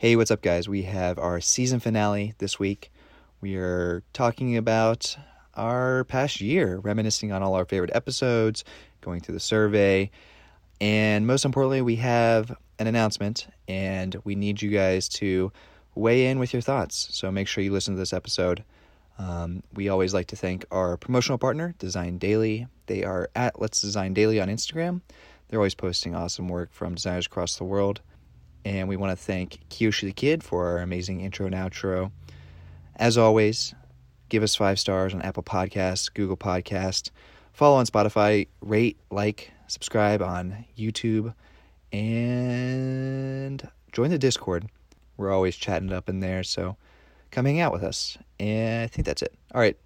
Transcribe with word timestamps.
Hey, 0.00 0.16
what's 0.16 0.30
up, 0.30 0.40
guys? 0.40 0.66
We 0.66 0.84
have 0.84 1.18
our 1.18 1.42
season 1.42 1.78
finale 1.78 2.32
this 2.38 2.58
week. 2.58 2.90
We 3.42 3.56
are 3.56 4.02
talking 4.14 4.56
about 4.56 5.14
our 5.52 6.04
past 6.04 6.40
year, 6.40 6.78
reminiscing 6.78 7.32
on 7.32 7.42
all 7.42 7.52
our 7.52 7.66
favorite 7.66 7.90
episodes, 7.92 8.64
going 9.02 9.20
through 9.20 9.34
the 9.34 9.40
survey, 9.40 10.10
and 10.80 11.26
most 11.26 11.44
importantly, 11.44 11.82
we 11.82 11.96
have 11.96 12.50
an 12.78 12.86
announcement, 12.86 13.46
and 13.68 14.16
we 14.24 14.34
need 14.36 14.62
you 14.62 14.70
guys 14.70 15.06
to 15.20 15.52
weigh 15.94 16.28
in 16.28 16.38
with 16.38 16.54
your 16.54 16.62
thoughts. 16.62 17.08
So 17.10 17.30
make 17.30 17.46
sure 17.46 17.62
you 17.62 17.70
listen 17.70 17.92
to 17.92 18.00
this 18.00 18.14
episode. 18.14 18.64
Um, 19.18 19.62
we 19.74 19.90
always 19.90 20.14
like 20.14 20.28
to 20.28 20.36
thank 20.36 20.64
our 20.70 20.96
promotional 20.96 21.36
partner, 21.36 21.74
Design 21.78 22.16
Daily. 22.16 22.68
They 22.86 23.04
are 23.04 23.28
at 23.36 23.60
Let's 23.60 23.82
Design 23.82 24.14
Daily 24.14 24.40
on 24.40 24.48
Instagram. 24.48 25.02
They're 25.48 25.60
always 25.60 25.74
posting 25.74 26.14
awesome 26.14 26.48
work 26.48 26.72
from 26.72 26.94
designers 26.94 27.26
across 27.26 27.56
the 27.56 27.64
world. 27.64 28.00
And 28.64 28.88
we 28.88 28.96
want 28.96 29.16
to 29.16 29.24
thank 29.24 29.60
Kiyoshi 29.70 30.02
the 30.02 30.12
Kid 30.12 30.42
for 30.44 30.66
our 30.66 30.78
amazing 30.78 31.20
intro 31.20 31.46
and 31.46 31.54
outro. 31.54 32.12
As 32.96 33.16
always, 33.16 33.74
give 34.28 34.42
us 34.42 34.54
five 34.54 34.78
stars 34.78 35.14
on 35.14 35.22
Apple 35.22 35.42
Podcasts, 35.42 36.12
Google 36.12 36.36
Podcast, 36.36 37.10
follow 37.52 37.76
on 37.76 37.86
Spotify, 37.86 38.46
rate, 38.60 38.98
like, 39.10 39.52
subscribe 39.66 40.20
on 40.20 40.66
YouTube, 40.76 41.34
and 41.92 43.68
join 43.92 44.10
the 44.10 44.18
Discord. 44.18 44.66
We're 45.16 45.32
always 45.32 45.56
chatting 45.56 45.92
up 45.92 46.08
in 46.08 46.20
there, 46.20 46.42
so 46.42 46.76
come 47.30 47.46
hang 47.46 47.60
out 47.60 47.72
with 47.72 47.82
us. 47.82 48.18
And 48.38 48.84
I 48.84 48.86
think 48.86 49.06
that's 49.06 49.22
it. 49.22 49.34
All 49.54 49.60
right. 49.60 49.76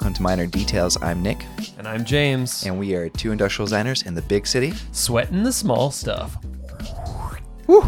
Welcome 0.00 0.14
to 0.14 0.22
Minor 0.22 0.46
Details. 0.46 0.96
I'm 1.02 1.22
Nick, 1.22 1.44
And 1.76 1.86
I'm 1.86 2.06
James. 2.06 2.64
and 2.64 2.78
we 2.78 2.94
are 2.94 3.10
two 3.10 3.32
industrial 3.32 3.66
designers 3.66 4.00
in 4.04 4.14
the 4.14 4.22
big 4.22 4.46
city. 4.46 4.72
Sweating 4.92 5.42
the 5.42 5.52
small 5.52 5.90
stuff. 5.90 6.38
Woo! 7.66 7.84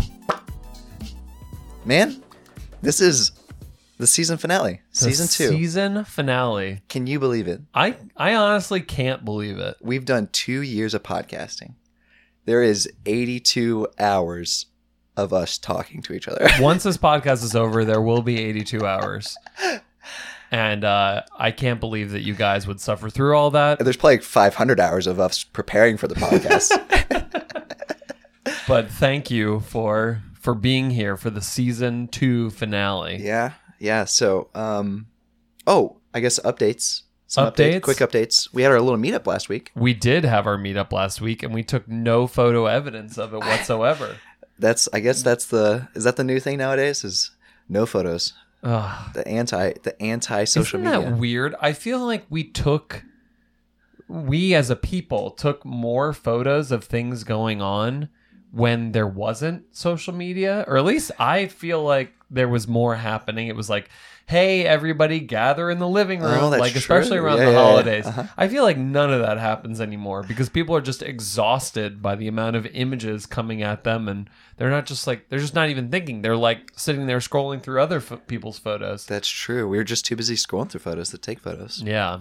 Man, 1.86 2.22
this 2.82 3.00
is 3.00 3.32
the 3.96 4.06
season 4.06 4.36
finale, 4.36 4.82
The 4.90 4.96
season 4.98 5.26
two. 5.26 5.56
Season 5.56 6.04
finale. 6.04 6.82
Can 6.90 7.06
you 7.06 7.18
believe 7.18 7.48
it? 7.48 7.62
I 7.72 7.96
I 8.14 8.34
honestly 8.34 8.82
can't 8.82 9.24
believe 9.24 9.56
it. 9.56 9.76
We've 9.80 10.04
done 10.04 10.28
two 10.32 10.60
years 10.60 10.92
of 10.92 11.02
podcasting. 11.02 11.76
There 12.44 12.62
is 12.62 12.90
82 13.06 13.88
hours 13.98 14.66
of 15.16 15.32
us 15.32 15.56
talking 15.56 16.02
to 16.02 16.12
each 16.12 16.28
other. 16.28 16.46
Once 16.60 16.82
this 16.82 16.98
podcast 16.98 17.42
is 17.42 17.56
over, 17.56 17.86
there 17.86 18.02
will 18.02 18.20
be 18.20 18.38
82 18.38 18.84
hours. 18.84 19.34
And 20.52 20.84
uh, 20.84 21.22
I 21.36 21.50
can't 21.50 21.80
believe 21.80 22.10
that 22.12 22.20
you 22.20 22.34
guys 22.34 22.66
would 22.66 22.78
suffer 22.78 23.08
through 23.08 23.34
all 23.36 23.50
that. 23.52 23.78
There's 23.78 23.96
probably 23.96 24.18
500 24.18 24.78
hours 24.78 25.06
of 25.06 25.18
us 25.18 25.42
preparing 25.42 25.96
for 25.96 26.06
the 26.06 26.14
podcast. 26.14 26.70
But 28.68 28.90
thank 28.90 29.30
you 29.30 29.60
for 29.60 30.22
for 30.40 30.54
being 30.54 30.90
here 30.90 31.16
for 31.16 31.30
the 31.30 31.40
season 31.40 32.08
two 32.08 32.50
finale. 32.50 33.16
yeah, 33.20 33.52
yeah. 33.78 34.04
So, 34.04 34.48
um, 34.54 35.06
oh, 35.66 35.98
I 36.14 36.20
guess 36.20 36.38
updates. 36.40 37.02
Some 37.26 37.50
Updates? 37.50 37.82
quick 37.82 37.98
updates. 37.98 38.52
We 38.52 38.62
had 38.62 38.72
our 38.72 38.80
little 38.80 38.98
meetup 39.00 39.26
last 39.26 39.48
week. 39.48 39.70
We 39.74 39.94
did 39.94 40.24
have 40.24 40.46
our 40.46 40.58
meetup 40.58 40.92
last 40.92 41.20
week, 41.20 41.42
and 41.42 41.54
we 41.54 41.62
took 41.62 41.88
no 41.88 42.26
photo 42.26 42.66
evidence 42.66 43.16
of 43.16 43.32
it 43.32 43.38
whatsoever. 43.38 44.16
That's, 44.58 44.88
I 44.92 45.00
guess, 45.00 45.22
that's 45.22 45.46
the 45.46 45.88
is 45.94 46.04
that 46.04 46.16
the 46.16 46.24
new 46.24 46.38
thing 46.38 46.58
nowadays? 46.58 47.04
Is 47.04 47.30
no 47.68 47.84
photos. 47.86 48.32
Ugh. 48.62 49.12
The 49.14 49.26
anti, 49.26 49.72
the 49.82 50.00
anti 50.00 50.44
social 50.44 50.78
media. 50.78 50.98
Isn't 50.98 51.10
that 51.10 51.18
weird? 51.18 51.54
I 51.60 51.72
feel 51.72 52.04
like 52.04 52.24
we 52.30 52.44
took, 52.44 53.04
we 54.08 54.54
as 54.54 54.70
a 54.70 54.76
people 54.76 55.30
took 55.30 55.64
more 55.64 56.12
photos 56.12 56.70
of 56.70 56.84
things 56.84 57.24
going 57.24 57.60
on 57.60 58.08
when 58.52 58.92
there 58.92 59.06
wasn't 59.06 59.64
social 59.74 60.14
media, 60.14 60.64
or 60.68 60.76
at 60.76 60.84
least 60.84 61.10
I 61.18 61.46
feel 61.46 61.82
like 61.82 62.12
there 62.30 62.48
was 62.48 62.68
more 62.68 62.94
happening. 62.94 63.48
It 63.48 63.56
was 63.56 63.68
like, 63.70 63.88
hey, 64.26 64.64
everybody 64.64 65.20
gather 65.20 65.70
in 65.70 65.78
the 65.78 65.88
living 65.88 66.20
room, 66.20 66.38
Oh, 66.38 66.48
like 66.48 66.76
especially 66.76 67.16
true. 67.16 67.26
around 67.26 67.38
Yeah, 67.38 67.44
the 67.46 67.50
yeah, 67.50 67.56
yeah. 67.58 67.64
holidays. 67.64 68.06
Uh-huh. 68.06 68.24
I 68.36 68.48
feel 68.48 68.62
like 68.62 68.78
none 68.78 69.12
of 69.12 69.20
that 69.20 69.38
happens 69.38 69.80
anymore 69.80 70.22
because 70.22 70.48
people 70.48 70.76
are 70.76 70.80
just 70.80 71.02
exhausted 71.02 72.00
by 72.00 72.14
the 72.14 72.28
amount 72.28 72.56
of 72.56 72.64
images 72.66 73.26
coming 73.26 73.62
at 73.62 73.84
them 73.84 74.06
and 74.08 74.30
they're 74.58 74.70
not 74.70 74.86
just 74.86 75.06
like 75.06 75.28
they're 75.28 75.38
just 75.40 75.54
not 75.54 75.68
even 75.70 75.90
thinking 75.90 76.22
they're 76.22 76.36
like 76.36 76.70
sitting 76.76 77.06
there 77.06 77.18
scrolling 77.18 77.62
through 77.62 77.80
other 77.82 78.00
ph 78.00 78.20
people's 78.26 78.58
photos 78.58 79.04
That's 79.06 79.28
true. 79.28 79.66
We 79.68 79.76
were 79.76 79.84
just 79.84 80.06
too 80.06 80.16
busy 80.16 80.36
scrolling 80.36 80.70
through 80.70 80.80
photos 80.80 81.10
to 81.10 81.18
take 81.18 81.40
photos. 81.40 81.82
yeah. 81.84 82.20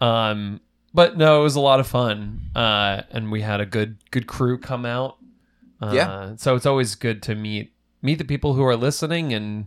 Um, 0.00 0.60
but 0.94 1.16
no, 1.16 1.40
it 1.40 1.42
was 1.44 1.56
a 1.56 1.60
lot 1.60 1.80
of 1.80 1.86
fun. 1.86 2.50
Uh, 2.54 3.02
and 3.10 3.30
we 3.32 3.40
had 3.42 3.60
a 3.60 3.66
good 3.66 3.96
good 4.10 4.26
crew 4.26 4.58
come 4.58 4.84
out. 4.84 5.16
Uh, 5.82 5.92
Yeah. 5.92 6.36
So 6.36 6.54
it's 6.56 6.66
always 6.66 6.94
good 6.94 7.22
to 7.24 7.34
meet 7.34 7.72
meet 8.04 8.18
the 8.18 8.24
people 8.24 8.54
who 8.54 8.62
are 8.64 8.76
listening 8.76 9.32
and 9.32 9.66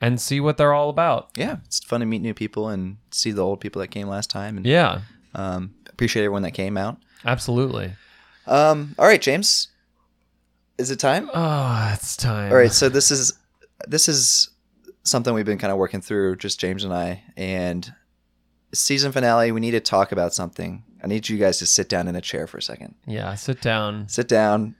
and 0.00 0.20
see 0.20 0.40
what 0.40 0.56
they're 0.56 0.72
all 0.74 0.90
about. 0.90 1.30
Yeah, 1.36 1.58
it's 1.64 1.78
fun 1.84 2.00
to 2.00 2.06
meet 2.06 2.20
new 2.20 2.34
people 2.34 2.68
and 2.68 2.96
see 3.10 3.30
the 3.30 3.42
old 3.42 3.60
people 3.60 3.80
that 3.80 3.88
came 3.88 4.08
last 4.08 4.28
time. 4.30 4.56
And 4.56 4.66
Yeah. 4.66 5.02
um, 5.34 5.74
appreciate 5.88 6.24
everyone 6.24 6.42
that 6.42 6.50
came 6.50 6.76
out. 6.76 6.98
Absolutely. 7.24 7.92
Um, 8.46 8.94
all 8.98 9.06
right, 9.06 9.22
James, 9.22 9.68
is 10.78 10.90
it 10.90 10.98
time? 10.98 11.30
Oh, 11.32 11.90
it's 11.94 12.16
time. 12.16 12.50
All 12.50 12.58
right, 12.58 12.72
so 12.72 12.88
this 12.88 13.10
is 13.10 13.32
this 13.86 14.08
is 14.08 14.50
something 15.04 15.32
we've 15.34 15.46
been 15.46 15.58
kind 15.58 15.72
of 15.72 15.78
working 15.78 16.00
through, 16.00 16.36
just 16.36 16.58
James 16.60 16.84
and 16.84 16.92
I, 16.92 17.22
and 17.36 17.92
season 18.74 19.12
finale. 19.12 19.52
We 19.52 19.60
need 19.60 19.70
to 19.72 19.80
talk 19.80 20.12
about 20.12 20.34
something. 20.34 20.82
I 21.02 21.06
need 21.06 21.28
you 21.28 21.38
guys 21.38 21.58
to 21.58 21.66
sit 21.66 21.88
down 21.88 22.08
in 22.08 22.16
a 22.16 22.20
chair 22.20 22.46
for 22.46 22.58
a 22.58 22.62
second. 22.62 22.94
Yeah. 23.06 23.34
Sit 23.36 23.60
down. 23.62 24.08
Sit 24.08 24.26
down. 24.28 24.74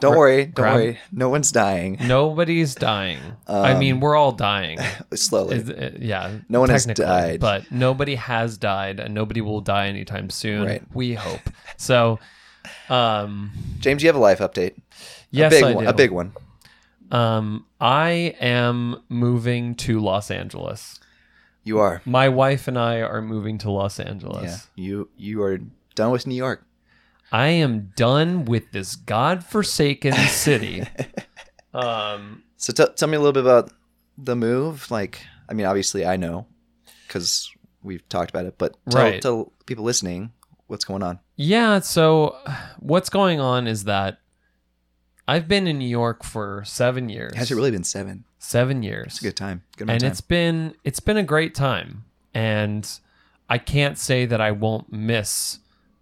Don't 0.00 0.16
worry. 0.16 0.44
Don't 0.46 0.54
grab- 0.54 0.74
worry. 0.76 0.98
No 1.12 1.28
one's 1.28 1.52
dying. 1.52 1.96
Nobody's 2.06 2.74
dying. 2.74 3.18
I 3.46 3.72
Um, 3.72 3.78
mean, 3.78 4.00
we're 4.00 4.16
all 4.16 4.32
dying. 4.32 4.78
Slowly. 5.14 5.56
Is- 5.56 5.70
uh, 5.70 5.90
yeah. 5.98 6.38
No 6.48 6.60
one 6.60 6.68
has 6.70 6.86
technically, 6.86 7.04
died. 7.04 7.40
But 7.40 7.70
nobody 7.70 8.14
has 8.16 8.56
died 8.58 9.00
and 9.00 9.14
nobody 9.14 9.40
will 9.40 9.60
die 9.60 9.88
anytime 9.88 10.30
soon. 10.30 10.64
Right. 10.66 10.82
We 10.94 11.14
hope. 11.14 11.40
So, 11.76 12.18
um, 12.88 13.50
James, 13.78 14.02
you 14.02 14.08
have 14.08 14.16
a 14.16 14.20
life 14.20 14.38
update. 14.40 14.74
yes, 15.30 15.52
a 15.52 15.56
big 15.56 15.64
I 15.64 15.72
one. 15.74 15.84
do. 15.84 15.90
A 15.90 15.92
big 15.94 16.10
one. 16.10 16.32
Um, 17.10 17.64
I 17.80 18.34
am 18.40 19.02
moving 19.08 19.74
to 19.76 19.98
Los 20.00 20.30
Angeles. 20.30 21.00
You 21.64 21.78
are. 21.78 22.02
My 22.04 22.28
wife 22.28 22.68
and 22.68 22.78
I 22.78 23.00
are 23.00 23.22
moving 23.22 23.58
to 23.58 23.70
Los 23.70 23.98
Angeles. 24.00 24.68
Yeah. 24.74 24.84
You 24.84 25.08
you 25.16 25.42
are 25.42 25.58
done 25.94 26.10
with 26.12 26.26
New 26.26 26.34
York. 26.34 26.64
I 27.32 27.48
am 27.48 27.92
done 27.96 28.44
with 28.46 28.72
this 28.72 28.96
godforsaken 28.96 30.14
city. 30.14 30.84
um, 31.74 32.42
So 32.56 32.72
t- 32.72 32.92
tell 32.96 33.08
me 33.08 33.16
a 33.16 33.20
little 33.20 33.32
bit 33.32 33.44
about 33.44 33.70
the 34.16 34.34
move. 34.36 34.90
Like, 34.90 35.20
I 35.48 35.54
mean, 35.54 35.66
obviously 35.66 36.06
I 36.06 36.16
know 36.16 36.46
because 37.06 37.50
we've 37.82 38.06
talked 38.08 38.30
about 38.30 38.46
it, 38.46 38.54
but 38.58 38.76
tell, 38.90 39.02
Right. 39.02 39.22
tell 39.22 39.52
people 39.66 39.84
listening 39.84 40.32
what's 40.66 40.84
going 40.84 41.02
on. 41.02 41.18
yeah. 41.36 41.80
So, 41.80 42.36
what's 42.78 43.08
going 43.10 43.40
on 43.40 43.66
is 43.66 43.84
that 43.84 44.18
I've 45.26 45.46
been 45.48 45.66
in 45.66 45.78
New 45.78 45.88
York 45.88 46.24
for 46.24 46.62
seven 46.64 47.08
years. 47.08 47.34
Has 47.34 47.50
it 47.50 47.54
really 47.54 47.70
been 47.70 47.84
seven? 47.84 48.24
Seven 48.38 48.82
years. 48.82 49.06
It's 49.14 49.20
a 49.20 49.24
good 49.24 49.36
time. 49.36 49.62
Good 49.76 49.90
and 49.90 50.02
of 50.02 50.10
it's 50.10 50.20
time. 50.20 50.26
been 50.28 50.74
it's 50.84 51.00
been 51.00 51.16
a 51.16 51.22
great 51.22 51.54
time 51.54 52.04
and 52.34 52.88
i 53.48 53.56
can't 53.56 53.96
say 53.96 54.26
that 54.26 54.38
i 54.40 54.50
won't 54.52 54.92
miss 54.92 55.58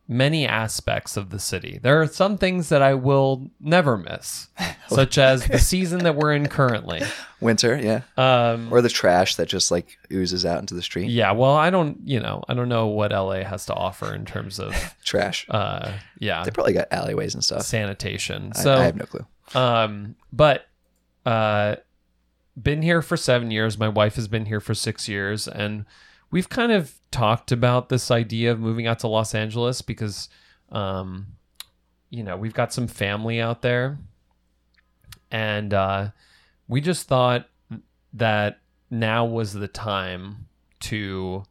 many 0.08 0.46
aspects 0.46 1.16
of 1.16 1.30
the 1.30 1.38
city 1.38 1.80
there 1.82 2.00
are 2.00 2.06
some 2.06 2.38
things 2.38 2.68
that 2.68 2.80
i 2.80 2.94
will 2.94 3.50
never 3.60 3.97
miss 3.98 4.48
such 4.88 5.18
as 5.18 5.44
the 5.48 5.58
season 5.58 5.98
that 6.04 6.14
we're 6.14 6.32
in 6.32 6.47
currently 6.48 7.03
winter, 7.41 7.76
yeah, 7.76 8.03
um 8.16 8.72
or 8.72 8.80
the 8.80 8.88
trash 8.88 9.34
that 9.34 9.48
just 9.48 9.70
like 9.70 9.98
oozes 10.12 10.47
out 10.47 10.60
into 10.60 10.74
the 10.74 10.82
street. 10.82 11.08
yeah 11.10 11.32
well 11.32 11.54
i 11.56 11.70
don't 11.70 11.98
you 12.04 12.20
know 12.20 12.42
i 12.48 12.54
don't 12.54 12.68
know 12.68 12.86
what 12.86 13.10
la 13.10 13.32
has 13.42 13.66
to 13.66 13.74
offer 13.74 14.14
in 14.14 14.24
terms 14.24 14.60
of 14.60 14.72
Trash. 15.04 15.44
uh 15.50 15.92
yeah 16.20 16.44
They 16.44 16.50
probably 16.52 16.72
got 16.72 16.86
alleyways 16.92 17.34
and 17.34 17.42
stuff. 17.42 17.62
sanitation 17.62 18.52
I- 18.54 18.60
so 18.62 18.74
I, 18.74 18.84
have 18.84 18.97
no 18.97 19.06
clue. 19.06 19.26
Um, 19.54 20.14
but 20.32 20.66
uh, 21.24 21.76
been 22.60 22.82
here 22.82 23.02
for 23.02 23.16
seven 23.16 23.50
years. 23.50 23.78
My 23.78 23.88
wife 23.88 24.14
has 24.16 24.28
been 24.28 24.47
here 24.47 24.60
for 24.60 24.74
six 24.74 25.09
years, 25.09 25.47
and 25.48 25.84
we've 26.30 26.48
kind 26.48 26.72
of 26.72 26.94
talked 27.10 27.52
about 27.52 27.88
this 27.88 28.10
idea 28.10 28.52
of 28.52 28.60
moving 28.60 28.86
out 28.86 28.98
to 29.00 29.08
Los 29.08 29.34
Angeles 29.34 29.82
because, 29.82 30.28
um, 30.70 31.26
you 32.10 32.22
know, 32.22 32.36
we've 32.36 32.54
got 32.54 32.72
some 32.72 32.86
family 32.86 33.40
out 33.40 33.62
there, 33.62 33.98
and 35.30 35.72
uh, 35.74 36.08
we 36.68 36.80
just 36.80 37.06
thought 37.08 37.48
that 38.12 38.60
now 38.90 39.24
was 39.24 39.52
the 39.52 39.68
time 39.68 40.46
to 40.80 41.42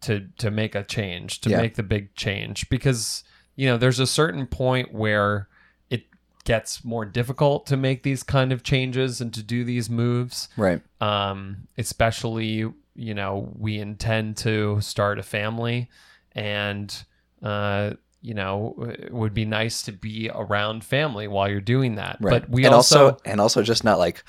to 0.00 0.28
to 0.38 0.50
make 0.50 0.74
a 0.74 0.84
change, 0.84 1.40
to 1.40 1.50
Yeah. 1.50 1.60
make 1.60 1.74
the 1.74 1.82
big 1.82 2.14
change 2.14 2.68
because 2.68 3.24
you 3.56 3.66
know, 3.66 3.76
there's 3.76 3.98
a 3.98 4.06
certain 4.06 4.46
point 4.46 4.94
where 4.94 5.48
it 5.90 6.04
gets 6.44 6.84
more 6.84 7.04
difficult 7.04 7.66
to 7.66 7.76
make 7.76 8.04
these 8.04 8.22
kind 8.22 8.52
of 8.52 8.62
changes 8.62 9.20
and 9.20 9.34
to 9.34 9.42
do 9.42 9.64
these 9.64 9.90
moves. 9.90 10.48
Right. 10.56 10.80
Um, 11.00 11.66
especially, 11.76 12.72
you 12.98 13.14
know, 13.14 13.52
we 13.56 13.78
intend 13.78 14.36
to 14.38 14.80
start 14.80 15.18
a 15.18 15.22
family 15.22 15.88
and 16.32 17.04
uh 17.42 17.92
you 18.20 18.34
know, 18.34 18.74
it 18.98 19.12
would 19.12 19.32
be 19.32 19.44
nice 19.44 19.82
to 19.82 19.92
be 19.92 20.28
around 20.34 20.84
family 20.84 21.28
while 21.28 21.48
you're 21.48 21.60
doing 21.60 21.94
that. 21.94 22.18
Right. 22.20 22.42
But 22.42 22.50
we 22.50 22.64
and 22.64 22.74
also, 22.74 23.10
also, 23.10 23.18
and 23.24 23.40
also 23.40 23.62
just 23.62 23.84
not 23.84 23.98
like 23.98 24.24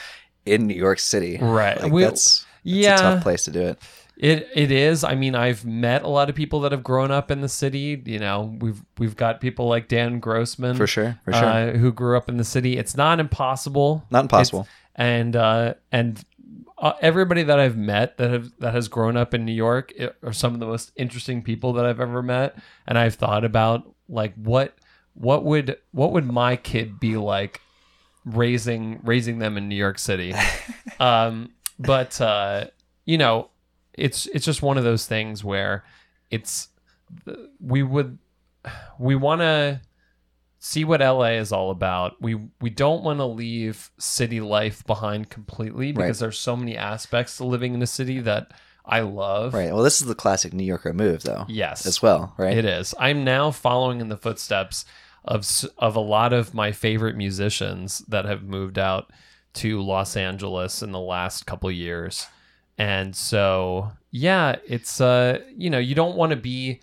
in 0.46 0.68
New 0.68 0.76
York 0.76 1.00
City. 1.00 1.38
right. 1.42 1.82
Like 1.82 1.92
we, 1.92 2.04
that's, 2.04 2.42
that's 2.42 2.48
yeah, 2.64 2.96
a 2.96 2.98
tough 2.98 3.24
place 3.24 3.46
to 3.46 3.52
do 3.52 3.62
it. 3.62 3.80
It 4.16 4.50
it 4.54 4.72
is. 4.72 5.06
I 5.06 5.16
mean, 5.16 5.34
I've 5.34 5.66
met 5.66 6.04
a 6.04 6.10
lot 6.10 6.30
of 6.30 6.36
people 6.36 6.60
that 6.62 6.74
have 6.74 6.84
grown 6.84 7.10
up 7.10 7.32
in 7.32 7.40
the 7.40 7.48
city. 7.48 8.02
You 8.06 8.20
know, 8.20 8.56
we've 8.60 8.84
we've 8.98 9.16
got 9.16 9.40
people 9.40 9.68
like 9.68 9.88
Dan 9.88 10.20
Grossman 10.20 10.76
For 10.76 10.88
sure. 10.88 11.18
For 11.24 11.32
sure. 11.32 11.46
uh, 11.46 11.72
who 11.72 11.94
grew 11.94 12.18
up 12.18 12.28
in 12.28 12.36
the 12.36 12.44
city. 12.44 12.78
It's 12.78 12.98
not 12.98 13.22
impossible. 13.22 14.06
not 14.12 14.26
impossible. 14.26 14.68
and 14.96 15.38
uh, 15.38 15.76
and 15.92 16.22
uh, 16.80 16.94
everybody 17.02 17.44
that 17.44 17.60
I've 17.60 17.78
met 17.78 18.18
that 18.18 18.32
have 18.32 18.52
that 18.60 18.74
has 18.74 18.88
grown 18.88 19.18
up 19.18 19.34
in 19.34 19.46
New 19.46 19.54
York 19.54 19.94
i- 20.00 20.12
are 20.24 20.34
some 20.34 20.54
of 20.54 20.60
the 20.60 20.66
most 20.66 20.92
interesting 20.96 21.42
people 21.42 21.74
that 21.74 21.86
I've 21.86 22.00
ever 22.00 22.22
met. 22.22 22.58
And 22.88 22.98
I've 22.98 23.16
thought 23.16 23.44
about 23.44 23.94
like 24.08 24.34
what 24.36 24.76
what 25.14 25.44
would 25.44 25.78
what 25.92 26.12
would 26.14 26.26
my 26.26 26.56
kid 26.56 27.00
be 27.00 27.18
like 27.18 27.62
raising 28.26 29.00
raising 29.04 29.40
them 29.40 29.58
in 29.58 29.68
New 29.68 29.76
York 29.76 30.00
City. 30.00 30.34
um, 31.00 31.52
but 31.78 32.20
uh, 32.22 32.66
you 33.06 33.18
know, 33.18 33.50
it's 33.94 34.26
it's 34.28 34.46
just 34.46 34.62
one 34.62 34.78
of 34.78 34.84
those 34.84 35.06
things 35.06 35.44
where 35.44 35.84
it's 36.32 36.70
we 37.60 37.84
would 37.84 38.18
we 39.00 39.16
want 39.16 39.42
to 39.42 39.82
see 40.60 40.84
what 40.84 41.00
LA 41.02 41.32
is 41.40 41.52
all 41.52 41.72
about. 41.72 42.22
We 42.22 42.36
we 42.62 42.70
don't 42.70 43.04
want 43.04 43.20
to 43.20 43.26
leave 43.26 43.90
city 43.98 44.42
life 44.42 44.86
behind 44.86 45.30
completely 45.30 45.92
because 45.92 46.20
there's 46.20 46.38
so 46.40 46.56
many 46.56 46.76
aspects 46.78 47.38
to 47.38 47.46
living 47.46 47.74
in 47.74 47.82
a 47.82 47.88
city 47.88 48.20
that 48.22 48.52
I 48.86 49.02
love. 49.02 49.54
right. 49.54 49.72
Well, 49.74 49.84
this 49.84 50.02
is 50.02 50.08
the 50.08 50.16
classic 50.16 50.52
New 50.52 50.64
Yorker 50.64 50.94
move, 50.94 51.22
though, 51.24 51.46
Yes. 51.48 51.86
as 51.86 52.02
well, 52.02 52.34
right? 52.38 52.58
It 52.58 52.66
is. 52.66 52.96
I'm 53.00 53.24
now 53.24 53.52
following 53.52 54.02
in 54.02 54.10
the 54.10 54.18
footsteps 54.18 54.84
of 55.26 55.46
of 55.78 55.96
a 55.96 56.00
lot 56.00 56.34
of 56.34 56.54
my 56.54 56.72
favorite 56.72 57.16
musicians 57.16 58.00
that 58.08 58.26
have 58.26 58.44
moved 58.44 58.80
out 58.80 59.12
to 59.54 59.82
Los 59.82 60.16
Angeles 60.18 60.82
in 60.82 60.92
the 60.92 61.00
last 61.00 61.46
couple 61.46 61.70
years. 61.72 62.28
And 62.78 63.16
so, 63.16 63.92
yeah, 64.12 64.56
it's 64.68 65.00
uh, 65.02 65.40
you 65.56 65.70
know, 65.70 65.80
you 65.80 65.94
don't 65.96 66.16
want 66.16 66.32
to 66.32 66.36
be 66.38 66.80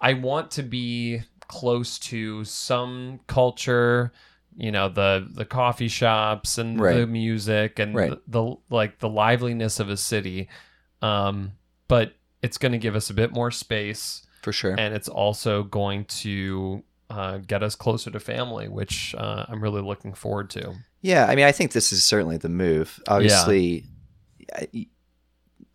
I 0.00 0.14
want 0.14 0.50
to 0.52 0.62
be 0.62 1.22
close 1.48 1.98
to 2.00 2.44
some 2.44 3.20
culture, 3.26 4.12
you 4.56 4.70
know, 4.72 4.88
the 4.88 5.26
the 5.30 5.44
coffee 5.44 5.88
shops 5.88 6.58
and 6.58 6.78
the 6.78 7.06
music 7.06 7.78
and 7.78 7.94
Right. 7.94 8.10
the, 8.10 8.20
the 8.28 8.56
like 8.70 8.98
the 9.00 9.08
liveliness 9.08 9.80
of 9.80 9.88
a 9.88 9.96
city. 9.96 10.48
Um, 11.02 11.52
but 11.88 12.14
it's 12.42 12.58
going 12.58 12.72
to 12.72 12.78
give 12.78 12.96
us 12.96 13.10
a 13.10 13.14
bit 13.14 13.32
more 13.32 13.50
space 13.50 14.26
For 14.42 14.52
sure. 14.52 14.74
and 14.78 14.94
it's 14.94 15.08
also 15.08 15.62
going 15.62 16.04
to 16.06 16.82
uh, 17.10 17.38
get 17.38 17.62
us 17.62 17.74
closer 17.76 18.10
to 18.10 18.18
family, 18.18 18.68
which 18.68 19.14
uh, 19.16 19.44
I'm 19.48 19.62
really 19.62 19.82
looking 19.82 20.14
forward 20.14 20.50
to. 20.50 20.74
Yeah, 21.02 21.26
I 21.26 21.34
mean, 21.36 21.44
I 21.44 21.52
think 21.52 21.72
this 21.72 21.92
is 21.92 22.02
certainly 22.04 22.36
the 22.36 22.48
move. 22.48 23.00
Obviously, 23.06 23.84
I- 24.54 24.88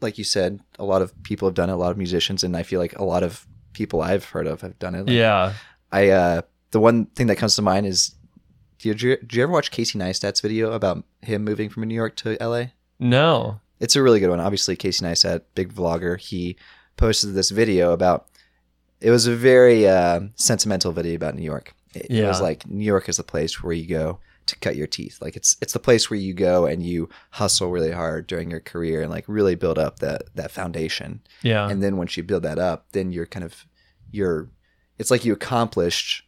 like 0.02 0.18
you 0.18 0.24
said, 0.24 0.60
a 0.80 0.84
lot 0.84 1.02
of 1.04 1.14
people 1.24 1.48
have 1.48 1.54
done 1.56 1.70
it. 1.70 1.74
A 1.74 1.76
lot 1.76 1.92
of 1.92 1.98
musicians, 1.98 2.44
and 2.44 2.58
I 2.58 2.64
feel 2.64 2.80
like 2.80 2.98
a 2.98 3.04
lot 3.04 3.22
of 3.24 3.46
people 3.74 4.02
I've 4.02 4.26
heard 4.26 4.48
of 4.48 4.62
have 4.62 4.78
done 4.80 4.96
it. 4.96 5.06
Like, 5.08 5.16
Yeah. 5.16 5.54
I 5.92 6.10
uh, 6.10 6.42
the 6.72 6.80
one 6.80 7.06
thing 7.08 7.28
that 7.28 7.36
comes 7.38 7.56
to 7.56 7.62
mind 7.62 7.86
is, 7.86 8.16
did 8.80 9.02
you, 9.02 9.18
did 9.18 9.34
you 9.34 9.44
ever 9.44 9.52
watch 9.52 9.72
Casey 9.72 10.00
Neistat's 10.00 10.42
video 10.42 10.72
about 10.72 11.04
him 11.22 11.44
moving 11.44 11.70
from 11.70 11.84
New 11.84 11.96
York 11.96 12.16
to 12.18 12.38
LA? 12.42 12.66
No. 13.00 13.60
It's 13.80 13.96
a 13.96 14.04
really 14.04 14.20
good 14.20 14.30
one. 14.30 14.40
Obviously, 14.40 14.76
Casey 14.76 15.04
Neistat, 15.06 15.42
big 15.56 15.74
vlogger, 15.74 16.20
he 16.20 16.56
posted 16.98 17.34
this 17.34 17.50
video 17.50 17.92
about. 17.92 18.28
It 19.00 19.10
was 19.10 19.26
a 19.26 19.36
very 19.36 19.88
uh, 19.88 20.20
sentimental 20.36 20.92
video 20.92 21.16
about 21.16 21.36
New 21.36 21.44
York. 21.44 21.74
It, 21.96 22.12
it 22.12 22.28
was 22.28 22.40
like 22.40 22.68
New 22.68 22.86
York 22.86 23.10
is 23.10 23.18
the 23.18 23.24
place 23.24 23.64
where 23.64 23.74
you 23.74 23.88
go 23.88 24.20
to 24.52 24.60
cut 24.60 24.76
your 24.76 24.88
teeth. 24.88 25.18
Like 25.22 25.36
it's 25.36 25.58
it's 25.62 25.74
the 25.74 25.80
place 25.80 26.10
where 26.10 26.20
you 26.20 26.34
go 26.34 26.66
and 26.66 26.82
you 26.84 27.10
hustle 27.32 27.72
really 27.72 27.92
hard 27.92 28.28
during 28.28 28.50
your 28.52 28.60
career 28.62 29.02
and 29.02 29.10
like 29.12 29.26
really 29.28 29.56
build 29.56 29.78
up 29.80 30.00
that 30.00 30.24
that 30.36 30.52
foundation. 30.52 31.22
Yeah. 31.42 31.68
And 31.70 31.82
then 31.84 31.98
once 31.98 32.16
you 32.16 32.24
build 32.24 32.44
that 32.44 32.60
up, 32.60 32.86
then 32.92 33.12
you're 33.12 33.26
kind 33.26 33.44
of 33.44 33.66
you're 34.12 34.50
it's 35.00 35.10
like 35.12 35.26
you 35.26 35.34
accomplished 35.34 36.24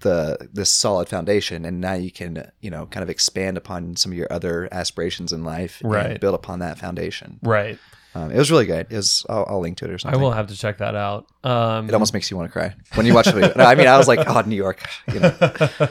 the 0.00 0.50
this 0.52 0.70
solid 0.70 1.08
foundation 1.08 1.64
and 1.64 1.80
now 1.80 1.94
you 1.94 2.10
can 2.10 2.50
you 2.60 2.68
know 2.70 2.84
kind 2.86 3.02
of 3.02 3.08
expand 3.08 3.56
upon 3.56 3.96
some 3.96 4.12
of 4.12 4.18
your 4.18 4.30
other 4.30 4.68
aspirations 4.70 5.32
in 5.32 5.44
life 5.44 5.80
Right. 5.82 6.06
and 6.10 6.20
build 6.20 6.34
upon 6.34 6.58
that 6.58 6.78
foundation 6.78 7.38
right. 7.42 7.78
um, 8.14 8.30
it 8.30 8.36
was 8.36 8.50
really 8.50 8.66
good 8.66 8.88
it 8.90 8.96
was 8.96 9.24
I'll, 9.30 9.46
I'll 9.48 9.60
link 9.60 9.78
to 9.78 9.86
it 9.86 9.90
or 9.92 9.98
something 9.98 10.18
I 10.18 10.22
will 10.22 10.32
have 10.32 10.48
to 10.48 10.56
check 10.58 10.78
that 10.78 10.94
out. 10.94 11.26
Um, 11.42 11.88
it 11.88 11.94
almost 11.94 12.12
makes 12.12 12.30
you 12.30 12.36
want 12.36 12.50
to 12.50 12.52
cry 12.52 12.74
when 12.96 13.06
you 13.06 13.14
watch 13.14 13.26
the 13.26 13.32
video 13.32 13.52
no, 13.56 13.64
i 13.64 13.74
mean 13.76 13.86
i 13.86 13.96
was 13.96 14.06
like 14.08 14.18
oh 14.28 14.42
new 14.42 14.56
york 14.56 14.84
you 15.10 15.20
know 15.20 15.34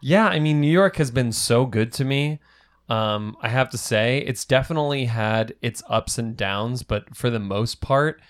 yeah, 0.00 0.26
I 0.26 0.38
mean, 0.38 0.60
New 0.60 0.70
York 0.70 0.96
has 0.96 1.10
been 1.10 1.32
so 1.32 1.66
good 1.66 1.92
to 1.94 2.04
me. 2.04 2.40
Um, 2.88 3.36
I 3.42 3.48
have 3.48 3.70
to 3.70 3.78
say, 3.78 4.18
it's 4.18 4.44
definitely 4.44 5.06
had 5.06 5.54
its 5.60 5.82
ups 5.88 6.18
and 6.18 6.36
downs, 6.36 6.82
but 6.82 7.14
for 7.14 7.28
the 7.28 7.38
most 7.38 7.80
part, 7.80 8.22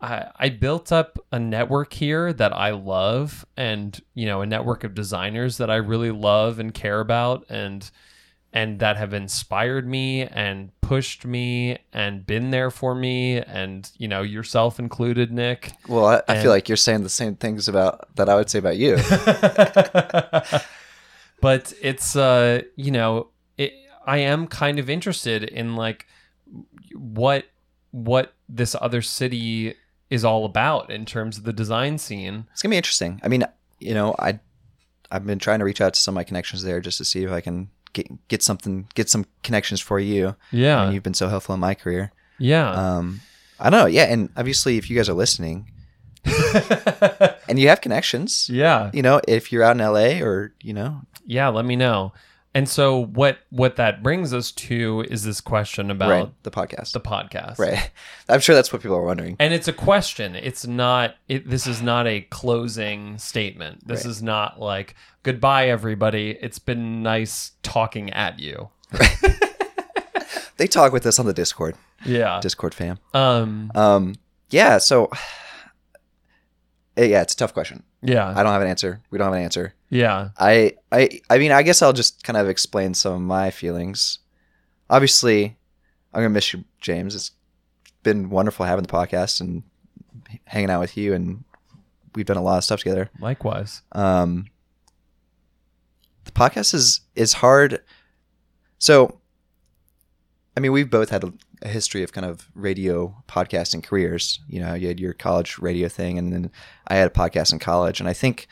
I, 0.00 0.30
I 0.36 0.48
built 0.48 0.90
up 0.90 1.18
a 1.30 1.38
network 1.38 1.92
here 1.92 2.32
that 2.32 2.52
I 2.52 2.70
love, 2.70 3.44
and 3.56 4.00
you 4.14 4.26
know, 4.26 4.40
a 4.40 4.46
network 4.46 4.82
of 4.82 4.94
designers 4.94 5.58
that 5.58 5.70
I 5.70 5.76
really 5.76 6.10
love 6.10 6.58
and 6.58 6.74
care 6.74 7.00
about, 7.00 7.46
and 7.48 7.88
and 8.52 8.80
that 8.80 8.96
have 8.96 9.14
inspired 9.14 9.86
me 9.86 10.22
and 10.22 10.72
pushed 10.80 11.24
me 11.24 11.78
and 11.92 12.26
been 12.26 12.50
there 12.50 12.70
for 12.70 12.96
me, 12.96 13.38
and 13.38 13.88
you 13.96 14.08
know, 14.08 14.22
yourself 14.22 14.80
included, 14.80 15.30
Nick. 15.30 15.72
well 15.86 16.06
I, 16.06 16.22
I 16.26 16.42
feel 16.42 16.50
like 16.50 16.68
you're 16.68 16.76
saying 16.76 17.04
the 17.04 17.08
same 17.08 17.36
things 17.36 17.68
about 17.68 18.14
that 18.16 18.28
i 18.28 18.34
would 18.34 18.50
say 18.50 18.58
about 18.58 18.76
you 18.76 18.96
but 21.40 21.72
it's 21.80 22.16
uh 22.16 22.62
you 22.76 22.90
know 22.90 23.28
it, 23.56 23.72
i 24.06 24.18
am 24.18 24.46
kind 24.46 24.78
of 24.78 24.90
interested 24.90 25.44
in 25.44 25.76
like 25.76 26.06
what 26.94 27.44
what 27.92 28.34
this 28.48 28.76
other 28.80 29.02
city 29.02 29.74
is 30.10 30.24
all 30.24 30.44
about 30.44 30.90
in 30.90 31.04
terms 31.04 31.38
of 31.38 31.44
the 31.44 31.52
design 31.52 31.96
scene. 31.98 32.46
It's 32.52 32.62
gonna 32.62 32.72
be 32.72 32.76
interesting. 32.76 33.20
I 33.22 33.28
mean 33.28 33.44
you 33.82 33.94
know 33.94 34.14
i 34.18 34.38
i've 35.10 35.26
been 35.26 35.38
trying 35.38 35.58
to 35.58 35.64
reach 35.64 35.80
out 35.80 35.94
to 35.94 35.98
some 35.98 36.12
of 36.12 36.16
my 36.16 36.22
connections 36.24 36.62
there 36.62 36.82
just 36.82 36.98
to 36.98 37.04
see 37.04 37.24
if 37.24 37.30
i 37.30 37.40
can 37.40 37.70
get 37.94 38.28
get 38.28 38.42
something 38.42 38.86
get 38.94 39.08
some 39.08 39.24
connections 39.42 39.80
for 39.80 39.98
you. 39.98 40.36
Yeah. 40.52 40.84
And 40.84 40.94
you've 40.94 41.02
been 41.02 41.14
so 41.14 41.28
helpful 41.28 41.54
in 41.54 41.60
my 41.60 41.74
career. 41.74 42.12
Yeah. 42.38 42.70
Um 42.70 43.20
i 43.58 43.70
don't 43.70 43.80
know. 43.80 43.86
Yeah 43.86 44.04
and 44.04 44.30
obviously 44.36 44.76
if 44.76 44.90
you 44.90 44.96
guys 44.96 45.08
are 45.08 45.14
listening 45.14 45.70
and 47.48 47.58
you 47.58 47.68
have 47.68 47.80
connections 47.80 48.50
yeah. 48.50 48.90
you 48.92 49.00
know 49.00 49.22
if 49.26 49.50
you're 49.50 49.62
out 49.62 49.80
in 49.80 49.82
la 49.82 50.22
or 50.22 50.52
you 50.60 50.74
know 50.74 51.00
yeah 51.26 51.48
let 51.48 51.64
me 51.64 51.76
know. 51.76 52.12
And 52.52 52.68
so 52.68 53.04
what 53.04 53.38
what 53.50 53.76
that 53.76 54.02
brings 54.02 54.34
us 54.34 54.50
to 54.52 55.04
is 55.08 55.22
this 55.22 55.40
question 55.40 55.88
about 55.88 56.10
right 56.10 56.28
the 56.42 56.50
podcast. 56.50 56.92
the 56.92 57.00
podcast. 57.00 57.58
Right. 57.60 57.90
I'm 58.28 58.40
sure 58.40 58.56
that's 58.56 58.72
what 58.72 58.82
people 58.82 58.96
are 58.96 59.04
wondering. 59.04 59.36
And 59.38 59.54
it's 59.54 59.68
a 59.68 59.72
question. 59.72 60.34
It's 60.34 60.66
not 60.66 61.14
it, 61.28 61.48
this 61.48 61.68
is 61.68 61.80
not 61.80 62.08
a 62.08 62.22
closing 62.22 63.18
statement. 63.18 63.86
This 63.86 64.04
Right. 64.04 64.10
is 64.10 64.20
not 64.22 64.58
like 64.58 64.96
goodbye 65.22 65.68
everybody. 65.68 66.36
It's 66.40 66.58
been 66.58 67.04
nice 67.04 67.52
talking 67.62 68.10
at 68.10 68.40
you. 68.40 68.70
They 70.56 70.66
talk 70.66 70.92
with 70.92 71.06
us 71.06 71.18
on 71.18 71.24
the 71.24 71.32
discord. 71.32 71.74
Yeah. 72.04 72.38
Discord 72.42 72.74
fam. 72.74 72.98
Um 73.14 73.70
um 73.74 74.16
yeah 74.50 74.76
so 74.78 75.08
yeah 76.96 77.22
it's 77.22 77.32
a 77.34 77.36
tough 77.36 77.54
question 77.54 77.82
yeah 78.02 78.28
i 78.36 78.42
don't 78.42 78.52
have 78.52 78.62
an 78.62 78.68
answer 78.68 79.00
we 79.10 79.18
don't 79.18 79.26
have 79.26 79.34
an 79.34 79.42
answer 79.42 79.74
yeah 79.90 80.30
I, 80.38 80.76
I 80.92 81.20
I 81.28 81.38
mean 81.38 81.52
I 81.52 81.62
guess 81.62 81.82
I'll 81.82 81.92
just 81.92 82.22
kind 82.22 82.36
of 82.36 82.48
explain 82.48 82.94
some 82.94 83.12
of 83.12 83.20
my 83.20 83.50
feelings. 83.50 84.20
Obviously, 84.88 85.56
I'm 86.14 86.20
gonna 86.22 86.30
miss 86.30 86.52
you, 86.52 86.64
James. 86.80 87.14
It's 87.14 87.32
been 88.04 88.30
wonderful 88.30 88.64
having 88.64 88.84
the 88.84 88.92
podcast 88.92 89.40
and 89.40 89.64
hanging 90.44 90.70
out 90.70 90.80
with 90.80 90.96
you, 90.96 91.12
and 91.12 91.42
we've 92.14 92.24
done 92.24 92.36
a 92.36 92.42
lot 92.42 92.58
of 92.58 92.64
stuff 92.64 92.78
together. 92.78 93.10
likewise 93.18 93.82
Um, 93.92 94.46
the 96.24 96.32
podcast 96.32 96.72
is 96.72 97.00
is 97.16 97.34
hard. 97.34 97.82
So, 98.78 99.20
I 100.56 100.60
mean, 100.60 100.72
we've 100.72 100.88
both 100.88 101.10
had 101.10 101.24
a, 101.62 101.68
history 101.68 102.02
of 102.02 102.12
kind 102.12 102.24
of 102.24 102.48
radio 102.54 103.14
podcasting 103.28 103.82
careers. 103.82 104.40
You 104.48 104.60
know, 104.60 104.74
you 104.74 104.88
had 104.88 105.00
your 105.00 105.12
college 105.12 105.58
radio 105.58 105.88
thing, 105.88 106.18
and 106.18 106.32
then 106.32 106.50
I 106.88 106.96
had 106.96 107.06
a 107.06 107.10
podcast 107.10 107.52
in 107.52 107.58
college. 107.58 108.00
And 108.00 108.08
I 108.08 108.12
think 108.12 108.46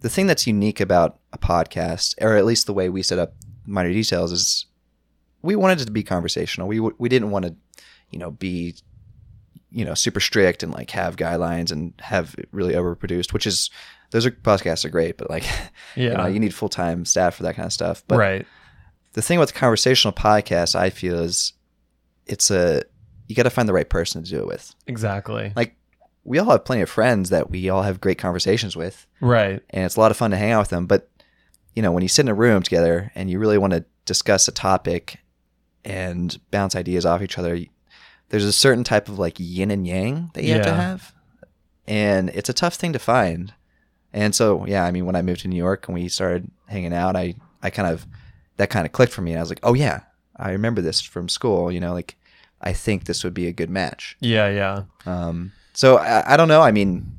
the 0.00 0.08
thing 0.08 0.26
that's 0.26 0.46
unique 0.46 0.80
about 0.80 1.18
a 1.32 1.38
podcast, 1.38 2.14
or 2.20 2.36
at 2.36 2.44
least 2.44 2.66
the 2.66 2.72
way 2.74 2.88
we 2.88 3.02
set 3.02 3.18
up 3.18 3.34
minor 3.66 3.92
details, 3.92 4.32
is 4.32 4.66
we 5.42 5.56
wanted 5.56 5.80
it 5.80 5.84
to 5.86 5.92
be 5.92 6.02
conversational. 6.02 6.68
We 6.68 6.80
we 6.80 7.08
didn't 7.08 7.30
want 7.30 7.44
to, 7.46 7.54
you 8.10 8.18
know, 8.18 8.30
be 8.30 8.74
you 9.72 9.84
know 9.84 9.94
super 9.94 10.18
strict 10.20 10.62
and 10.64 10.72
like 10.72 10.90
have 10.90 11.14
guidelines 11.16 11.70
and 11.70 11.94
have 12.00 12.34
it 12.38 12.48
really 12.52 12.74
overproduced, 12.74 13.32
which 13.32 13.46
is 13.46 13.70
those 14.10 14.26
are 14.26 14.30
podcasts 14.32 14.84
are 14.84 14.88
great, 14.88 15.16
but 15.16 15.30
like 15.30 15.44
you 15.96 16.08
know 16.10 16.22
Yeah. 16.22 16.28
you 16.28 16.40
need 16.40 16.54
full 16.54 16.68
time 16.68 17.04
staff 17.04 17.36
for 17.36 17.44
that 17.44 17.54
kind 17.54 17.66
of 17.66 17.72
stuff. 17.72 18.02
But 18.08 18.18
right. 18.18 18.46
the 19.12 19.22
thing 19.22 19.38
with 19.38 19.52
the 19.52 19.58
conversational 19.58 20.12
podcast, 20.12 20.74
I 20.74 20.90
feel 20.90 21.18
is 21.20 21.52
it's 22.30 22.50
a 22.50 22.82
you 23.28 23.36
got 23.36 23.42
to 23.44 23.50
find 23.50 23.68
the 23.68 23.72
right 23.72 23.88
person 23.88 24.22
to 24.24 24.30
do 24.30 24.38
it 24.38 24.46
with. 24.46 24.74
Exactly. 24.86 25.52
Like 25.54 25.76
we 26.24 26.38
all 26.38 26.50
have 26.50 26.64
plenty 26.64 26.82
of 26.82 26.90
friends 26.90 27.30
that 27.30 27.50
we 27.50 27.68
all 27.70 27.82
have 27.82 28.00
great 28.00 28.18
conversations 28.18 28.74
with, 28.76 29.06
Right. 29.20 29.62
and 29.70 29.84
it's 29.84 29.96
a 29.96 30.00
lot 30.00 30.10
of 30.10 30.16
fun 30.16 30.30
to 30.32 30.36
hang 30.36 30.52
out 30.52 30.60
with 30.60 30.68
them. 30.70 30.86
But 30.86 31.08
you 31.74 31.82
know, 31.82 31.92
when 31.92 32.02
you 32.02 32.08
sit 32.08 32.22
in 32.24 32.28
a 32.28 32.34
room 32.34 32.62
together 32.62 33.12
and 33.14 33.30
you 33.30 33.38
really 33.38 33.58
want 33.58 33.72
to 33.74 33.84
discuss 34.04 34.48
a 34.48 34.52
topic 34.52 35.18
and 35.84 36.38
bounce 36.50 36.74
ideas 36.74 37.06
off 37.06 37.22
each 37.22 37.38
other, 37.38 37.58
there's 38.30 38.44
a 38.44 38.52
certain 38.52 38.84
type 38.84 39.08
of 39.08 39.18
like 39.18 39.36
yin 39.38 39.70
and 39.70 39.86
yang 39.86 40.30
that 40.34 40.44
you 40.44 40.54
have 40.54 40.64
to 40.66 40.74
have, 40.74 41.14
and 41.86 42.30
it's 42.30 42.48
a 42.48 42.52
tough 42.54 42.74
thing 42.74 42.92
to 42.92 42.98
find. 42.98 43.54
And 44.12 44.34
so, 44.34 44.66
yeah, 44.66 44.84
I 44.84 44.90
mean, 44.90 45.06
when 45.06 45.14
I 45.16 45.22
moved 45.22 45.42
to 45.42 45.48
New 45.48 45.56
York 45.56 45.86
and 45.88 45.94
we 45.94 46.08
started 46.08 46.50
hanging 46.66 46.92
out, 46.92 47.16
I 47.16 47.34
I 47.62 47.70
kind 47.70 47.88
of 47.92 48.06
that 48.56 48.70
kind 48.70 48.84
of 48.86 48.92
clicked 48.92 49.12
for 49.12 49.22
me, 49.22 49.30
and 49.32 49.38
I 49.38 49.42
was 49.42 49.50
like, 49.50 49.60
oh 49.62 49.74
yeah, 49.74 50.00
I 50.36 50.50
remember 50.50 50.82
this 50.82 51.00
from 51.00 51.28
school. 51.28 51.70
You 51.72 51.80
know, 51.80 51.92
like 51.92 52.16
I 52.60 52.72
think 52.72 53.04
this 53.04 53.24
would 53.24 53.34
be 53.34 53.46
a 53.46 53.52
good 53.52 53.70
match. 53.70 54.16
Yeah. 54.20 54.48
Yeah. 54.48 54.82
Um, 55.06 55.52
so 55.72 55.96
I, 55.98 56.34
I 56.34 56.36
don't 56.36 56.48
know. 56.48 56.60
I 56.62 56.72
mean, 56.72 57.10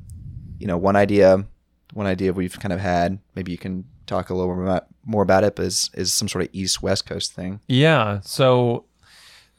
you 0.58 0.66
know, 0.66 0.76
one 0.76 0.94
idea, 0.96 1.44
one 1.92 2.06
idea 2.06 2.32
we've 2.32 2.58
kind 2.60 2.72
of 2.72 2.80
had. 2.80 3.18
Maybe 3.34 3.50
you 3.52 3.58
can 3.58 3.84
talk 4.06 4.30
a 4.30 4.34
little 4.34 4.54
more 4.54 4.62
about, 4.64 4.86
more 5.04 5.22
about 5.22 5.42
it. 5.44 5.56
But 5.56 5.66
is 5.66 5.90
is 5.94 6.12
some 6.12 6.28
sort 6.28 6.44
of 6.44 6.50
East 6.52 6.82
West 6.82 7.06
Coast 7.06 7.32
thing? 7.32 7.60
Yeah. 7.66 8.20
So 8.22 8.84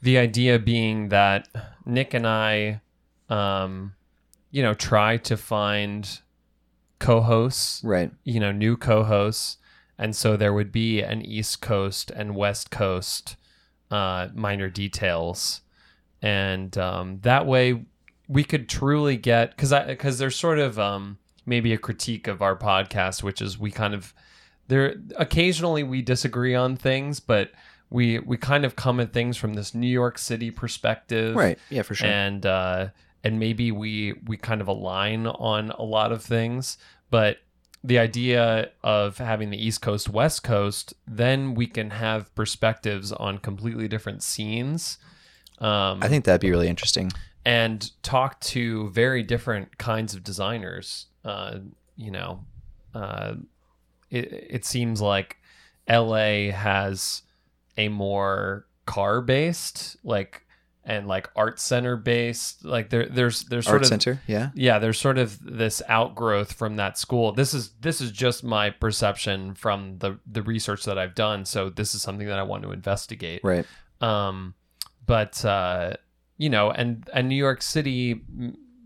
the 0.00 0.16
idea 0.18 0.58
being 0.58 1.08
that 1.10 1.48
Nick 1.84 2.14
and 2.14 2.26
I, 2.26 2.80
um, 3.28 3.94
you 4.50 4.62
know, 4.62 4.72
try 4.74 5.16
to 5.18 5.36
find 5.36 6.20
co-hosts, 6.98 7.82
Right. 7.84 8.10
you 8.24 8.40
know, 8.40 8.52
new 8.52 8.76
co-hosts, 8.76 9.58
and 9.98 10.14
so 10.16 10.36
there 10.36 10.52
would 10.52 10.72
be 10.72 11.02
an 11.02 11.22
East 11.22 11.60
Coast 11.60 12.10
and 12.10 12.34
West 12.34 12.70
Coast 12.70 13.36
uh, 13.90 14.28
minor 14.34 14.68
details, 14.70 15.60
and 16.24 16.78
um, 16.78 17.18
that 17.20 17.44
way 17.46 17.84
we 18.28 18.44
could 18.44 18.66
truly 18.66 19.18
get 19.18 19.50
because 19.50 19.72
I 19.72 19.84
because 19.84 20.18
there's 20.18 20.34
sort 20.36 20.58
of 20.58 20.78
um, 20.78 21.18
maybe 21.44 21.74
a 21.74 21.78
critique 21.78 22.26
of 22.26 22.40
our 22.40 22.56
podcast, 22.56 23.22
which 23.22 23.42
is 23.42 23.58
we 23.58 23.70
kind 23.70 23.92
of 23.92 24.14
there 24.68 24.94
occasionally 25.16 25.82
we 25.82 26.00
disagree 26.00 26.54
on 26.54 26.76
things, 26.76 27.20
but 27.20 27.50
we 27.90 28.20
we 28.20 28.38
kind 28.38 28.64
of 28.64 28.74
come 28.74 29.00
at 29.00 29.12
things 29.12 29.36
from 29.36 29.52
this 29.52 29.74
New 29.74 29.86
York 29.86 30.16
City 30.16 30.50
perspective, 30.50 31.36
Right. 31.36 31.58
Yeah, 31.68 31.82
for 31.82 31.94
sure. 31.94 32.08
and 32.08 32.46
uh, 32.46 32.88
and 33.22 33.38
maybe 33.38 33.70
we 33.70 34.14
we 34.24 34.38
kind 34.38 34.62
of 34.62 34.68
align 34.68 35.26
on 35.26 35.72
a 35.72 35.82
lot 35.82 36.10
of 36.10 36.22
things, 36.22 36.78
but 37.10 37.36
the 37.82 37.98
idea 37.98 38.70
of 38.82 39.18
having 39.18 39.50
the 39.50 39.62
East 39.62 39.82
Coast 39.82 40.08
West 40.08 40.42
Coast, 40.42 40.94
then 41.06 41.54
we 41.54 41.66
can 41.66 41.90
have 41.90 42.34
perspectives 42.34 43.12
on 43.12 43.36
completely 43.36 43.88
different 43.88 44.22
scenes. 44.22 44.96
Um, 45.58 46.00
I 46.02 46.08
think 46.08 46.24
that'd 46.24 46.40
be 46.40 46.50
really 46.50 46.68
interesting. 46.68 47.12
and 47.44 47.90
talk 48.02 48.40
to 48.40 48.90
very 48.90 49.22
different 49.22 49.78
kinds 49.78 50.14
of 50.14 50.24
designers. 50.24 51.06
Uh, 51.24 51.58
you 51.96 52.10
know, 52.10 52.44
uh, 52.94 53.34
it, 54.10 54.32
it 54.32 54.64
seems 54.64 55.00
like 55.00 55.36
LA 55.88 56.50
has 56.50 57.22
a 57.76 57.88
more 57.88 58.66
car 58.86 59.20
based, 59.20 59.96
like, 60.04 60.42
and 60.84 61.06
like 61.06 61.30
art 61.34 61.58
center 61.60 61.96
based. 61.96 62.64
Like 62.64 62.90
there, 62.90 63.06
there's 63.06 63.44
there's 63.44 63.64
sort 63.64 63.76
Art 63.76 63.82
of 63.82 63.88
Center. 63.88 64.20
Yeah. 64.26 64.50
yeah, 64.54 64.78
there's 64.78 64.98
sort 65.00 65.16
of 65.18 65.38
this 65.42 65.80
outgrowth 65.88 66.52
from 66.52 66.76
that 66.76 66.98
school. 66.98 67.32
This 67.32 67.54
is 67.54 67.70
this 67.80 68.00
is 68.00 68.10
just 68.10 68.44
my 68.44 68.70
perception 68.70 69.54
from 69.54 69.98
the 69.98 70.18
the 70.30 70.42
research 70.42 70.84
that 70.84 70.98
I've 70.98 71.14
done. 71.14 71.44
So 71.46 71.70
this 71.70 71.94
is 71.94 72.02
something 72.02 72.26
that 72.26 72.38
I 72.38 72.42
want 72.42 72.64
to 72.64 72.72
investigate 72.72 73.40
Right. 73.42 73.64
um 74.02 74.54
but 75.06 75.44
uh 75.44 75.94
you 76.36 76.48
know 76.48 76.70
and 76.70 77.08
and 77.12 77.28
new 77.28 77.34
york 77.36 77.62
city 77.62 78.22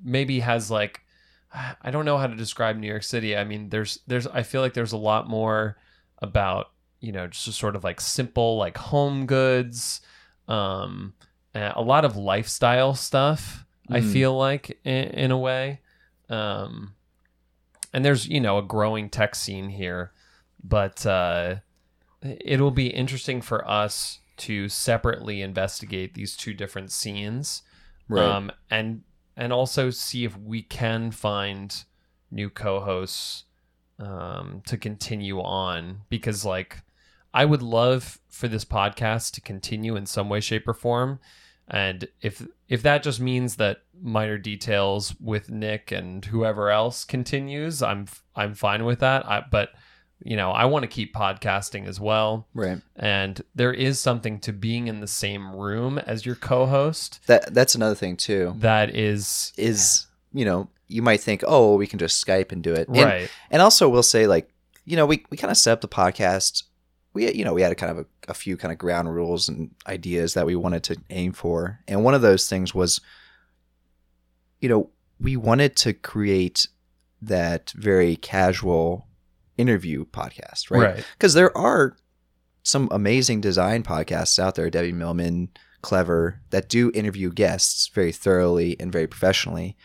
maybe 0.04 0.40
has 0.40 0.70
like 0.70 1.00
i 1.82 1.90
don't 1.90 2.04
know 2.04 2.18
how 2.18 2.26
to 2.26 2.36
describe 2.36 2.76
new 2.76 2.86
york 2.88 3.02
city 3.02 3.36
i 3.36 3.44
mean 3.44 3.68
there's 3.68 4.00
there's 4.06 4.26
i 4.28 4.42
feel 4.42 4.60
like 4.60 4.74
there's 4.74 4.92
a 4.92 4.96
lot 4.98 5.28
more 5.28 5.76
about 6.20 6.70
you 7.00 7.12
know 7.12 7.26
just 7.26 7.58
sort 7.58 7.76
of 7.76 7.84
like 7.84 8.00
simple 8.00 8.56
like 8.56 8.76
home 8.76 9.26
goods 9.26 10.00
um 10.48 11.12
a 11.54 11.82
lot 11.82 12.04
of 12.04 12.16
lifestyle 12.16 12.94
stuff 12.94 13.64
i 13.90 14.00
Mm. 14.00 14.12
feel 14.12 14.36
like 14.36 14.78
in, 14.84 15.04
in 15.24 15.30
a 15.30 15.38
way 15.38 15.80
um 16.28 16.94
and 17.92 18.04
there's 18.04 18.28
you 18.28 18.40
know 18.40 18.58
a 18.58 18.62
growing 18.62 19.08
tech 19.08 19.34
scene 19.34 19.68
here 19.70 20.12
but 20.62 21.04
uh 21.06 21.56
it'll 22.22 22.70
be 22.70 22.88
interesting 22.88 23.40
for 23.40 23.66
us 23.68 24.18
to 24.38 24.68
separately 24.68 25.42
investigate 25.42 26.14
these 26.14 26.36
two 26.36 26.54
different 26.54 26.90
scenes 26.92 27.62
Right. 28.08 28.24
um, 28.24 28.50
and 28.70 29.02
and 29.36 29.52
also 29.52 29.90
see 29.90 30.24
if 30.24 30.36
we 30.36 30.62
can 30.62 31.10
find 31.10 31.84
new 32.30 32.50
co-hosts 32.50 33.44
um, 33.98 34.62
to 34.66 34.76
continue 34.76 35.40
on. 35.40 36.00
Because 36.08 36.44
like 36.44 36.82
I 37.34 37.44
would 37.44 37.62
love 37.62 38.18
for 38.28 38.48
this 38.48 38.64
podcast 38.64 39.32
to 39.34 39.40
continue 39.40 39.94
in 39.96 40.06
some 40.06 40.28
way 40.28 40.40
shape 40.40 40.66
or 40.66 40.74
form. 40.74 41.20
And 41.68 42.08
if 42.22 42.46
if 42.68 42.82
that 42.82 43.02
just 43.02 43.20
means 43.20 43.56
that 43.56 43.82
minor 44.00 44.38
details 44.38 45.14
with 45.20 45.50
Nick 45.50 45.92
and 45.92 46.24
whoever 46.24 46.70
else 46.70 47.04
continues 47.04 47.82
I'm 47.82 48.06
I'm 48.34 48.54
fine 48.54 48.84
with 48.86 49.00
that. 49.00 49.26
I, 49.26 49.44
but 49.50 49.70
you 50.22 50.36
know 50.36 50.50
I 50.50 50.64
want 50.64 50.82
to 50.82 50.88
keep 50.88 51.14
podcasting 51.14 51.86
as 51.86 52.00
well 52.00 52.46
right. 52.54 52.80
and 52.96 53.40
there 53.54 53.72
is 53.72 54.00
something 54.00 54.40
to 54.40 54.52
being 54.52 54.88
in 54.88 55.00
the 55.00 55.06
same 55.06 55.54
room 55.54 55.98
as 55.98 56.26
your 56.26 56.34
co-host 56.34 57.20
That 57.26 57.54
that's 57.54 57.74
another 57.74 57.94
thing 57.94 58.16
too. 58.16 58.54
that 58.58 58.94
is 58.94 59.52
Is 59.56 60.06
you 60.32 60.44
know 60.44 60.68
you 60.88 61.02
might 61.02 61.20
think 61.20 61.44
oh 61.46 61.76
we 61.76 61.86
can 61.86 61.98
just 61.98 62.24
Skype 62.24 62.50
and 62.52 62.62
do 62.62 62.72
it. 62.74 62.88
And- 62.88 62.96
right 62.96 63.30
And 63.50 63.60
also, 63.62 63.88
we'll 63.88 64.02
say 64.02 64.26
like, 64.26 64.48
you 64.84 64.96
know, 64.96 65.04
we, 65.06 65.24
we 65.30 65.36
kind 65.36 65.50
of 65.50 65.56
set 65.58 65.72
up 65.72 65.80
the 65.82 65.88
podcast. 65.88 66.62
We 67.12 67.30
you 67.32 67.44
know 67.44 67.52
we 67.54 67.62
had 67.62 67.72
a 67.72 67.74
kind 67.74 67.92
of 67.92 67.98
a, 67.98 68.06
a 68.30 68.34
few 68.34 68.56
kind 68.56 68.72
of 68.72 68.78
ground 68.78 69.14
rules 69.14 69.48
and 69.48 69.70
ideas 69.86 70.34
that 70.34 70.46
we 70.46 70.56
wanted 70.56 70.82
to 70.84 70.96
aim 71.10 71.32
for, 71.32 71.80
and 71.88 72.04
one 72.04 72.14
of 72.14 72.22
those 72.22 72.48
things 72.48 72.74
was, 72.74 73.00
you 74.60 74.68
know, 74.68 74.90
we 75.20 75.36
wanted 75.36 75.76
to 75.76 75.92
create 75.92 76.68
that 77.20 77.70
very 77.76 78.16
casual 78.16 79.07
interview 79.58 80.04
podcast, 80.06 80.70
right? 80.70 80.80
right 80.94 81.04
Because 81.18 81.34
there 81.34 81.56
are 81.56 81.96
some 82.62 82.88
amazing 82.90 83.40
design 83.40 83.82
podcasts 83.82 84.38
out 84.38 84.54
there, 84.54 84.70
Debbie 84.70 84.92
Millman, 84.92 85.48
Clever, 85.82 86.40
that 86.50 86.68
do 86.68 86.90
interview 86.94 87.30
guests 87.32 87.88
very 87.88 88.12
thoroughly 88.12 88.76
and 88.80 88.90
very 88.92 89.06
professionally, 89.06 89.76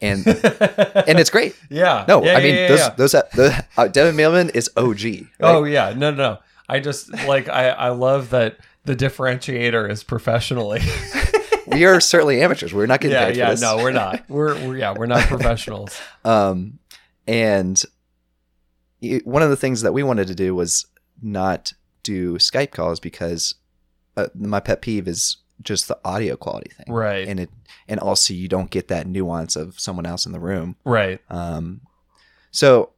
and 0.00 0.26
and 0.26 1.18
it's 1.18 1.30
great. 1.30 1.54
yeah 1.70 2.04
No, 2.08 2.22
Yeah, 2.24 2.36
I 2.36 2.38
yeah, 2.38 2.44
mean 2.44 2.54
yeah, 2.54 2.68
those 2.68 2.96
those 2.96 3.14
uh, 3.14 3.22
the 3.34 3.64
uh, 3.76 3.88
Debbie 3.88 4.16
Millman 4.16 4.50
is 4.50 4.70
OG. 4.76 5.00
right? 5.02 5.26
oh 5.40 5.64
yeah 5.64 5.92
no 5.96 6.10
no 6.10 6.16
no 6.16 6.38
i 6.68 6.78
just 6.80 7.10
like 7.26 7.48
i 7.48 7.68
i 7.70 7.88
love 7.88 8.30
that 8.30 8.56
the 8.84 8.94
differentiator 8.96 9.90
is 9.90 10.02
professionally 10.04 10.80
we 11.66 11.84
are 11.84 12.00
certainly 12.00 12.40
amateurs. 12.42 12.72
We're 12.72 12.86
not 12.86 13.00
getting 13.00 13.16
yeah 13.16 13.26
paid 13.26 13.36
yeah 13.36 13.46
for 13.46 13.52
this. 13.52 13.60
no 13.60 13.76
we're 13.76 13.90
not 13.92 14.22
we're, 14.30 14.54
we're 14.66 14.76
yeah 14.78 14.94
we're 14.96 15.06
not 15.06 15.22
professionals 15.28 16.00
Um, 16.24 16.78
and 17.26 17.80
one 19.24 19.42
of 19.42 19.50
the 19.50 19.56
things 19.56 19.82
that 19.82 19.92
we 19.92 20.02
wanted 20.02 20.26
to 20.28 20.34
do 20.34 20.54
was 20.54 20.86
not 21.22 21.72
do 22.02 22.34
Skype 22.34 22.70
calls 22.70 23.00
because 23.00 23.54
uh, 24.16 24.28
my 24.34 24.60
pet 24.60 24.82
peeve 24.82 25.08
is 25.08 25.38
just 25.62 25.88
the 25.88 25.98
audio 26.04 26.36
quality 26.36 26.70
thing, 26.70 26.86
right 26.88 27.28
and 27.28 27.38
it 27.40 27.50
and 27.88 28.00
also 28.00 28.32
you 28.32 28.48
don't 28.48 28.70
get 28.70 28.88
that 28.88 29.06
nuance 29.06 29.56
of 29.56 29.78
someone 29.78 30.06
else 30.06 30.24
in 30.26 30.32
the 30.32 30.40
room. 30.40 30.76
right 30.84 31.20
Um, 31.28 31.82
so 32.50 32.92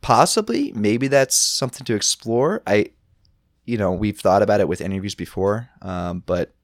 possibly, 0.00 0.72
maybe 0.72 1.08
that's 1.08 1.36
something 1.36 1.84
to 1.84 1.94
explore. 1.94 2.62
I, 2.66 2.90
you 3.64 3.76
know, 3.76 3.92
we've 3.92 4.18
thought 4.18 4.42
about 4.42 4.60
it 4.60 4.68
with 4.68 4.80
interviews 4.80 5.16
before, 5.16 5.68
um, 5.82 6.22
but 6.24 6.54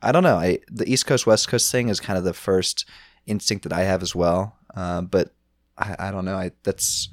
I 0.00 0.12
don't 0.12 0.22
know. 0.22 0.36
I 0.36 0.60
the 0.70 0.90
East 0.90 1.06
Coast 1.06 1.26
West 1.26 1.48
Coast 1.48 1.70
thing 1.72 1.88
is 1.88 1.98
kind 2.00 2.18
of 2.18 2.24
the 2.24 2.34
first 2.34 2.88
instinct 3.26 3.64
that 3.64 3.72
I 3.72 3.82
have 3.82 4.02
as 4.02 4.14
well. 4.14 4.56
Um, 4.74 5.06
but 5.06 5.34
I, 5.76 5.96
I 5.98 6.10
don't 6.10 6.24
know. 6.24 6.36
I 6.36 6.52
that's. 6.62 7.08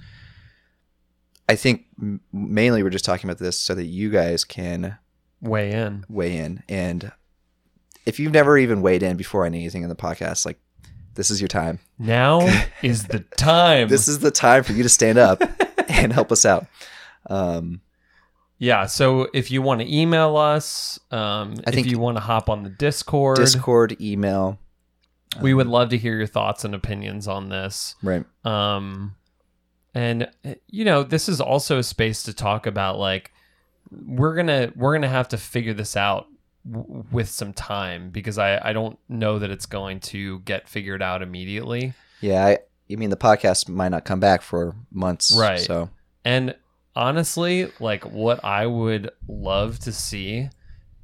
I 1.48 1.56
think 1.56 1.86
mainly 2.34 2.82
we're 2.84 2.90
just 2.90 3.06
talking 3.06 3.30
about 3.30 3.38
this 3.40 3.58
so 3.60 3.76
that 3.76 3.86
you 3.86 4.10
guys 4.10 4.44
can 4.44 4.98
weigh 5.42 5.72
in 5.72 6.06
weigh 6.10 6.38
in. 6.38 6.64
And 6.68 7.12
if 8.06 8.20
you've 8.20 8.32
never 8.34 8.58
even 8.58 8.82
weighed 8.82 9.04
in 9.04 9.16
before 9.18 9.46
on 9.46 9.54
anything 9.54 9.84
in 9.84 9.90
the 9.90 9.96
podcast, 9.96 10.46
like 10.46 10.60
this 11.16 11.30
is 11.32 11.40
your 11.40 11.48
time. 11.48 11.80
now 12.00 12.40
is 12.82 13.06
the 13.06 13.20
time 13.38 13.88
This 13.90 14.08
is 14.08 14.20
the 14.20 14.32
time 14.32 14.64
for 14.64 14.74
you 14.74 14.84
to 14.84 14.90
stand 14.90 15.18
up 15.18 15.42
and 15.90 16.12
help 16.12 16.32
us 16.32 16.46
out. 16.46 16.66
Um, 17.30 17.82
Yeah, 18.58 18.86
so 18.88 19.28
if 19.34 19.52
you 19.52 19.62
want 19.62 19.82
to 19.82 19.96
email 19.96 20.36
us, 20.38 21.00
um, 21.12 21.56
I 21.66 21.70
if 21.70 21.76
think- 21.76 21.88
you 21.88 22.00
want 22.00 22.18
to 22.18 22.22
hop 22.22 22.50
on 22.50 22.64
the 22.64 22.70
Discord, 22.70 23.38
Discord, 23.38 23.96
email. 24.02 24.60
we 25.42 25.54
would 25.54 25.68
love 25.68 25.90
to 25.90 25.98
hear 25.98 26.18
your 26.18 26.28
thoughts 26.28 26.66
and 26.66 26.74
opinions 26.74 27.28
on 27.28 27.50
this. 27.50 27.96
Right. 28.02 28.26
Um, 28.44 29.16
and 29.96 30.30
you 30.68 30.86
know, 30.86 31.02
this 31.04 31.28
is 31.28 31.42
also 31.42 31.80
a 31.80 31.84
space 31.84 32.22
to 32.24 32.34
talk 32.34 32.68
about 32.68 33.00
like 33.00 33.32
we're 33.90 34.36
gonna 34.36 34.72
we're 34.76 34.94
gonna 34.94 35.08
have 35.08 35.30
to 35.30 35.38
figure 35.38 35.74
this 35.74 35.96
out 35.96 36.28
w- 36.70 37.06
with 37.12 37.30
some 37.30 37.54
time 37.54 38.10
because 38.10 38.38
I 38.38 38.60
I 38.62 38.74
don't 38.74 39.00
know 39.08 39.40
that 39.40 39.50
it's 39.50 39.66
going 39.66 40.02
to 40.02 40.40
get 40.42 40.68
figured 40.68 41.02
out 41.02 41.22
immediately. 41.22 41.94
Yeah. 42.20 42.46
I, 42.46 42.58
you 42.88 42.98
mean 42.98 43.10
the 43.10 43.18
podcast 43.18 43.70
might 43.70 43.90
not 43.90 44.06
come 44.06 44.20
back 44.20 44.42
for 44.42 44.76
months. 44.92 45.36
Right. 45.36 45.60
So 45.60 45.90
And 46.26 46.56
honestly, 46.96 47.72
like 47.80 48.04
what 48.04 48.44
I 48.44 48.68
would 48.68 49.12
love 49.28 49.80
to 49.80 49.92
see 49.92 50.50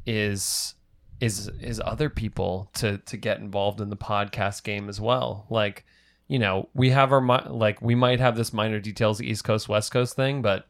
is 0.05 0.75
is 1.21 1.47
is 1.61 1.81
other 1.85 2.09
people 2.09 2.69
to 2.73 2.97
to 2.97 3.15
get 3.15 3.39
involved 3.39 3.79
in 3.79 3.89
the 3.89 3.97
podcast 3.97 4.63
game 4.63 4.89
as 4.89 4.99
well. 4.99 5.45
Like, 5.49 5.85
you 6.31 6.39
know, 6.39 6.69
we 6.73 6.91
have 6.91 7.11
our 7.11 7.21
like 7.49 7.81
we 7.81 7.93
might 7.93 8.21
have 8.21 8.37
this 8.37 8.53
minor 8.53 8.79
details 8.79 9.21
East 9.21 9.43
Coast 9.43 9.67
West 9.67 9.91
Coast 9.91 10.15
thing, 10.15 10.41
but 10.41 10.65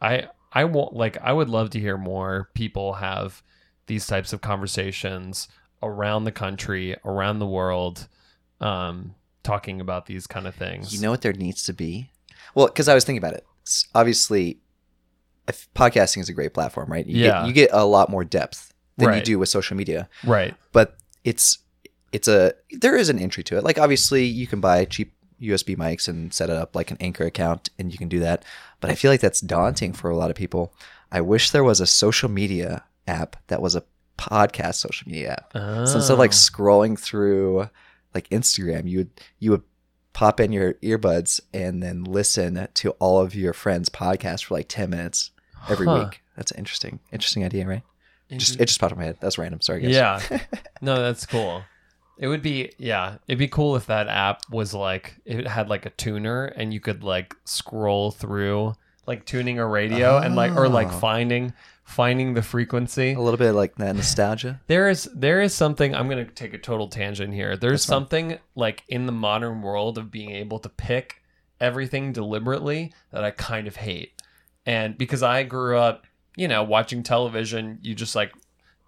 I 0.00 0.28
I 0.50 0.64
won't 0.64 0.94
like 0.94 1.18
I 1.18 1.30
would 1.30 1.50
love 1.50 1.68
to 1.70 1.78
hear 1.78 1.98
more 1.98 2.48
people 2.54 2.94
have 2.94 3.42
these 3.84 4.06
types 4.06 4.32
of 4.32 4.40
conversations 4.40 5.46
around 5.82 6.24
the 6.24 6.32
country, 6.32 6.96
around 7.04 7.38
the 7.38 7.46
world, 7.46 8.08
um, 8.62 9.14
talking 9.42 9.78
about 9.78 10.06
these 10.06 10.26
kind 10.26 10.46
of 10.46 10.54
things. 10.54 10.94
You 10.94 11.02
know 11.02 11.10
what 11.10 11.20
there 11.20 11.34
needs 11.34 11.64
to 11.64 11.74
be? 11.74 12.10
Well, 12.54 12.68
because 12.68 12.88
I 12.88 12.94
was 12.94 13.04
thinking 13.04 13.22
about 13.22 13.34
it. 13.34 13.44
S- 13.66 13.86
obviously, 13.94 14.58
if 15.46 15.68
podcasting 15.74 16.22
is 16.22 16.30
a 16.30 16.32
great 16.32 16.54
platform, 16.54 16.90
right? 16.90 17.06
You 17.06 17.24
Yeah. 17.24 17.40
Get, 17.40 17.46
you 17.46 17.52
get 17.52 17.70
a 17.74 17.84
lot 17.84 18.08
more 18.08 18.24
depth 18.24 18.72
than 18.96 19.12
you 19.12 19.20
do 19.20 19.38
with 19.38 19.50
social 19.50 19.76
media, 19.76 20.08
right. 20.24 20.54
but 20.72 20.96
it's 21.24 21.58
it's 22.14 22.28
a 22.28 22.54
there 22.70 22.96
is 22.96 23.08
an 23.08 23.18
entry 23.18 23.42
to 23.44 23.58
it. 23.58 23.64
Like 23.64 23.78
obviously, 23.78 24.24
you 24.24 24.46
can 24.46 24.60
buy 24.60 24.84
cheap 24.84 25.12
USB 25.42 25.76
mics 25.76 26.08
and 26.08 26.32
set 26.32 26.48
it 26.48 26.56
up 26.56 26.74
like 26.76 26.90
an 26.90 26.96
Anchor 27.00 27.24
account, 27.24 27.70
and 27.78 27.90
you 27.92 27.98
can 27.98 28.08
do 28.08 28.20
that. 28.20 28.44
But 28.80 28.90
I 28.90 28.94
feel 28.94 29.10
like 29.10 29.20
that's 29.20 29.40
daunting 29.40 29.92
for 29.92 30.10
a 30.10 30.16
lot 30.16 30.30
of 30.30 30.36
people. 30.36 30.72
I 31.12 31.20
wish 31.20 31.50
there 31.50 31.64
was 31.64 31.80
a 31.80 31.86
social 31.86 32.28
media 32.30 32.84
app 33.06 33.36
that 33.48 33.60
was 33.60 33.74
a 33.76 33.84
podcast 34.16 34.76
social 34.76 35.08
media 35.10 35.32
app. 35.32 35.52
So 35.52 35.96
instead 35.96 36.12
of 36.14 36.18
like 36.18 36.30
Oh. 36.30 36.34
scrolling 36.48 36.98
through 36.98 37.68
like 38.14 38.28
Instagram, 38.30 38.88
you 38.88 38.98
would 38.98 39.10
you 39.40 39.50
would 39.50 39.62
pop 40.12 40.38
in 40.38 40.52
your 40.52 40.74
earbuds 40.74 41.40
and 41.52 41.82
then 41.82 42.04
listen 42.04 42.68
to 42.74 42.90
all 43.00 43.18
of 43.20 43.34
your 43.34 43.52
friends' 43.52 43.88
podcasts 43.88 44.44
for 44.44 44.54
like 44.54 44.68
ten 44.68 44.90
minutes 44.90 45.32
every 45.68 45.86
Huh. 45.86 46.04
week. 46.04 46.22
That's 46.36 46.52
an 46.52 46.58
interesting, 46.58 47.00
interesting 47.12 47.44
idea, 47.44 47.66
right? 47.66 47.82
Just 48.30 48.58
it 48.60 48.66
just 48.66 48.80
popped 48.80 48.92
in 48.92 48.98
my 48.98 49.04
head. 49.04 49.18
That's 49.20 49.36
random. 49.38 49.60
Sorry, 49.60 49.80
guys. 49.82 49.90
Yeah. 49.92 50.20
no, 50.80 51.02
that's 51.02 51.26
cool. 51.26 51.62
It 52.18 52.28
would 52.28 52.42
be 52.42 52.72
yeah, 52.78 53.16
it'd 53.26 53.38
be 53.38 53.48
cool 53.48 53.76
if 53.76 53.86
that 53.86 54.08
app 54.08 54.42
was 54.50 54.72
like 54.74 55.16
it 55.24 55.46
had 55.46 55.68
like 55.68 55.86
a 55.86 55.90
tuner 55.90 56.44
and 56.46 56.72
you 56.72 56.80
could 56.80 57.02
like 57.02 57.34
scroll 57.44 58.10
through 58.10 58.74
like 59.06 59.26
tuning 59.26 59.58
a 59.58 59.66
radio 59.66 60.18
and 60.18 60.34
like 60.36 60.52
or 60.56 60.68
like 60.68 60.88
Oh. 60.88 60.98
finding 60.98 61.52
finding 61.82 62.32
the 62.32 62.40
frequency. 62.42 63.12
a 63.12 63.20
little 63.20 63.36
bit 63.36 63.52
like 63.52 63.74
that 63.76 63.94
nostalgia. 63.94 64.60
There 64.68 64.88
is 64.88 65.04
there 65.14 65.42
is 65.42 65.54
something 65.54 65.94
I'm 65.94 66.08
going 66.08 66.24
to 66.24 66.32
take 66.32 66.54
a 66.54 66.58
total 66.58 66.88
tangent 66.88 67.34
here. 67.34 67.56
There's 67.56 67.82
That's 67.82 67.84
fine. 67.86 67.96
something 67.96 68.38
like 68.54 68.84
in 68.88 69.06
the 69.06 69.12
modern 69.12 69.60
world 69.60 69.98
of 69.98 70.10
being 70.10 70.30
able 70.30 70.58
to 70.60 70.68
pick 70.68 71.20
everything 71.60 72.12
deliberately 72.12 72.92
that 73.10 73.22
I 73.24 73.30
kind 73.32 73.66
of 73.68 73.76
hate. 73.76 74.12
And 74.66 74.96
because 74.96 75.22
I 75.22 75.42
grew 75.42 75.76
up, 75.76 76.06
you 76.36 76.48
know, 76.48 76.62
watching 76.62 77.02
television, 77.02 77.78
you 77.82 77.94
just 77.94 78.16
like 78.16 78.32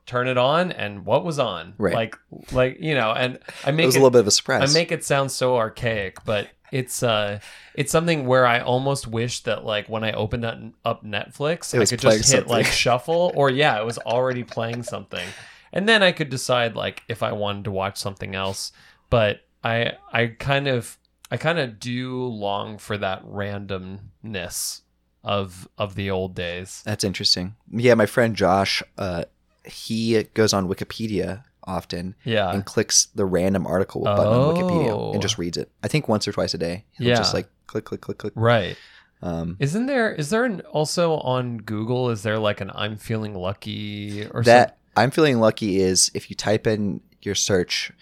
turn 0.06 0.28
it 0.28 0.38
on 0.38 0.72
and 0.72 1.04
what 1.04 1.24
was 1.24 1.38
on? 1.38 1.74
Right. 1.78 1.94
Like 1.94 2.16
like, 2.52 2.78
you 2.80 2.94
know, 2.94 3.12
and 3.12 3.38
I 3.64 3.70
It 3.70 3.74
make 3.74 3.86
was 3.86 3.96
it, 3.96 3.98
a 3.98 4.00
little 4.00 4.10
bit 4.10 4.20
of 4.20 4.26
a 4.26 4.30
surprise. 4.30 4.74
I 4.74 4.78
make 4.78 4.92
it 4.92 5.04
sound 5.04 5.30
so 5.30 5.56
archaic, 5.56 6.24
but 6.24 6.48
it's 6.72 7.02
uh 7.02 7.38
it's 7.74 7.92
something 7.92 8.26
where 8.26 8.46
I 8.46 8.60
almost 8.60 9.06
wish 9.06 9.42
that 9.44 9.64
like 9.64 9.88
when 9.88 10.04
I 10.04 10.12
opened 10.12 10.44
up, 10.44 10.58
up 10.84 11.04
Netflix, 11.04 11.74
It 11.74 11.80
I 11.80 11.84
could 11.86 12.00
just 12.00 12.32
hit 12.32 12.46
like 12.46 12.66
shuffle 12.82 13.32
or 13.34 13.50
yeah, 13.50 13.78
it 13.80 13.84
was 13.84 13.98
already 13.98 14.44
playing 14.44 14.82
something. 14.82 15.26
And 15.72 15.88
then 15.88 16.02
I 16.02 16.12
could 16.12 16.30
decide 16.30 16.74
like 16.74 17.02
if 17.08 17.22
I 17.22 17.32
wanted 17.32 17.64
to 17.64 17.70
watch 17.70 17.98
something 17.98 18.34
else. 18.34 18.72
But 19.10 19.40
I 19.62 19.92
I 20.12 20.28
kind 20.28 20.68
of 20.68 20.98
I 21.30 21.36
kind 21.36 21.58
of 21.58 21.80
do 21.80 22.24
long 22.24 22.78
for 22.78 22.96
that 22.98 23.24
randomness 23.24 24.82
of 25.24 25.68
of 25.76 25.94
the 25.96 26.10
old 26.10 26.34
days. 26.34 26.82
That's 26.84 27.04
interesting. 27.04 27.56
Yeah, 27.70 27.94
my 27.94 28.06
friend 28.06 28.36
Josh, 28.36 28.82
uh, 28.96 29.24
he 29.66 30.22
goes 30.34 30.52
on 30.52 30.68
Wikipedia 30.68 31.44
often 31.64 32.14
Yeah. 32.24 32.50
and 32.52 32.64
clicks 32.64 33.06
the 33.14 33.24
random 33.24 33.66
article 33.66 34.02
button 34.02 34.26
on 34.26 34.54
Wikipedia 34.54 34.90
Oh. 34.90 35.12
and 35.12 35.20
just 35.20 35.36
reads 35.38 35.56
it. 35.56 35.70
I 35.82 35.88
think 35.88 36.08
once 36.08 36.28
or 36.28 36.32
twice 36.32 36.54
a 36.54 36.58
day. 36.58 36.84
He'll 36.92 37.08
Yeah. 37.08 37.16
just 37.16 37.34
like 37.34 37.48
click, 37.66 37.84
click, 37.84 38.00
click, 38.00 38.18
click. 38.18 38.32
Right. 38.36 38.76
Um, 39.22 39.56
Isn't 39.58 39.86
there 39.86 40.12
is 40.14 40.30
there 40.30 40.44
an, 40.44 40.60
also 40.70 41.14
on 41.16 41.56
Google 41.58 42.10
is 42.10 42.22
there 42.22 42.38
like 42.38 42.60
an 42.60 42.70
I'm 42.74 42.96
feeling 42.96 43.34
lucky 43.34 44.22
or 44.26 44.26
something? 44.26 44.42
that 44.44 44.76
I'm 44.96 45.10
feeling 45.10 45.40
lucky 45.40 45.80
is 45.80 46.10
if 46.14 46.30
you 46.30 46.36
type 46.36 46.66
in 46.66 47.00
your 47.22 47.34
search 47.34 47.92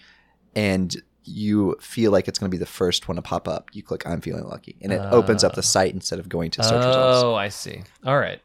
and 0.55 0.95
you 1.23 1.75
feel 1.81 2.11
like 2.11 2.27
it's 2.27 2.37
going 2.37 2.51
to 2.51 2.55
be 2.55 2.59
the 2.59 2.65
first 2.67 3.07
one 3.07 3.15
to 3.15 3.21
pop 3.21 3.47
up, 3.47 3.69
you 3.73 3.81
click 3.81 4.05
I'm 4.05 4.21
feeling 4.21 4.43
lucky 4.43 4.75
and 4.81 4.91
it 4.93 5.01
opens 5.11 5.43
up 5.43 5.55
the 5.55 5.63
site 5.63 5.93
instead 5.93 6.19
of 6.19 6.29
going 6.29 6.51
to 6.51 6.63
search 6.63 6.85
results. 6.85 7.23
Oh, 7.23 7.33
I 7.33 7.49
see. 7.49 7.81
All 8.05 8.19
right. 8.19 8.41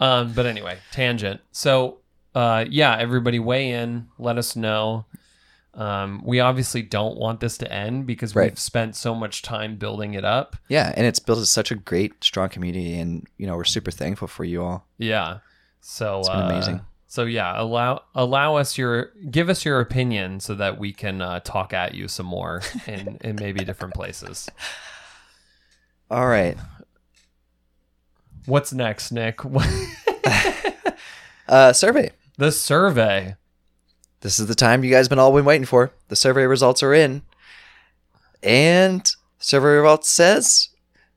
Um, 0.00 0.32
but 0.32 0.44
anyway, 0.46 0.78
tangent. 0.90 1.40
So, 1.52 1.98
uh, 2.34 2.64
yeah, 2.68 2.96
everybody 2.98 3.38
weigh 3.38 3.70
in. 3.70 4.08
Let 4.18 4.38
us 4.38 4.56
know. 4.56 5.06
Um, 5.74 6.22
we 6.24 6.38
obviously 6.38 6.82
don't 6.82 7.18
want 7.18 7.40
this 7.40 7.58
to 7.58 7.72
end 7.72 8.06
because 8.06 8.36
Right. 8.36 8.52
we've 8.52 8.58
spent 8.58 8.94
so 8.94 9.14
much 9.14 9.42
time 9.42 9.76
building 9.76 10.14
it 10.14 10.24
up. 10.24 10.56
Yeah, 10.68 10.92
and 10.96 11.04
it's 11.06 11.18
built 11.18 11.44
such 11.48 11.72
a 11.72 11.74
great, 11.74 12.22
strong 12.22 12.48
community, 12.48 12.98
and 12.98 13.26
you 13.38 13.46
know 13.46 13.56
we're 13.56 13.64
super 13.64 13.90
thankful 13.90 14.28
for 14.28 14.44
you 14.44 14.62
all. 14.62 14.86
Yeah. 14.98 15.38
So 15.80 16.20
It's 16.20 16.28
been 16.28 16.38
uh, 16.38 16.48
amazing. 16.48 16.80
So 17.08 17.24
yeah, 17.24 17.60
allow 17.60 18.02
allow 18.14 18.56
us 18.56 18.78
your 18.78 19.12
give 19.30 19.48
us 19.48 19.64
your 19.64 19.80
opinion 19.80 20.40
so 20.40 20.54
that 20.54 20.78
we 20.78 20.92
can 20.92 21.20
uh, 21.20 21.40
talk 21.40 21.72
at 21.72 21.94
you 21.94 22.06
some 22.08 22.26
more 22.26 22.62
in 22.86 23.18
in 23.20 23.36
maybe 23.36 23.64
different 23.64 23.94
places. 23.94 24.48
All 26.10 26.26
right, 26.26 26.56
What's 28.46 28.72
next, 28.72 29.10
Nick? 29.10 29.40
uh, 31.48 31.72
survey. 31.72 32.10
The 32.38 32.52
survey. 32.52 33.36
This 34.20 34.38
is 34.38 34.46
the 34.46 34.54
time 34.54 34.82
you 34.84 34.90
guys 34.90 35.08
been 35.08 35.18
all 35.18 35.32
been 35.32 35.44
waiting 35.44 35.66
for. 35.66 35.92
The 36.08 36.16
survey 36.16 36.44
results 36.44 36.82
are 36.82 36.94
in, 36.94 37.22
and 38.42 39.08
survey 39.38 39.66
results 39.68 40.10
says, 40.10 40.68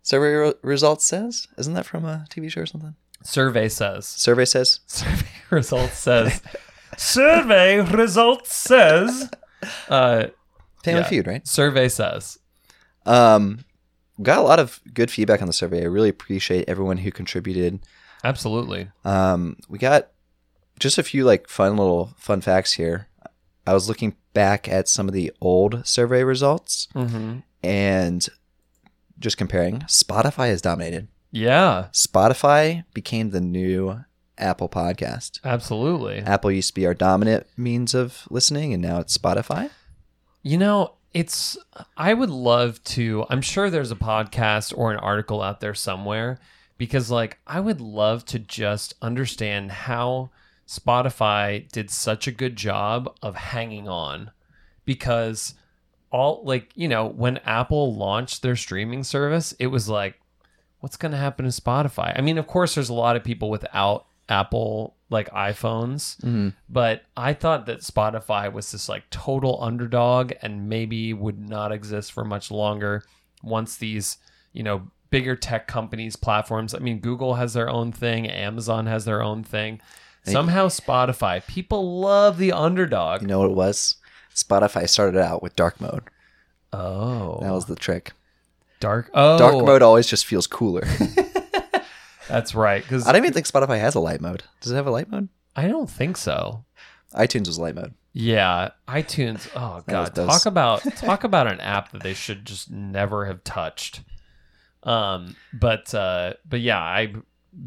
survey 0.03 0.34
re- 0.34 0.53
results 0.62 1.06
says, 1.06 1.47
isn't 1.58 1.73
that 1.73 1.86
from 1.86 2.06
a 2.06 2.25
TV 2.30 2.49
show 2.49 2.62
or 2.62 2.65
something? 2.65 2.95
Survey 3.23 3.67
says. 3.69 4.06
Survey 4.06 4.45
says. 4.45 4.80
Survey 4.88 5.27
results 5.49 5.97
says. 5.97 6.41
survey 6.97 7.80
results 7.82 8.53
says. 8.56 9.30
Uh, 9.89 10.27
Family 10.84 11.01
Yeah. 11.01 11.08
Feud, 11.08 11.27
right? 11.27 11.47
survey 11.47 11.89
says. 11.89 12.38
Um, 13.06 13.65
got 14.21 14.38
a 14.38 14.41
lot 14.41 14.60
of 14.60 14.80
good 14.93 15.10
feedback 15.12 15.41
on 15.41 15.47
the 15.47 15.53
survey. 15.53 15.82
I 15.82 15.86
really 15.86 16.10
appreciate 16.10 16.67
everyone 16.69 16.97
who 16.97 17.12
contributed. 17.12 17.80
Absolutely. 18.23 18.89
Um, 19.06 19.58
we 19.69 19.77
got 19.80 20.10
just 20.79 20.97
a 20.97 21.03
few 21.03 21.23
like 21.25 21.47
fun 21.49 21.77
little 21.77 22.13
fun 22.17 22.41
facts 22.41 22.73
here. 22.73 23.07
I 23.65 23.73
was 23.73 23.87
looking 23.89 24.15
back 24.33 24.67
at 24.69 24.87
some 24.87 25.07
of 25.07 25.13
the 25.13 25.31
old 25.41 25.85
survey 25.85 26.23
results 26.23 26.87
Mm-hmm. 26.95 27.39
and 27.63 28.27
just 29.19 29.37
comparing. 29.37 29.79
Spotify 29.81 30.47
has 30.49 30.61
dominated. 30.61 31.07
Yeah, 31.31 31.87
Spotify 31.91 32.83
became 32.93 33.31
the 33.31 33.41
new 33.41 34.03
Apple 34.37 34.69
podcast. 34.69 35.39
absolutely. 35.43 36.19
Apple 36.19 36.51
used 36.51 36.69
to 36.69 36.73
be 36.75 36.85
our 36.85 36.93
dominant 36.93 37.47
means 37.57 37.93
of 37.95 38.23
listening, 38.29 38.73
and 38.73 38.81
now 38.81 38.99
it's 38.99 39.17
Spotify. 39.17 39.69
You 40.43 40.57
know, 40.57 40.93
it's 41.13 41.57
I 41.97 42.13
would 42.13 42.29
love 42.29 42.81
to. 42.85 43.25
I'm 43.29 43.41
sure 43.41 43.69
there's 43.69 43.91
a 43.91 43.95
podcast 43.95 44.73
or 44.77 44.91
an 44.91 44.99
article 44.99 45.41
out 45.41 45.59
there 45.59 45.73
somewhere 45.73 46.39
because 46.77 47.09
like 47.11 47.39
I 47.47 47.59
would 47.59 47.81
love 47.81 48.23
to 48.25 48.39
just 48.39 48.93
understand 49.01 49.71
how 49.71 50.29
Spotify 50.67 51.69
did 51.71 51.89
such 51.89 52.27
a 52.27 52.32
good 52.32 52.56
job 52.56 53.15
of 53.21 53.36
hanging 53.36 53.88
on 53.88 54.32
because 54.86 55.53
all 56.12 56.41
like, 56.43 56.71
you 56.75 56.88
know, 56.88 57.06
when 57.08 57.38
Apple 57.39 57.95
launched 57.95 58.41
their 58.41 58.56
streaming 58.56 59.03
service, 59.03 59.53
it 59.60 59.67
was 59.67 59.88
like 59.89 60.19
what's 60.80 60.97
going 60.97 61.12
to 61.12 61.17
happen 61.17 61.45
to 61.45 61.51
Spotify? 61.51 62.13
I 62.17 62.21
mean, 62.21 62.38
of 62.38 62.47
course 62.47 62.75
there's 62.75 62.89
a 62.89 62.93
lot 62.93 63.15
of 63.15 63.23
people 63.23 63.49
without 63.49 64.06
Apple 64.30 64.95
like 65.10 65.30
iPhones, 65.32 66.17
Mm-hmm. 66.17 66.49
but 66.69 67.03
I 67.15 67.34
thought 67.34 67.65
that 67.67 67.80
Spotify 67.80 68.51
was 68.51 68.71
this 68.71 68.89
like 68.89 69.10
total 69.10 69.58
underdog 69.63 70.34
and 70.41 70.67
maybe 70.67 71.13
would 71.13 71.39
not 71.39 71.71
exist 71.71 72.12
for 72.12 72.25
much 72.25 72.51
longer 72.51 73.03
once 73.41 73.77
these, 73.77 74.17
you 74.51 74.63
know, 74.63 74.91
bigger 75.10 75.36
tech 75.38 75.65
companies, 75.67 76.17
platforms. 76.17 76.75
I 76.75 76.80
mean, 76.80 76.99
Google 76.99 77.36
has 77.36 77.53
their 77.53 77.69
own 77.69 77.93
thing, 77.93 78.27
Amazon 78.30 78.86
has 78.86 79.06
their 79.06 79.23
own 79.23 79.43
thing. 79.45 79.80
Somehow 80.31 80.67
Spotify, 80.67 81.45
people 81.47 81.99
love 81.99 82.37
the 82.37 82.51
underdog. 82.51 83.21
You 83.21 83.27
know 83.27 83.39
what 83.39 83.49
it 83.49 83.55
was? 83.55 83.95
Spotify 84.33 84.87
started 84.89 85.19
out 85.19 85.41
with 85.41 85.55
dark 85.55 85.79
mode. 85.81 86.03
Oh, 86.73 87.39
That 87.41 87.51
was 87.51 87.65
the 87.65 87.75
trick. 87.75 88.11
dark. 88.79 89.09
Oh, 89.13 89.37
Dark 89.39 89.65
mode 89.65 89.81
always 89.81 90.07
just 90.07 90.25
feels 90.25 90.47
cooler. 90.47 90.83
That's 92.27 92.53
right. 92.53 92.83
Because 92.83 93.07
I 93.07 93.11
don't 93.13 93.21
even 93.23 93.33
think 93.33 93.47
Spotify 93.47 93.79
has 93.79 93.95
a 93.95 93.99
light 93.99 94.21
mode. 94.21 94.43
Does 94.61 94.71
it 94.71 94.75
have 94.75 94.87
a 94.87 94.91
light 94.91 95.09
mode? 95.09 95.29
I 95.55 95.67
don't 95.67 95.89
think 95.89 96.17
so. 96.17 96.65
iTunes 97.13 97.47
was 97.47 97.57
light 97.57 97.75
mode. 97.75 97.93
Yeah, 98.13 98.71
iTunes. 98.87 99.47
Oh 99.55 99.83
god, 99.87 100.13
talk 100.15 100.45
about 100.45 100.81
talk 100.97 101.23
about 101.23 101.47
an 101.47 101.59
app 101.61 101.91
that 101.91 102.01
they 102.03 102.13
should 102.15 102.45
just 102.45 102.69
never 102.71 103.25
have 103.25 103.43
touched. 103.43 104.01
Um, 104.83 105.35
but 105.53 105.93
uh, 105.93 106.33
but 106.47 106.59
yeah, 106.59 106.79
I 106.81 107.13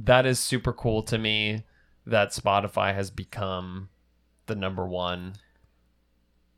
that 0.04 0.26
is 0.26 0.38
super 0.38 0.72
cool 0.72 1.02
to 1.04 1.18
me 1.18 1.64
that 2.10 2.30
Spotify 2.30 2.94
has 2.94 3.10
become 3.10 3.88
the 4.46 4.54
number 4.54 4.86
one, 4.86 5.34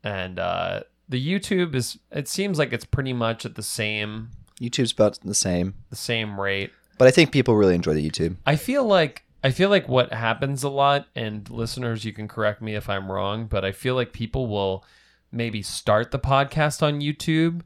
and 0.03 0.39
uh, 0.39 0.81
the 1.07 1.25
YouTube 1.25 1.75
is. 1.75 1.97
It 2.11 2.27
seems 2.27 2.57
like 2.59 2.73
it's 2.73 2.85
pretty 2.85 3.13
much 3.13 3.45
at 3.45 3.55
the 3.55 3.63
same 3.63 4.29
YouTube's 4.61 4.91
about 4.91 5.19
the 5.23 5.33
same, 5.35 5.73
the 5.89 5.95
same 5.95 6.39
rate. 6.39 6.71
but 6.97 7.07
I 7.07 7.11
think 7.11 7.31
people 7.31 7.55
really 7.55 7.75
enjoy 7.75 7.93
the 7.93 8.07
YouTube. 8.09 8.37
I 8.45 8.55
feel 8.55 8.83
like 8.85 9.23
I 9.43 9.51
feel 9.51 9.69
like 9.69 9.87
what 9.87 10.13
happens 10.13 10.63
a 10.63 10.69
lot, 10.69 11.07
and 11.15 11.49
listeners, 11.49 12.05
you 12.05 12.13
can 12.13 12.27
correct 12.27 12.61
me 12.61 12.75
if 12.75 12.89
I'm 12.89 13.11
wrong, 13.11 13.45
but 13.47 13.63
I 13.65 13.71
feel 13.71 13.95
like 13.95 14.13
people 14.13 14.47
will 14.47 14.85
maybe 15.31 15.61
start 15.61 16.11
the 16.11 16.19
podcast 16.19 16.81
on 16.83 17.01
YouTube, 17.01 17.61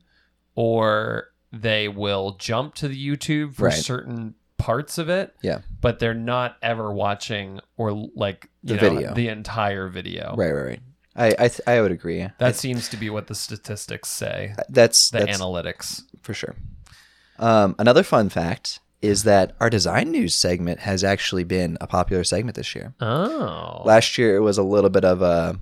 or 0.55 1.29
they 1.51 1.87
will 1.87 2.35
jump 2.39 2.75
to 2.75 2.87
the 2.87 3.07
YouTube 3.07 3.55
for 3.55 3.65
Right. 3.65 3.73
certain 3.73 4.35
parts 4.57 4.97
of 4.97 5.09
it, 5.09 5.35
Yeah, 5.41 5.59
but 5.81 5.99
they're 5.99 6.13
not 6.13 6.57
ever 6.61 6.91
watching 6.91 7.59
or 7.77 7.91
like 7.91 8.49
you 8.63 8.75
The 8.75 8.81
know, 8.81 8.95
video. 8.95 9.13
the 9.13 9.27
entire 9.29 9.87
video. 9.87 10.33
right, 10.37 10.51
right, 10.51 10.65
right. 10.65 10.79
I 11.15 11.27
I, 11.27 11.47
th- 11.47 11.61
I 11.67 11.81
would 11.81 11.91
agree. 11.91 12.27
That 12.39 12.55
seems 12.55 12.89
to 12.89 12.97
be 12.97 13.09
what 13.09 13.27
the 13.27 13.35
statistics 13.35 14.09
say, 14.09 14.53
That's 14.69 15.09
the 15.09 15.19
that's 15.19 15.37
analytics. 15.39 16.03
for 16.21 16.33
sure. 16.33 16.55
Um, 17.39 17.75
another 17.79 18.03
fun 18.03 18.29
fact 18.29 18.79
is 19.01 19.23
that 19.23 19.55
our 19.59 19.69
design 19.69 20.11
news 20.11 20.33
segment 20.33 20.79
has 20.81 21.03
actually 21.03 21.43
been 21.43 21.77
a 21.79 21.85
popular 21.87 22.23
segment 22.23 22.55
this 22.55 22.73
year. 22.75 22.95
Oh, 22.99 23.83
Last 23.85 24.17
year 24.17 24.35
it 24.35 24.39
was 24.41 24.57
a 24.57 24.63
little 24.63 24.89
bit 24.89 25.05
of 25.05 25.21
a 25.21 25.59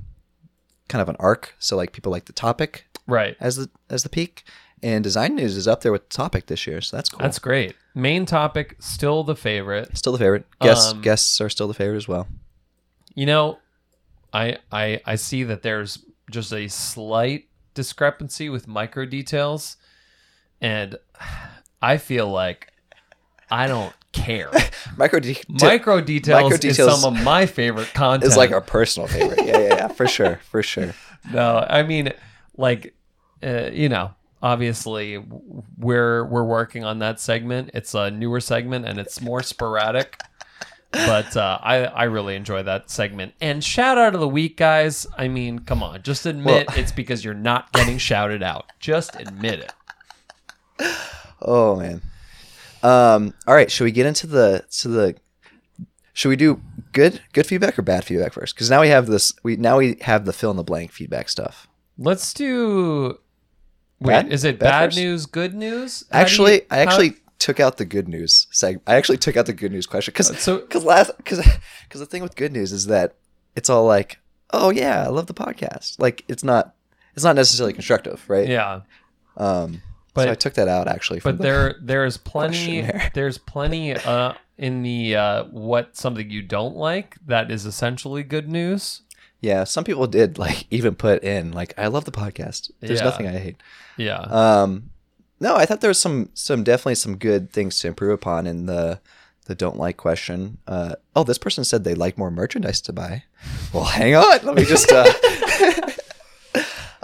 kind 0.88 1.02
of 1.02 1.10
an 1.10 1.18
arc, 1.20 1.54
so 1.60 1.76
like 1.76 1.92
people 1.92 2.12
like 2.14 2.26
the 2.26 2.34
topic 2.34 2.86
right. 3.08 3.36
as 3.42 3.58
the 3.58 3.70
as 3.90 4.04
the 4.04 4.10
peak, 4.10 4.44
and 4.86 5.04
design 5.04 5.34
news 5.34 5.58
is 5.58 5.68
up 5.68 5.82
there 5.82 5.92
with 5.92 6.08
topic 6.10 6.46
this 6.46 6.68
year, 6.68 6.80
so 6.80 6.96
that's 6.96 7.10
cool. 7.10 7.18
That's 7.20 7.40
great. 7.40 7.76
Main 7.96 8.28
topic 8.28 8.76
still 8.80 9.24
the 9.24 9.36
favorite. 9.36 9.98
still 9.98 10.14
the 10.14 10.20
favorite. 10.20 10.46
Guests 10.62 10.92
Um, 10.92 11.02
guests 11.02 11.42
are 11.42 11.50
still 11.50 11.68
the 11.68 11.74
favorite 11.74 11.98
as 11.98 12.08
well. 12.08 12.28
You 13.16 13.26
know, 13.26 13.58
I 14.32 14.58
I 14.72 15.02
I 15.04 15.16
see 15.16 15.44
that 15.44 15.64
there's 15.64 16.06
just 16.30 16.54
a 16.54 16.68
slight 16.68 17.48
discrepancy 17.74 18.48
with 18.48 18.68
micro 18.68 19.06
details, 19.06 19.78
and 20.62 20.98
I 21.82 21.98
feel 21.98 22.30
like 22.30 22.72
I 23.50 23.66
don't 23.66 23.94
care. 24.12 24.52
Micro 24.98 25.20
de- 25.20 25.42
micro 25.50 26.00
details, 26.00 26.44
micro 26.44 26.58
details- 26.58 26.94
is 26.94 27.02
some 27.02 27.16
of 27.16 27.24
my 27.24 27.48
favorite 27.48 27.92
content. 27.94 28.24
is 28.32 28.38
like 28.38 28.52
our 28.52 28.62
personal 28.62 29.08
favorite. 29.08 29.46
Yeah, 29.46 29.58
yeah, 29.58 29.76
yeah, 29.76 29.88
for 29.88 30.08
sure, 30.08 30.40
for 30.50 30.64
sure. 30.64 30.94
no, 31.34 31.66
I 31.70 31.84
mean, 31.84 32.14
like, 32.56 32.94
uh, 33.44 33.70
you 33.74 33.90
know, 33.90 34.14
obviously 34.46 35.18
we're 35.80 36.24
we're 36.26 36.44
working 36.44 36.86
on 36.86 37.00
that 37.00 37.20
segment. 37.20 37.72
It's 37.74 37.96
a 37.96 38.12
newer 38.12 38.40
segment 38.40 38.86
and 38.86 39.00
it's 39.00 39.20
more 39.20 39.42
sporadic. 39.42 40.20
But 40.92 41.36
uh, 41.36 41.58
I 41.62 41.86
I 41.86 42.04
really 42.04 42.36
enjoy 42.36 42.64
that 42.64 42.90
segment. 42.90 43.34
And 43.42 43.62
shout 43.64 43.98
out 43.98 44.14
of 44.14 44.22
the 44.22 44.28
week, 44.28 44.56
guys. 44.56 45.08
I 45.18 45.28
mean, 45.28 45.60
come 45.60 45.82
on, 45.84 46.04
just 46.04 46.26
admit 46.28 46.68
it's 46.78 46.92
because 46.92 47.26
you're 47.26 47.34
not 47.34 47.74
getting 47.74 47.98
shouted 47.98 48.44
out. 48.44 48.72
Just 48.80 49.16
admit 49.16 49.60
it. 49.60 49.74
Oh 51.42 51.76
man. 51.76 52.02
Um. 52.84 53.34
All 53.48 53.56
right. 53.56 53.70
Should 53.70 53.84
we 53.86 53.92
get 53.92 54.06
into 54.06 54.28
the 54.28 54.64
to 54.80 54.88
the? 54.88 55.16
Should 56.14 56.30
we 56.30 56.36
do 56.38 56.62
good 56.94 57.20
good 57.34 57.48
feedback 57.48 57.78
or 57.78 57.82
bad 57.82 58.06
feedback 58.06 58.32
first? 58.32 58.56
Because 58.56 58.70
now 58.70 58.80
we 58.82 58.90
have 58.90 59.08
this. 59.08 59.34
We 59.44 59.58
now 59.58 59.78
we 59.78 59.98
have 60.02 60.26
the 60.26 60.34
fill 60.34 60.52
in 60.52 60.58
the 60.58 60.64
blank 60.64 60.92
feedback 60.92 61.30
stuff. 61.30 61.68
Let's 61.98 62.34
do. 62.34 63.20
Wait, 64.00 64.32
is 64.32 64.44
it 64.44 64.60
bad 64.60 64.90
bad, 64.92 64.96
news, 64.96 65.26
good 65.26 65.54
news? 65.54 66.04
How 66.12 66.20
Actually, 66.20 66.54
you- 66.56 66.62
I 66.70 66.76
how- 66.78 66.82
actually 66.84 67.16
took 67.40 67.60
out 67.60 67.78
the 67.78 67.86
good 67.86 68.08
news 68.08 68.48
seg. 68.54 68.80
I 68.88 68.96
actually 68.96 69.18
took 69.18 69.36
out 69.38 69.46
the 69.46 69.54
good 69.54 69.72
news 69.72 69.86
question 69.86 70.12
because 70.14 70.38
So- 70.42 70.60
because 70.60 70.84
last 70.84 71.12
because 71.18 71.40
because 71.84 72.00
the 72.00 72.06
thing 72.06 72.22
with 72.24 72.36
good 72.36 72.52
news 72.54 72.72
is 72.72 72.86
that 72.88 73.16
it's 73.56 73.70
all 73.70 73.86
like 73.86 74.20
oh 74.52 74.70
yeah 74.70 75.04
I 75.04 75.08
love 75.08 75.28
the 75.28 75.34
podcast 75.34 76.00
like 76.00 76.24
it's 76.28 76.44
not 76.44 76.76
it's 77.14 77.24
not 77.26 77.36
necessarily 77.36 77.74
constructive 77.74 78.24
right 78.30 78.48
yeah. 78.48 78.82
um 79.38 79.82
But- 80.14 80.24
so 80.26 80.32
I 80.32 80.36
took 80.36 80.54
that 80.54 80.68
out 80.70 80.88
actually 80.88 81.20
but 81.20 81.38
the- 81.38 81.44
there 81.44 81.76
there's 81.82 82.18
plenty 82.34 82.90
there's 83.14 83.38
plenty 83.38 83.94
uh 83.96 84.34
in 84.58 84.82
the 84.84 85.16
uh 85.18 85.44
what 85.46 85.98
something 85.98 86.30
you 86.30 86.42
don't 86.42 86.76
like 86.78 87.18
that 87.28 87.52
is 87.52 87.66
essentially 87.66 88.24
good 88.24 88.48
news 88.50 89.02
yeah 89.42 89.64
some 89.64 89.84
people 89.84 90.08
did 90.08 90.38
like 90.38 90.66
even 90.72 90.96
put 90.96 91.24
in 91.24 91.52
like 91.52 91.74
I 91.78 91.88
love 91.88 92.06
the 92.06 92.12
podcast 92.12 92.72
there's 92.80 93.00
Yeah. 93.00 93.06
nothing 93.06 93.28
I 93.28 93.38
hate 93.38 93.58
yeah 93.98 94.20
Um, 94.22 94.90
no, 95.40 95.56
I 95.56 95.66
thought 95.66 95.82
there 95.82 95.90
was 95.90 96.00
some 96.00 96.30
some 96.34 96.64
definitely 96.64 96.96
some 96.96 97.18
good 97.18 97.52
things 97.52 97.78
to 97.80 97.88
improve 97.88 98.14
upon 98.14 98.48
in 98.48 98.66
the 98.68 99.00
the 99.48 99.54
don't 99.54 99.78
like 99.78 99.98
question. 99.98 100.58
Uh, 100.66 100.96
oh, 101.16 101.24
this 101.24 101.38
person 101.38 101.64
said 101.66 101.84
they 101.84 101.94
like 101.94 102.18
more 102.18 102.32
merchandise 102.32 102.80
to 102.82 102.94
buy. 102.94 103.24
Well, 103.74 103.84
hang 103.84 104.16
on, 104.16 104.40
let 104.44 104.56
me 104.56 104.64
just. 104.66 104.92
Uh, 104.92 105.06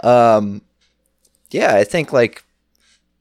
um, 0.02 0.62
yeah, 1.50 1.74
I 1.76 1.84
think 1.84 2.12
like 2.12 2.42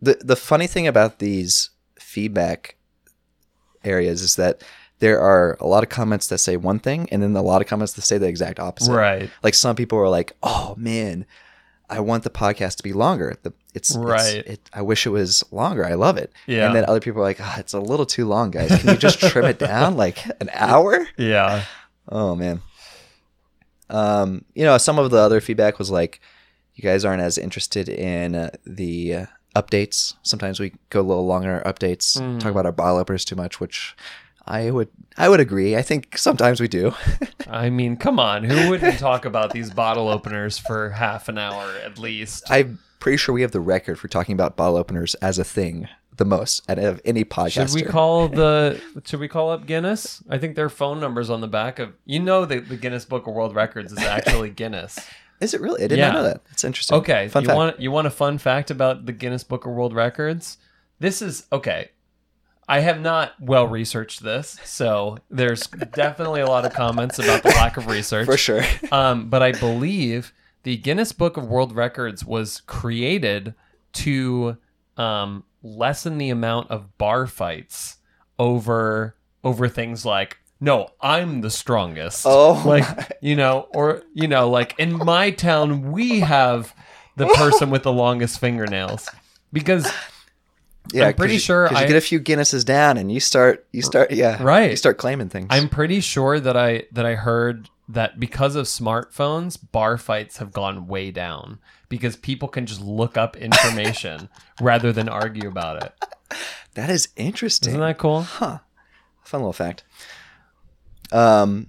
the 0.01 0.17
the 0.21 0.35
funny 0.35 0.65
thing 0.67 0.87
about 0.87 1.19
these 1.19 1.69
feedback 1.99 2.75
areas 3.83 4.21
is 4.21 4.35
that 4.37 4.63
there 5.01 5.19
are 5.19 5.57
a 5.59 5.67
lot 5.67 5.83
of 5.83 5.89
comments 5.89 6.27
that 6.27 6.37
say 6.37 6.55
one 6.57 6.79
thing, 6.79 7.07
and 7.11 7.21
then 7.21 7.35
a 7.35 7.41
lot 7.41 7.61
of 7.61 7.67
comments 7.67 7.93
that 7.93 8.03
say 8.03 8.17
the 8.17 8.27
exact 8.27 8.59
opposite. 8.59 8.93
Right. 8.95 9.29
Like 9.43 9.53
some 9.53 9.75
people 9.75 9.97
are 9.99 10.09
like 10.09 10.31
oh 10.41 10.73
man 10.77 11.25
i 11.89 11.99
want 11.99 12.23
the 12.23 12.29
podcast 12.29 12.77
to 12.77 12.83
be 12.83 12.93
longer. 12.93 13.35
The, 13.43 13.51
it's 13.73 13.91
it's- 13.91 13.97
Right. 13.97 14.45
it, 14.47 14.69
i 14.73 14.81
wish 14.81 15.05
it 15.05 15.09
was 15.09 15.43
longer. 15.51 15.85
I 15.85 15.95
love 15.95 16.17
it. 16.17 16.31
Yeah. 16.47 16.65
and 16.67 16.73
then 16.75 16.85
other 16.85 17.01
people 17.01 17.19
are 17.21 17.25
like 17.25 17.41
oh, 17.41 17.55
it's 17.57 17.73
a 17.73 17.81
little 17.81 18.05
too 18.05 18.25
long 18.25 18.49
guys. 18.51 18.69
Can 18.79 18.91
you 18.91 18.95
just 18.97 19.19
trim 19.19 19.43
it 19.45 19.59
down 19.59 19.97
like 19.97 20.25
an 20.39 20.49
hour? 20.53 21.05
Yeah. 21.17 21.65
Oh 22.07 22.33
man. 22.35 22.61
Um 23.89 24.45
you 24.55 24.63
know 24.63 24.77
some 24.77 24.97
of 24.99 25.11
the 25.11 25.17
other 25.17 25.41
feedback 25.41 25.77
was 25.79 25.91
like 25.91 26.21
you 26.75 26.81
guys 26.83 27.03
aren't 27.03 27.21
as 27.21 27.37
interested 27.37 27.89
in 27.89 28.33
uh, 28.35 28.49
the 28.65 29.13
uh, 29.15 29.25
updates. 29.55 30.13
Sometimes 30.23 30.59
we 30.61 30.71
go 30.89 31.01
a 31.01 31.03
little 31.03 31.25
longer 31.27 31.61
updates 31.65 32.17
Mm. 32.17 32.39
talk 32.39 32.51
about 32.51 32.65
our 32.65 32.71
bottle 32.71 32.97
openers 32.99 33.25
too 33.25 33.35
much 33.35 33.59
which 33.59 33.95
i 34.47 34.69
would 34.71 34.89
i 35.17 35.27
would 35.29 35.39
agree 35.39 35.75
i 35.75 35.81
think 35.81 36.17
sometimes 36.17 36.59
we 36.59 36.67
do 36.67 36.93
i 37.47 37.69
mean 37.69 37.95
come 37.95 38.19
on 38.19 38.43
who 38.43 38.69
wouldn't 38.69 38.97
talk 38.99 39.25
about 39.25 39.51
these 39.51 39.71
bottle 39.71 40.07
openers 40.09 40.57
for 40.57 40.89
half 40.91 41.27
an 41.29 41.37
hour 41.37 41.71
at 41.85 41.97
least 41.97 42.43
I'm 42.49 42.79
pretty 42.99 43.17
sure 43.17 43.33
we 43.33 43.41
have 43.41 43.51
the 43.51 43.59
record 43.59 43.99
for 43.99 44.07
talking 44.07 44.33
about 44.33 44.55
bottle 44.55 44.77
openers 44.77 45.15
as 45.15 45.37
a 45.39 45.43
thing 45.43 45.87
the 46.17 46.25
most 46.25 46.69
out 46.69 46.77
of 46.77 47.01
any 47.05 47.23
podcast. 47.23 47.51
should 47.69 47.73
we 47.73 47.81
call 47.83 48.27
the 48.27 48.79
should 49.05 49.19
we 49.19 49.27
call 49.27 49.49
up 49.51 49.65
guinness 49.65 50.21
i 50.29 50.37
think 50.37 50.55
their 50.55 50.69
phone 50.69 50.99
numbers 50.99 51.29
on 51.29 51.41
the 51.41 51.47
back 51.47 51.79
of 51.79 51.93
you 52.05 52.19
know 52.19 52.45
the, 52.45 52.59
the 52.59 52.75
guinness 52.77 53.05
book 53.05 53.27
of 53.27 53.33
world 53.33 53.55
records 53.55 53.91
is 53.91 53.99
actually 53.99 54.49
guinness 54.61 54.99
Is 55.39 55.55
it 55.55 55.61
really? 55.61 55.83
I 55.83 55.87
did 55.87 55.97
Yeah. 55.97 56.11
not 56.11 56.13
know 56.13 56.23
that. 56.23 56.41
It's 56.51 56.63
interesting. 56.63 56.97
Okay, 56.99 57.27
fun 57.29 57.41
you 57.41 57.47
fact. 57.47 57.57
want 57.57 57.79
you 57.79 57.89
want 57.91 58.05
a 58.05 58.11
fun 58.11 58.37
fact 58.37 58.69
about 58.69 59.07
the 59.07 59.11
Guinness 59.11 59.43
Book 59.43 59.65
of 59.65 59.71
World 59.73 59.91
Records? 59.95 60.57
This 60.99 61.19
is 61.23 61.47
okay. 61.51 61.89
I 62.71 62.79
have 62.79 63.01
not 63.01 63.33
well 63.41 63.67
researched 63.67 64.23
this, 64.23 64.57
so 64.63 65.17
there's 65.29 65.67
definitely 65.67 66.39
a 66.39 66.47
lot 66.47 66.63
of 66.65 66.73
comments 66.73 67.19
about 67.19 67.43
the 67.43 67.49
lack 67.49 67.75
of 67.75 67.87
research. 67.87 68.25
for 68.25 68.37
sure. 68.37 68.63
Um, 68.93 69.29
but 69.29 69.41
I 69.43 69.51
believe 69.51 70.31
the 70.63 70.77
Guinness 70.77 71.11
Book 71.11 71.35
of 71.37 71.47
World 71.47 71.75
Records 71.75 72.23
was 72.23 72.61
created 72.67 73.55
to 73.93 74.55
um, 74.95 75.43
lessen 75.63 76.17
the 76.17 76.29
amount 76.29 76.71
of 76.71 76.97
bar 76.97 77.27
fights 77.27 77.97
over 78.39 79.15
over 79.43 79.67
things 79.67 80.05
like 80.05 80.37
no, 80.63 80.89
I'm 81.01 81.41
the 81.41 81.49
strongest. 81.49 82.23
Oh 82.25 82.61
like 82.65 82.85
my- 82.97 83.07
you 83.21 83.35
know, 83.35 83.67
or 83.73 84.03
you 84.13 84.27
know, 84.27 84.49
like 84.49 84.75
in 84.79 84.93
my 84.93 85.31
town 85.31 85.91
we 85.91 86.19
have 86.21 86.73
the 87.17 87.27
person 87.27 87.69
with 87.69 87.83
the 87.83 87.91
longest 87.91 88.39
fingernails 88.39 89.09
because 89.51 89.91
yeah, 90.93 91.07
I'm 91.07 91.13
pretty 91.13 91.33
'cause 91.33 91.41
you- 91.41 91.45
sure 91.45 91.67
'cause 91.67 91.81
you 91.81 91.87
get 91.87 91.95
a 91.95 92.01
few 92.01 92.19
Guinnesses 92.19 92.63
down 92.65 92.97
and 92.97 93.11
you 93.11 93.19
start, 93.19 93.65
you 93.71 93.81
start, 93.81 94.11
yeah, 94.11 94.41
Right. 94.41 94.71
You 94.71 94.75
start 94.77 94.97
claiming 94.97 95.29
things. 95.29 95.47
I'm 95.49 95.69
pretty 95.69 95.99
sure 96.01 96.39
that 96.39 96.55
I 96.57 96.83
that 96.91 97.05
I 97.05 97.15
heard 97.15 97.69
that 97.89 98.19
because 98.19 98.55
of 98.55 98.65
smartphones, 98.67 99.57
bar 99.71 99.97
fights 99.97 100.37
have 100.37 100.51
gone 100.53 100.87
way 100.87 101.11
down 101.11 101.59
because 101.89 102.15
people 102.15 102.47
can 102.47 102.65
just 102.65 102.79
look 102.81 103.17
up 103.17 103.35
information 103.35 104.29
rather 104.61 104.93
than 104.93 105.09
argue 105.09 105.47
about 105.49 105.83
it. 105.83 105.93
that 106.75 106.89
is 106.89 107.09
interesting. 107.17 107.71
Isn't 107.71 107.81
that 107.81 107.97
cool? 107.97 108.21
Huh. 108.21 108.59
Fun 109.23 109.41
little 109.41 109.51
fact. 109.53 109.83
Um, 111.11 111.67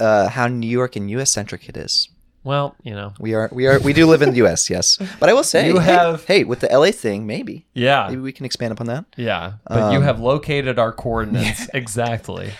uh, 0.00 0.28
how 0.30 0.46
New 0.48 0.66
York 0.68 0.96
and 0.96 1.10
U.S. 1.10 1.30
centric 1.30 1.68
it 1.68 1.76
is. 1.76 2.08
Well, 2.44 2.74
you 2.82 2.92
know. 2.94 3.12
We 3.20 3.34
are 3.34 3.48
we 3.52 3.66
are 3.66 3.78
we 3.80 3.92
do 3.92 4.06
live 4.06 4.22
in 4.22 4.30
the 4.30 4.36
U.S. 4.38 4.68
Yes, 4.74 4.98
but 5.20 5.28
I 5.28 5.32
will 5.32 5.44
say 5.44 5.68
You 5.68 5.78
hey, 5.78 5.92
have- 5.92 6.24
hey 6.24 6.44
with 6.44 6.60
the 6.60 6.70
L.A. 6.70 6.90
thing 6.92 7.26
maybe 7.26 7.66
Yeah. 7.74 8.06
maybe 8.08 8.20
we 8.20 8.32
can 8.32 8.44
expand 8.46 8.72
upon 8.72 8.86
that. 8.88 9.04
Yeah. 9.16 9.54
But 9.68 9.92
you 9.92 9.98
Um, 9.98 10.02
have 10.04 10.18
located 10.20 10.78
our 10.78 10.92
coordinates 10.92 11.68
exactly. 11.74 12.50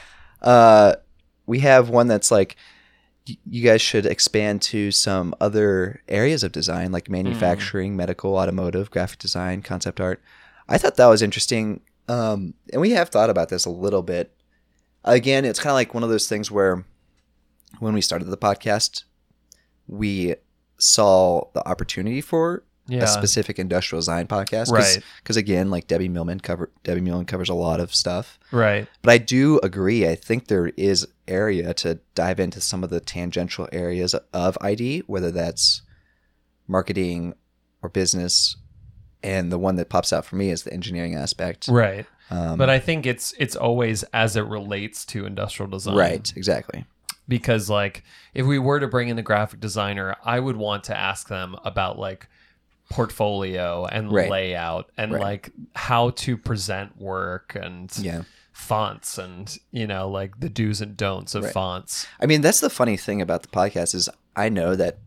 Uh, 0.41 0.95
we 1.47 1.61
have 1.61 1.89
one 1.89 2.07
that's 2.07 2.31
like 2.31 2.57
y- 3.29 3.37
you 3.49 3.63
guys 3.65 3.81
should 3.83 4.07
expand 4.07 4.63
to 4.63 4.91
some 4.93 5.35
other 5.41 6.01
areas 6.09 6.43
of 6.45 6.53
design 6.53 6.93
like 6.93 7.09
manufacturing, 7.11 7.97
medical, 7.97 8.37
automotive, 8.37 8.91
graphic 8.91 9.19
design, 9.19 9.63
concept 9.63 10.01
art. 10.01 10.21
I 10.69 10.79
thought 10.79 10.97
that 10.97 11.07
was 11.07 11.23
interesting, 11.23 11.81
um, 12.09 12.55
and 12.73 12.81
we 12.81 12.91
have 12.91 13.09
thought 13.09 13.31
about 13.31 13.49
this 13.49 13.65
a 13.65 13.71
little 13.71 14.03
bit. 14.03 14.33
Again, 15.05 15.45
it's 15.45 15.59
kind 15.59 15.73
of 15.73 15.75
like 15.75 15.93
one 15.93 16.05
of 16.05 16.09
those 16.09 16.29
things 16.29 16.51
where 16.51 16.85
when 17.81 17.95
we 17.95 18.01
started 18.01 18.27
the 18.27 18.37
podcast, 18.37 19.03
we 19.87 20.35
saw 20.79 21.45
the 21.55 21.67
opportunity 21.69 22.21
for 22.21 22.65
Yeah. 22.89 23.05
a 23.05 23.07
specific 23.07 23.59
industrial 23.59 24.01
design 24.01 24.27
podcast, 24.27 24.71
Right. 24.71 24.99
Because 25.23 25.37
again, 25.37 25.71
like 25.71 25.87
Debbie 25.87 26.09
Millman 26.09 26.41
cover 26.41 26.71
Debbie 26.83 27.01
Millman 27.01 27.27
covers 27.27 27.49
a 27.49 27.55
lot 27.55 27.79
of 27.79 27.95
stuff. 27.95 28.39
Right. 28.51 28.89
But 29.03 29.13
I 29.13 29.19
do 29.19 29.61
agree. 29.63 30.09
I 30.09 30.15
think 30.17 30.49
there 30.49 30.73
is 30.77 31.07
area 31.29 31.73
to 31.75 32.01
dive 32.15 32.41
into 32.41 32.61
some 32.61 32.83
of 32.83 32.91
the 32.91 32.99
tangential 33.01 33.69
areas 33.73 34.15
of 34.33 34.59
ID, 34.61 35.01
whether 35.07 35.31
that's 35.31 35.83
marketing 36.69 37.35
or 37.83 37.89
business. 37.89 38.57
And 39.23 39.53
the 39.53 39.59
one 39.59 39.77
that 39.77 39.89
pops 39.89 40.13
out 40.13 40.25
for 40.25 40.35
me 40.37 40.51
is 40.51 40.65
the 40.65 40.73
engineering 40.73 41.15
aspect. 41.15 41.69
Right. 41.69 42.07
Um, 42.31 42.59
But 42.59 42.71
I 42.71 42.79
think 42.81 43.07
it's 43.07 43.35
it's 43.39 43.55
always 43.55 44.03
as 44.13 44.35
it 44.37 44.45
relates 44.47 45.05
to 45.07 45.27
industrial 45.27 45.71
design. 45.71 45.97
right, 45.97 46.33
exactly. 46.37 46.87
Because 47.29 47.71
like 47.71 48.03
if 48.35 48.45
we 48.47 48.59
were 48.59 48.81
to 48.81 48.89
bring 48.89 49.09
in 49.09 49.17
the 49.17 49.23
graphic 49.23 49.61
designer 49.61 50.17
i 50.25 50.39
would 50.41 50.57
want 50.57 50.85
to 50.85 50.97
ask 50.97 51.29
them 51.29 51.57
about 51.65 51.99
like 51.99 52.27
portfolio 52.91 53.87
and 53.87 54.13
Right. 54.13 54.31
layout 54.31 54.91
and 54.97 55.13
Right. 55.13 55.21
like 55.23 55.51
how 55.75 56.11
to 56.11 56.37
present 56.37 56.99
work 57.01 57.57
and 57.61 57.91
Yeah. 57.99 58.23
fonts 58.53 59.17
and 59.19 59.57
you 59.71 59.87
know 59.87 60.09
like 60.11 60.39
the 60.41 60.49
do's 60.51 60.81
and 60.81 60.97
don'ts 60.97 61.35
of 61.35 61.45
Right. 61.45 61.53
fonts 61.53 62.07
I 62.21 62.27
mean, 62.27 62.43
that's 62.43 62.61
the 62.61 62.69
funny 62.71 62.97
thing 62.97 63.23
about 63.23 63.43
the 63.43 63.49
podcast 63.49 63.95
is 63.95 64.09
I 64.37 64.49
know 64.49 64.77
that 64.77 64.99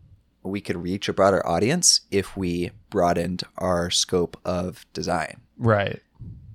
we 0.42 0.60
could 0.60 0.76
reach 0.76 1.08
a 1.08 1.12
broader 1.12 1.44
audience 1.46 2.00
if 2.10 2.36
we 2.36 2.70
broadened 2.90 3.42
our 3.58 3.90
scope 3.90 4.36
of 4.44 4.84
design. 4.92 5.40
right 5.58 6.00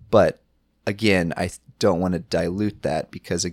But 0.10 0.42
again, 0.86 1.34
I 1.38 1.52
don't 1.80 2.00
want 2.02 2.14
to 2.14 2.20
dilute 2.20 2.82
that 2.84 3.12
because 3.12 3.46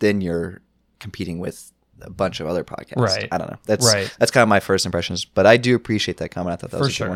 then 0.00 0.20
you're 0.20 0.60
competing 1.00 1.38
with 1.40 1.72
a 2.02 2.10
bunch 2.10 2.40
of 2.40 2.46
other 2.46 2.64
podcasts. 2.64 2.96
Right. 2.96 3.28
I 3.32 3.38
don't 3.38 3.50
know. 3.50 3.58
That's 3.66 3.84
Right. 3.86 4.14
that's 4.18 4.30
kind 4.30 4.42
of 4.42 4.48
my 4.48 4.60
first 4.60 4.86
impressions. 4.86 5.24
But 5.24 5.46
I 5.46 5.56
do 5.56 5.74
appreciate 5.74 6.16
that 6.18 6.30
comment. 6.30 6.52
I 6.52 6.56
thought 6.56 6.70
that 6.70 6.78
For 6.78 6.84
was 6.84 6.88
a 6.88 6.92
sure. 6.92 7.06
good 7.08 7.12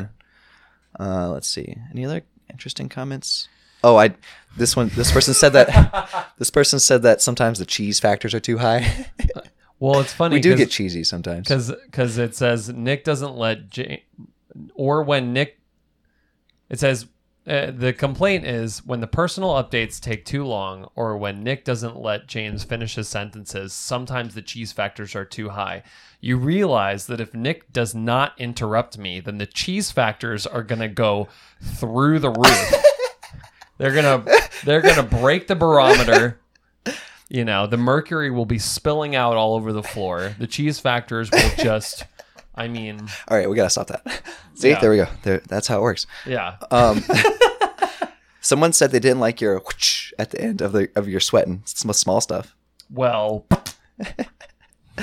one. 0.98 1.08
Uh, 1.08 1.28
let's 1.30 1.48
see. 1.48 1.76
Any 1.90 2.04
other 2.04 2.22
interesting 2.50 2.88
comments? 2.88 3.48
Oh, 3.82 3.96
I 3.96 4.14
this 4.56 4.76
one. 4.76 4.88
This 4.94 5.10
person 5.12 5.34
said 5.34 5.52
that. 5.54 6.32
this 6.38 6.50
person 6.50 6.78
said 6.80 7.02
that 7.02 7.20
sometimes 7.22 7.58
the 7.58 7.66
cheese 7.66 8.00
factors 8.00 8.34
are 8.34 8.40
too 8.40 8.58
high. 8.58 9.06
well 9.80 10.00
it's 10.00 10.12
funny 10.12 10.36
we 10.36 10.40
do 10.40 10.56
get 10.56 10.70
cheesy 10.70 11.02
sometimes. 11.04 11.48
because 11.48 11.72
because 11.86 12.16
it 12.18 12.34
says 12.34 12.68
Nick 12.68 13.04
doesn't 13.04 13.36
let 13.36 13.68
Jane, 13.70 14.00
or 14.74 15.02
when 15.02 15.32
Nick, 15.32 15.58
it 16.70 16.78
says 16.78 17.06
uh, 17.46 17.70
the 17.70 17.92
complaint 17.92 18.46
is 18.46 18.84
when 18.86 19.00
the 19.00 19.06
personal 19.06 19.50
updates 19.50 20.00
take 20.00 20.24
too 20.24 20.44
long, 20.44 20.88
or 20.94 21.16
when 21.18 21.42
Nick 21.42 21.64
doesn't 21.64 22.00
let 22.00 22.26
James 22.26 22.64
finish 22.64 22.94
his 22.94 23.08
sentences. 23.08 23.74
Sometimes 23.74 24.34
the 24.34 24.40
cheese 24.40 24.72
factors 24.72 25.14
are 25.14 25.26
too 25.26 25.50
high. 25.50 25.82
You 26.20 26.38
realize 26.38 27.06
that 27.06 27.20
if 27.20 27.34
Nick 27.34 27.70
does 27.70 27.94
not 27.94 28.32
interrupt 28.38 28.96
me, 28.96 29.20
then 29.20 29.36
the 29.36 29.46
cheese 29.46 29.90
factors 29.90 30.46
are 30.46 30.62
gonna 30.62 30.88
go 30.88 31.28
through 31.60 32.20
the 32.20 32.30
roof. 32.30 32.74
they're 33.78 33.94
gonna 33.94 34.24
they're 34.64 34.80
gonna 34.80 35.02
break 35.02 35.46
the 35.46 35.56
barometer. 35.56 36.40
You 37.28 37.44
know, 37.44 37.66
the 37.66 37.76
mercury 37.76 38.30
will 38.30 38.46
be 38.46 38.58
spilling 38.58 39.16
out 39.16 39.36
all 39.36 39.54
over 39.54 39.72
the 39.72 39.82
floor. 39.82 40.34
The 40.38 40.46
cheese 40.46 40.78
factors 40.78 41.30
will 41.30 41.50
just, 41.58 42.04
I 42.56 42.68
mean, 42.68 43.00
All 43.28 43.36
right, 43.36 43.48
we 43.50 43.56
gotta 43.56 43.70
stop 43.70 43.88
that. 43.88 44.02
See, 44.54 44.70
Yeah. 44.70 44.80
there 44.80 44.90
we 44.90 44.96
go. 44.98 45.06
There, 45.22 45.38
that's 45.48 45.66
how 45.66 45.78
it 45.78 45.82
works. 45.82 46.06
yeah. 46.26 46.56
Um, 46.70 47.02
someone 48.40 48.72
said 48.72 48.90
they 48.92 49.00
didn't 49.00 49.20
like 49.20 49.40
your 49.40 49.58
whoosh 49.58 50.12
at 50.18 50.30
the 50.30 50.40
end 50.40 50.60
of 50.62 50.72
the 50.72 50.88
of 50.94 51.08
your 51.08 51.20
sweating. 51.20 51.62
Some 51.64 51.92
small 51.92 52.20
stuff. 52.20 52.54
Well, 52.90 53.46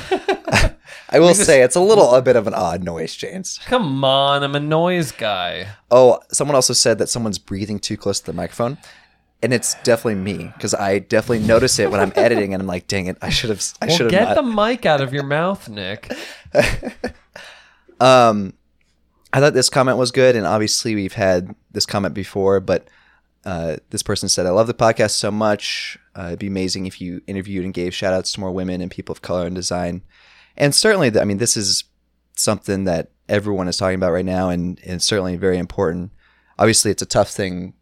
I 1.14 1.20
will 1.20 1.34
say 1.34 1.62
it's 1.62 1.76
a 1.76 1.82
little 1.82 2.14
a 2.16 2.22
bit 2.22 2.38
of 2.38 2.48
an 2.48 2.54
odd 2.54 2.84
noise, 2.84 3.16
James. 3.16 3.60
come 3.66 4.04
on, 4.06 4.44
I'm 4.44 4.56
a 4.56 4.60
noise 4.62 5.12
guy. 5.12 5.68
Oh, 5.90 6.20
someone 6.32 6.56
also 6.56 6.72
said 6.74 7.00
that 7.00 7.08
someone's 7.10 7.38
breathing 7.38 7.80
too 7.80 7.98
close 7.98 8.20
to 8.22 8.26
the 8.28 8.34
microphone. 8.34 8.78
And 9.44 9.54
it's 9.56 9.74
definitely 9.84 10.22
me 10.22 10.52
because 10.56 10.76
I 10.76 11.00
definitely 11.00 11.46
notice 11.48 11.80
it 11.80 11.90
when 11.90 12.00
I'm 12.00 12.14
editing, 12.16 12.54
and 12.54 12.62
I'm 12.62 12.68
like, 12.68 12.86
"Dang 12.88 13.08
it! 13.08 13.18
I 13.24 13.30
should 13.30 13.50
have. 13.50 13.60
I 13.82 13.88
Well, 13.88 13.98
should 13.98 14.12
get 14.12 14.28
have 14.28 14.36
the 14.38 14.44
mic 14.44 14.86
out 14.86 15.02
of 15.02 15.16
your 15.16 15.24
mouth, 15.24 15.68
Nick. 15.68 16.12
Um, 18.02 18.54
I 19.34 19.40
thought 19.40 19.54
this 19.54 19.70
comment 19.70 19.98
was 19.98 20.12
good, 20.12 20.36
and 20.36 20.46
obviously 20.46 20.96
we've 20.96 21.14
had 21.14 21.56
this 21.72 21.86
comment 21.86 22.14
before, 22.14 22.60
but 22.60 22.88
uh, 23.46 23.78
this 23.92 24.04
person 24.04 24.28
said, 24.30 24.46
"I 24.46 24.50
love 24.50 24.68
the 24.68 24.74
podcast 24.74 25.12
so 25.12 25.32
much. 25.32 25.98
Uh, 26.18 26.28
it'd 26.28 26.40
be 26.40 26.48
amazing 26.48 26.86
if 26.86 27.00
you 27.00 27.22
interviewed 27.28 27.64
and 27.64 27.74
gave 27.74 27.94
shout 27.94 28.14
outs 28.14 28.34
to 28.34 28.40
more 28.40 28.52
women 28.52 28.82
and 28.82 28.92
people 28.92 29.14
of 29.14 29.22
color 29.22 29.48
in 29.48 29.54
design." 29.54 30.02
And 30.58 30.76
certainly, 30.76 31.18
I 31.20 31.24
mean, 31.24 31.38
this 31.38 31.56
is 31.56 31.86
something 32.36 32.84
that 32.86 33.12
everyone 33.30 33.68
is 33.68 33.78
talking 33.78 33.96
about 33.96 34.12
right 34.12 34.26
now, 34.26 34.50
and 34.50 34.80
and 34.86 35.02
certainly 35.02 35.38
very 35.38 35.58
important. 35.58 36.12
Obviously, 36.60 36.92
it's 36.92 37.02
a 37.02 37.06
tough 37.08 37.30
thing, 37.30 37.74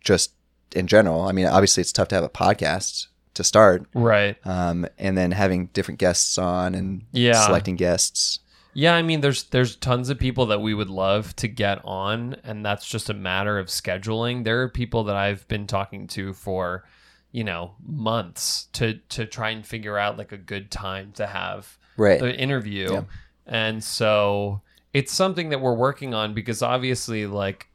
just 0.00 0.32
in 0.74 0.86
general. 0.86 1.22
I 1.22 1.32
mean, 1.32 1.46
obviously, 1.46 1.80
it's 1.80 1.92
tough 1.92 2.08
to 2.08 2.14
have 2.14 2.24
a 2.24 2.28
podcast 2.30 3.08
to 3.34 3.42
start, 3.44 3.86
Right. 3.94 4.36
um, 4.46 4.86
and 4.98 5.16
then 5.18 5.32
having 5.32 5.66
different 5.68 5.98
guests 5.98 6.36
on 6.38 6.74
and 6.74 7.02
Yeah. 7.12 7.44
selecting 7.46 7.76
guests. 7.76 8.38
Yeah, 8.74 8.94
I 8.94 9.02
mean, 9.02 9.20
there's 9.20 9.44
there's 9.44 9.76
tons 9.76 10.08
of 10.08 10.18
people 10.18 10.46
that 10.46 10.60
we 10.62 10.72
would 10.74 10.88
love 10.90 11.36
to 11.36 11.48
get 11.48 11.80
on, 11.84 12.36
and 12.44 12.64
that's 12.64 12.88
just 12.88 13.10
a 13.10 13.14
matter 13.14 13.58
of 13.58 13.66
scheduling. 13.66 14.44
There 14.44 14.62
are 14.62 14.68
people 14.68 15.04
that 15.04 15.16
I've 15.16 15.46
been 15.48 15.66
talking 15.66 16.06
to 16.08 16.32
for, 16.32 16.84
you 17.32 17.44
know, 17.44 17.74
months 17.84 18.68
to 18.74 18.94
to 19.10 19.26
try 19.26 19.50
and 19.50 19.66
figure 19.66 19.98
out 19.98 20.16
like 20.16 20.32
a 20.32 20.38
good 20.38 20.70
time 20.70 21.12
to 21.16 21.26
have 21.26 21.78
Right. 21.98 22.18
the 22.18 22.34
interview. 22.34 22.92
Yeah. 22.92 23.02
And 23.46 23.84
so 23.84 24.62
it's 24.94 25.12
something 25.12 25.50
that 25.50 25.60
we're 25.60 25.74
working 25.74 26.14
on 26.14 26.32
because 26.32 26.62
obviously 26.62 27.26
like 27.26 27.68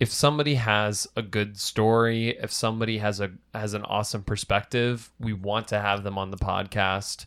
if 0.00 0.10
somebody 0.10 0.56
has 0.56 1.06
a 1.16 1.22
good 1.22 1.58
story, 1.58 2.30
if 2.30 2.52
somebody 2.52 2.98
has 2.98 3.20
a 3.20 3.30
has 3.54 3.72
an 3.72 3.84
awesome 3.84 4.22
perspective, 4.22 5.10
we 5.18 5.32
want 5.32 5.68
to 5.68 5.80
have 5.80 6.02
them 6.02 6.18
on 6.18 6.30
the 6.30 6.36
podcast. 6.36 7.24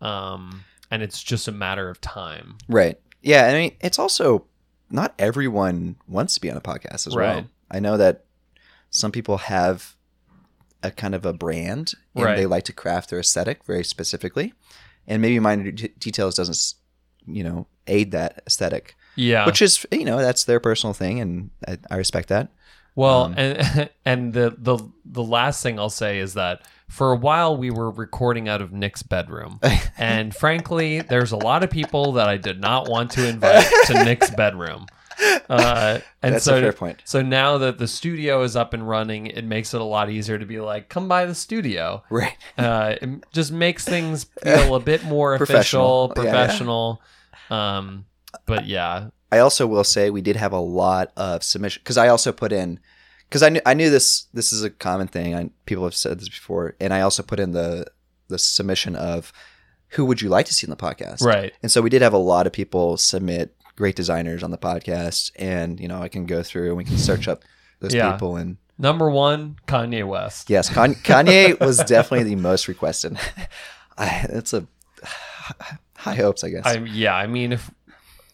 Um 0.00 0.64
and 0.92 1.02
it's 1.02 1.20
just 1.22 1.48
a 1.48 1.52
matter 1.52 1.88
of 1.90 2.00
time. 2.00 2.56
Right. 2.68 3.00
Yeah. 3.22 3.46
I 3.46 3.52
mean, 3.54 3.76
it's 3.80 3.98
also 3.98 4.44
not 4.90 5.14
everyone 5.18 5.96
wants 6.06 6.34
to 6.34 6.40
be 6.40 6.50
on 6.50 6.56
a 6.56 6.60
podcast 6.60 7.06
as 7.06 7.16
well. 7.16 7.46
I 7.70 7.80
know 7.80 7.96
that 7.96 8.24
some 8.90 9.10
people 9.10 9.38
have 9.38 9.94
a 10.82 10.90
kind 10.90 11.14
of 11.14 11.24
a 11.24 11.32
brand 11.32 11.94
and 12.14 12.24
Right. 12.24 12.36
they 12.36 12.44
like 12.46 12.64
to 12.64 12.72
craft 12.72 13.10
their 13.10 13.20
aesthetic 13.20 13.64
very 13.64 13.84
specifically. 13.84 14.52
And 15.06 15.22
maybe 15.22 15.38
minor 15.40 15.70
d- 15.70 15.92
details 15.98 16.34
doesn't, 16.36 16.74
you 17.26 17.42
know, 17.42 17.66
aid 17.86 18.10
that 18.12 18.42
aesthetic, 18.46 18.94
Yeah. 19.16 19.46
which 19.46 19.62
is, 19.62 19.86
you 19.90 20.04
know, 20.04 20.18
that's 20.18 20.44
their 20.44 20.60
personal 20.60 20.92
thing. 20.92 21.20
And 21.20 21.50
I, 21.66 21.78
I 21.90 21.96
respect 21.96 22.28
that. 22.28 22.50
Well, 22.94 23.24
Um, 23.24 23.34
and 23.36 23.90
and 24.04 24.32
the 24.32 24.54
the 24.58 24.78
the 25.04 25.22
last 25.22 25.62
thing 25.62 25.78
I'll 25.78 25.90
say 25.90 26.18
is 26.18 26.34
that 26.34 26.62
for 26.88 27.12
a 27.12 27.16
while 27.16 27.56
we 27.56 27.70
were 27.70 27.90
recording 27.90 28.48
out 28.48 28.60
of 28.60 28.72
Nick's 28.72 29.02
bedroom, 29.02 29.60
and 29.98 30.34
frankly, 30.34 31.00
there's 31.00 31.32
a 31.32 31.36
lot 31.36 31.62
of 31.64 31.70
people 31.70 32.12
that 32.12 32.28
I 32.28 32.36
did 32.36 32.60
not 32.60 32.88
want 32.88 33.10
to 33.12 33.26
invite 33.28 33.66
to 33.86 34.04
Nick's 34.04 34.30
bedroom. 34.30 34.86
Uh, 35.48 36.00
and 36.22 36.34
That's 36.34 36.44
so, 36.44 36.56
a 36.56 36.60
fair 36.60 36.72
point. 36.72 37.02
so 37.04 37.22
now 37.22 37.58
that 37.58 37.78
the 37.78 37.86
studio 37.86 38.42
is 38.42 38.56
up 38.56 38.74
and 38.74 38.88
running, 38.88 39.26
it 39.26 39.44
makes 39.44 39.72
it 39.72 39.80
a 39.80 39.84
lot 39.84 40.10
easier 40.10 40.38
to 40.38 40.46
be 40.46 40.58
like, 40.58 40.88
come 40.88 41.06
by 41.06 41.26
the 41.26 41.34
studio. 41.34 42.02
Right. 42.10 42.36
Uh, 42.58 42.96
it 43.00 43.08
just 43.32 43.52
makes 43.52 43.84
things 43.84 44.24
feel 44.42 44.74
a 44.74 44.80
bit 44.80 45.04
more 45.04 45.34
official, 45.40 46.08
Professional. 46.08 46.12
Yeah, 46.16 46.22
yeah. 46.24 46.30
professional. 46.46 47.02
Um, 47.50 48.04
but 48.46 48.66
yeah, 48.66 49.08
I 49.32 49.38
also 49.38 49.66
will 49.66 49.82
say 49.84 50.10
we 50.10 50.20
did 50.22 50.36
have 50.36 50.52
a 50.52 50.60
lot 50.60 51.10
of 51.16 51.42
submission 51.42 51.80
because 51.82 51.96
I 51.98 52.08
also 52.08 52.30
put 52.32 52.52
in 52.52 52.78
because 53.28 53.42
I 53.42 53.48
knew 53.48 53.60
I 53.66 53.74
knew 53.74 53.90
this 53.90 54.24
this 54.34 54.52
is 54.52 54.62
a 54.62 54.70
common 54.70 55.08
thing. 55.08 55.34
I, 55.34 55.50
people 55.66 55.84
have 55.84 55.94
said 55.94 56.20
this 56.20 56.28
before, 56.28 56.76
and 56.78 56.92
I 56.94 57.00
also 57.00 57.22
put 57.22 57.40
in 57.40 57.52
the 57.52 57.86
the 58.28 58.38
submission 58.38 58.94
of 58.94 59.32
who 59.88 60.04
would 60.04 60.20
you 60.22 60.28
like 60.28 60.46
to 60.46 60.54
see 60.54 60.66
in 60.66 60.70
the 60.70 60.76
podcast, 60.76 61.22
right. 61.22 61.52
And 61.62 61.70
so 61.72 61.80
we 61.82 61.90
did 61.90 62.02
have 62.02 62.12
a 62.14 62.18
lot 62.18 62.46
of 62.46 62.52
people 62.52 62.96
submit 62.96 63.56
great 63.76 63.96
designers 63.96 64.42
on 64.42 64.50
the 64.50 64.58
podcast, 64.58 65.30
and 65.36 65.80
you 65.80 65.88
know 65.88 66.02
I 66.02 66.08
can 66.08 66.26
go 66.26 66.42
through 66.42 66.68
and 66.68 66.76
we 66.76 66.84
can 66.84 66.98
search 66.98 67.26
up 67.26 67.42
those 67.80 67.94
Yeah. 67.94 68.12
people 68.12 68.36
and 68.36 68.58
Number 68.78 69.10
one, 69.10 69.56
Kanye 69.68 70.06
West. 70.06 70.50
yes, 70.50 70.68
Kan- 70.68 70.94
Kanye 71.04 71.58
was 71.60 71.78
definitely 71.78 72.24
the 72.34 72.36
most 72.36 72.68
requested. 72.68 73.16
I, 73.98 74.26
that's 74.28 74.52
a 74.52 74.66
High 75.96 76.14
hopes, 76.16 76.42
I 76.42 76.50
guess. 76.50 76.66
I 76.66 76.78
yeah, 76.78 77.14
I 77.14 77.26
mean 77.26 77.52
if 77.52 77.70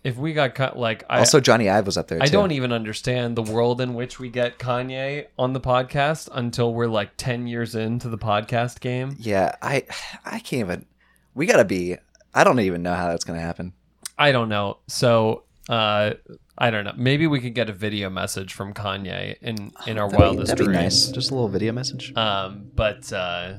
if 0.08 0.16
we 0.16 0.32
got 0.32 0.54
cut 0.54 0.78
like 0.78 1.04
I 1.10 1.18
also, 1.20 1.40
Jony 1.40 1.70
Ive 1.70 1.86
was 1.86 1.96
up 1.96 2.08
there. 2.08 2.18
I 2.22 2.26
too. 2.26 2.32
don't 2.32 2.52
even 2.52 2.72
understand 2.72 3.36
the 3.36 3.42
world 3.42 3.80
in 3.80 3.94
which 3.94 4.18
we 4.18 4.30
get 4.30 4.58
Kanye 4.58 5.26
on 5.38 5.52
the 5.52 5.60
podcast 5.60 6.28
until 6.32 6.72
we're 6.74 6.86
like 6.86 7.10
10 7.16 7.46
years 7.46 7.74
into 7.74 8.08
the 8.08 8.18
podcast 8.18 8.80
game. 8.80 9.16
Yeah, 9.18 9.54
I 9.62 9.84
I 10.24 10.38
can't 10.40 10.60
even. 10.68 10.86
We 11.34 11.46
gotta 11.46 11.64
be. 11.64 11.96
I 12.34 12.44
don't 12.44 12.60
even 12.60 12.82
know 12.82 12.94
how 12.94 13.08
that's 13.08 13.24
gonna 13.24 13.40
happen. 13.40 13.72
I 14.18 14.32
don't 14.32 14.48
know. 14.48 14.78
So, 14.88 15.44
uh 15.68 16.12
I 16.60 16.70
don't 16.70 16.84
know. 16.84 16.94
Maybe 16.96 17.26
we 17.28 17.40
could 17.40 17.54
get 17.54 17.70
a 17.70 17.72
video 17.72 18.10
message 18.10 18.52
from 18.54 18.74
Kanye 18.74 19.36
in 19.42 19.70
in 19.86 19.98
our 19.98 20.08
That'd 20.08 20.10
be- 20.10 20.22
wildest 20.22 20.46
that'd 20.48 20.58
be 20.58 20.72
dreams. 20.72 20.82
nice. 21.06 21.12
Just 21.12 21.30
a 21.30 21.34
little 21.34 21.48
video 21.48 21.72
message. 21.72 22.12
Um, 22.16 22.70
but 22.74 23.12
uh, 23.12 23.58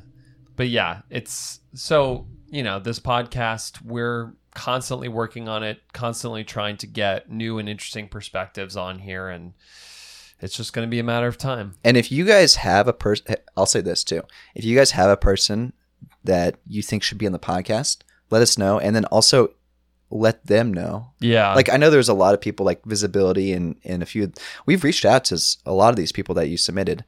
but 0.57 0.67
yeah, 0.67 1.01
it's 1.09 1.59
so 1.73 2.27
you 2.49 2.63
know 2.63 2.79
this 2.79 2.99
podcast 2.99 3.81
we're 3.85 4.33
constantly 4.59 5.07
working 5.07 5.47
on 5.47 5.63
it, 5.63 5.81
constantly 5.93 6.43
trying 6.43 6.75
to 6.75 6.85
get 6.85 7.31
new 7.31 7.59
and 7.59 7.69
interesting 7.69 8.09
perspectives 8.09 8.75
on 8.75 8.99
here, 8.99 9.29
and 9.29 9.53
it's 10.41 10.57
just 10.57 10.73
going 10.73 10.85
to 10.85 10.89
be 10.91 10.99
a 10.99 11.03
matter 11.03 11.27
of 11.27 11.37
time. 11.37 11.75
And 11.81 11.95
if 11.95 12.11
you 12.11 12.25
guys 12.25 12.55
have 12.55 12.85
a 12.85 12.91
person, 12.91 13.37
I'll 13.55 13.65
say 13.65 13.79
this 13.79 14.03
too. 14.03 14.21
If 14.55 14.65
you 14.65 14.75
guys 14.75 14.91
have 14.91 15.09
a 15.09 15.15
person 15.15 15.71
that 16.25 16.57
you 16.67 16.81
think 16.81 17.03
should 17.03 17.17
be 17.17 17.25
on 17.25 17.31
the 17.31 17.39
podcast, 17.39 17.99
let 18.29 18.41
us 18.41 18.57
know, 18.57 18.79
and 18.79 18.93
then 18.93 19.05
also 19.05 19.53
let 20.09 20.45
them 20.45 20.73
know. 20.73 21.11
Yeah, 21.21 21.53
Like 21.55 21.69
I 21.69 21.77
know 21.77 21.89
there's 21.89 22.09
a 22.09 22.13
lot 22.13 22.33
of 22.33 22.41
people 22.41 22.65
like 22.65 22.83
visibility 22.83 23.53
and 23.53 23.77
and 23.85 24.03
a 24.03 24.05
few. 24.05 24.33
We've 24.65 24.83
reached 24.83 25.05
out 25.05 25.23
to 25.25 25.39
a 25.65 25.71
lot 25.71 25.91
of 25.91 25.95
these 25.95 26.11
people 26.11 26.35
that 26.35 26.49
you 26.49 26.57
submitted, 26.57 27.05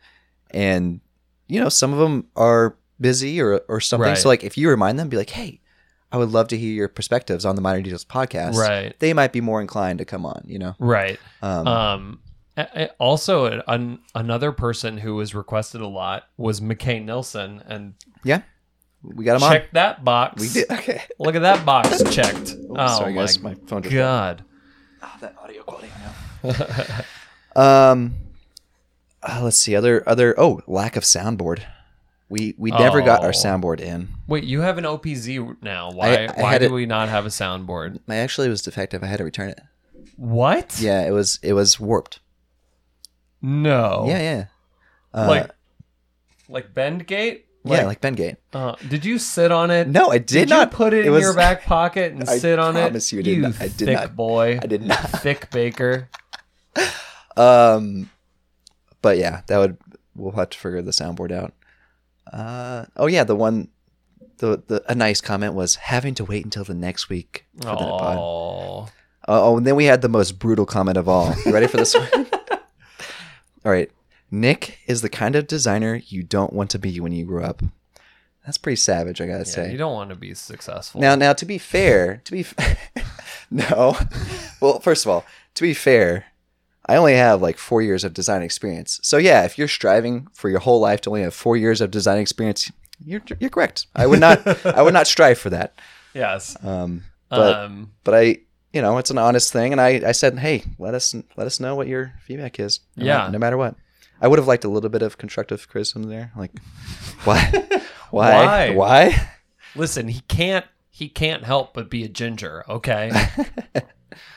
and 0.52 1.02
you 1.50 1.60
know 1.60 1.68
some 1.70 1.92
of 1.92 2.00
them 2.00 2.28
are 2.38 2.78
busy 3.02 3.42
or 3.42 3.62
or 3.68 3.82
something. 3.82 4.08
Right. 4.10 4.18
So 4.18 4.30
like 4.30 4.46
if 4.46 4.58
you 4.58 4.70
remind 4.70 4.98
them, 4.98 5.10
be 5.10 5.18
like, 5.18 5.32
hey, 5.32 5.61
I 6.12 6.17
would 6.17 6.30
love 6.30 6.50
to 6.50 6.58
hear 6.58 6.74
your 6.74 6.88
perspectives 6.88 7.45
on 7.45 7.56
the 7.56 7.62
Minor 7.62 7.82
Details 7.82 8.06
podcast. 8.06 8.56
right, 8.56 8.97
They 9.00 9.13
might 9.13 9.32
be 9.32 9.39
more 9.41 9.62
inclined 9.62 10.00
to 10.00 10.06
come 10.06 10.26
on. 10.26 10.43
You 10.45 10.60
know. 10.60 10.76
right. 10.80 11.19
Um, 11.41 11.67
Um, 11.67 12.19
also, 13.00 13.62
an, 13.67 14.00
another 14.13 14.52
person 14.52 14.97
who 14.97 15.15
was 15.15 15.34
requested 15.34 15.82
a 15.82 15.88
lot 15.88 16.24
was 16.38 16.60
McKay 16.60 17.04
Nilsson, 17.04 17.63
and 17.65 17.93
yeah, 18.24 18.41
we 19.02 19.26
got 19.26 19.36
them 19.39 19.43
on. 19.43 19.52
check 19.54 19.71
that 19.71 20.04
box. 20.04 20.41
We 20.41 20.50
did. 20.50 20.69
Okay. 20.69 21.02
Look 21.17 21.36
at 21.36 21.41
that 21.41 21.65
box 21.65 22.04
checked. 22.12 22.56
Oh, 22.69 22.76
oh 22.78 22.97
sorry, 23.00 23.13
my 23.13 23.21
guys. 23.21 23.39
My 23.39 23.56
phone 23.67 23.84
just 23.84 23.95
god. 23.95 24.43
Oh, 25.02 25.15
that 25.21 25.36
audio 25.41 25.63
quality. 25.63 25.89
um, 27.56 28.15
uh, 29.24 29.41
let's 29.43 29.58
see. 29.58 29.76
Other 29.76 30.08
other. 30.08 30.36
Oh, 30.38 30.62
lack 30.67 30.95
of 30.95 31.04
soundboard. 31.04 31.63
We 32.32 32.56
we 32.58 32.72
never 32.72 33.02
got 33.02 33.22
our 33.24 33.30
Oh. 33.30 33.32
soundboard 33.32 33.82
in. 33.82 34.08
Wait, 34.26 34.46
you 34.46 34.62
have 34.62 34.78
an 34.78 34.86
OP-Z 34.86 35.38
now. 35.62 35.91
Why? 35.91 36.26
I 36.28 36.41
why 36.41 36.54
had 36.54 36.60
do 36.62 36.67
it- 36.67 36.72
we 36.72 36.86
not 36.86 37.10
have 37.10 37.26
a 37.26 37.30
soundboard? 37.30 38.00
I 38.08 38.15
actually 38.15 38.48
was 38.48 38.62
defective. 38.62 39.04
I 39.04 39.08
had 39.08 39.17
to 39.17 39.26
return 39.26 39.50
it. 39.50 39.60
What? 40.15 40.80
Yeah, 40.80 41.06
it 41.06 41.12
was 41.12 41.39
it 41.44 41.54
was 41.54 41.80
warped. 41.80 42.20
No. 43.41 44.06
Yeah, 44.08 44.20
yeah. 44.22 44.46
Uh, 45.13 45.28
like, 45.28 45.50
like 46.48 46.74
Bendgate. 46.74 47.41
yeah, 47.65 47.86
like 47.86 48.00
Bendgate. 48.02 48.38
Uh, 48.54 48.76
did 48.88 49.04
you 49.04 49.17
sit 49.20 49.52
on 49.52 49.70
it? 49.72 49.88
No, 49.89 50.10
I 50.12 50.17
did, 50.20 50.28
Did, 50.28 50.50
not 50.50 50.72
you 50.72 50.78
put 50.78 50.94
it, 50.94 51.00
it 51.00 51.06
in 51.08 51.12
was- 51.12 51.22
your 51.24 51.34
back 51.36 51.63
pocket 51.65 52.13
and 52.13 52.24
I 52.30 52.38
sit 52.38 52.60
on 52.60 52.78
it? 52.78 52.82
promise 52.82 53.12
you 53.12 53.20
I 53.20 53.24
did 53.24 53.39
not- 53.39 53.62
I 53.62 53.67
did 53.67 53.78
thick 53.88 53.98
not. 53.98 54.15
boy. 54.15 54.60
I 54.62 54.67
did 54.67 54.84
not. 54.84 55.00
Thick 55.00 55.50
baker. 55.52 56.08
Um, 57.38 58.10
but 59.02 59.17
yeah, 59.17 59.41
that 59.48 59.58
would 59.58 59.78
we'll 60.15 60.34
have 60.34 60.50
to 60.50 60.58
figure 60.58 60.82
the 60.82 60.91
soundboard 60.91 61.32
out. 61.32 61.54
Uh, 62.32 62.86
oh 62.98 63.08
yeah, 63.08 63.24
the 63.24 63.36
one, 63.36 63.67
the 64.38 64.62
the 64.67 64.84
a 64.89 64.96
nice 64.96 65.22
comment 65.22 65.54
was 65.54 65.76
having 65.76 66.15
to 66.15 66.24
wait 66.26 66.46
until 66.46 66.63
the 66.63 66.74
next 66.74 67.10
week 67.10 67.46
for 67.58 67.67
the 67.72 67.76
pod. 67.76 68.17
Oh. 68.20 68.89
Oh, 69.28 69.58
and 69.58 69.67
then 69.67 69.76
we 69.76 69.86
had 69.86 70.02
the 70.02 70.10
most 70.10 70.39
brutal 70.39 70.65
comment 70.65 70.98
of 70.98 71.08
all. 71.08 71.34
You 71.46 71.54
ready 71.54 71.67
for 71.67 71.78
this 71.78 71.94
one? 71.94 72.10
all 72.52 73.72
right. 73.72 73.91
Nick 74.32 74.80
is 74.88 75.02
the 75.02 75.10
kind 75.10 75.36
of 75.36 75.46
designer 75.46 76.02
you 76.08 76.24
don't 76.24 76.54
want 76.54 76.70
to 76.72 76.80
be 76.80 77.00
when 77.00 77.12
you 77.12 77.26
grow 77.26 77.44
up. 77.44 77.62
That's 78.46 78.58
pretty 78.58 78.78
savage, 78.78 79.22
I 79.22 79.28
gotta 79.28 79.39
Yeah, 79.39 79.44
say. 79.44 79.72
you 79.72 79.78
don't 79.78 79.94
want 79.94 80.10
to 80.10 80.15
be 80.15 80.34
successful. 80.34 81.02
Now, 81.02 81.13
now 81.15 81.34
to 81.34 81.46
be 81.46 81.60
fair, 81.60 82.22
to 82.26 82.32
be 82.32 82.39
f- 82.39 82.78
no. 83.52 83.96
Well, 84.60 84.80
first 84.80 85.06
of 85.06 85.12
all, 85.12 85.24
to 85.56 85.62
be 85.62 85.74
fair, 85.76 86.26
I 86.88 86.96
only 86.96 87.13
have 87.15 87.41
like 87.41 87.58
four 87.58 87.82
years 87.82 88.04
of 88.04 88.13
design 88.13 88.41
experience. 88.41 89.00
So 89.04 89.17
yeah, 89.17 89.44
if 89.44 89.58
you're 89.58 89.67
striving 89.67 90.28
for 90.34 90.50
your 90.50 90.60
whole 90.60 90.80
life 90.80 91.02
to 91.02 91.10
only 91.10 91.22
have 91.22 91.34
four 91.34 91.56
years 91.58 91.80
of 91.82 91.91
design 91.91 92.17
experience, 92.17 92.72
you're 93.04 93.22
you're 93.39 93.50
correct. 93.50 93.88
I 93.96 94.08
would 94.08 94.20
not 94.20 94.46
I 94.65 94.82
would 94.82 94.94
not 94.94 95.08
strive 95.08 95.38
for 95.38 95.50
that. 95.52 95.74
yes. 96.13 96.56
Um, 96.63 97.04
but 97.30 97.56
um. 97.56 97.91
but 98.04 98.13
I 98.15 98.38
you 98.74 98.82
know 98.82 98.98
it's 98.98 99.12
an 99.12 99.17
honest 99.17 99.52
thing, 99.54 99.72
and 99.72 99.80
I 99.82 100.02
I 100.08 100.12
said 100.12 100.39
hey 100.39 100.63
let 100.80 100.94
us 100.94 101.13
let 101.38 101.48
us 101.48 101.60
know 101.60 101.76
what 101.76 101.88
your 101.88 102.13
feedback 102.26 102.60
is. 102.60 102.80
no 102.96 103.06
Yeah. 103.06 103.17
ma- 103.20 103.30
no 103.30 103.39
matter 103.39 103.58
what. 103.58 103.76
I 104.24 104.28
would 104.28 104.38
have 104.38 104.48
liked 104.48 104.63
a 104.65 104.70
little 104.70 104.89
bit 104.91 105.02
of 105.02 105.17
constructive 105.17 105.67
criticism 105.67 106.04
there, 106.04 106.32
like 106.36 106.52
why 107.24 107.52
why 108.12 108.46
Why? 108.46 108.70
why. 108.76 109.30
Listen, 109.76 110.08
he 110.10 110.22
can't. 110.22 110.65
He 110.89 111.08
can't 111.10 111.44
help 111.46 111.74
but 111.74 111.89
be 111.89 112.04
a 112.04 112.10
ginger. 112.10 112.63
Okay. 112.70 113.12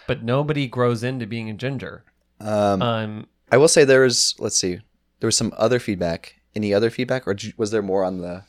but 0.07 0.22
nobody 0.22 0.66
grows 0.68 1.02
into 1.02 1.26
being 1.26 1.50
a 1.50 1.54
ginger. 1.54 2.04
Um, 2.44 2.83
Um. 2.83 3.26
I 3.50 3.57
will 3.57 3.68
say 3.68 3.85
there 3.85 4.02
was 4.02 4.35
let's 4.38 4.57
see, 4.59 4.80
there 5.20 5.28
was 5.28 5.37
some 5.37 5.52
other 5.57 5.78
feedback. 5.78 6.40
Any 6.57 6.72
other 6.72 6.90
feedback, 6.90 7.26
or 7.26 7.37
was 7.57 7.70
there 7.72 7.83
more 7.83 8.04
on 8.04 8.18
the 8.20 8.44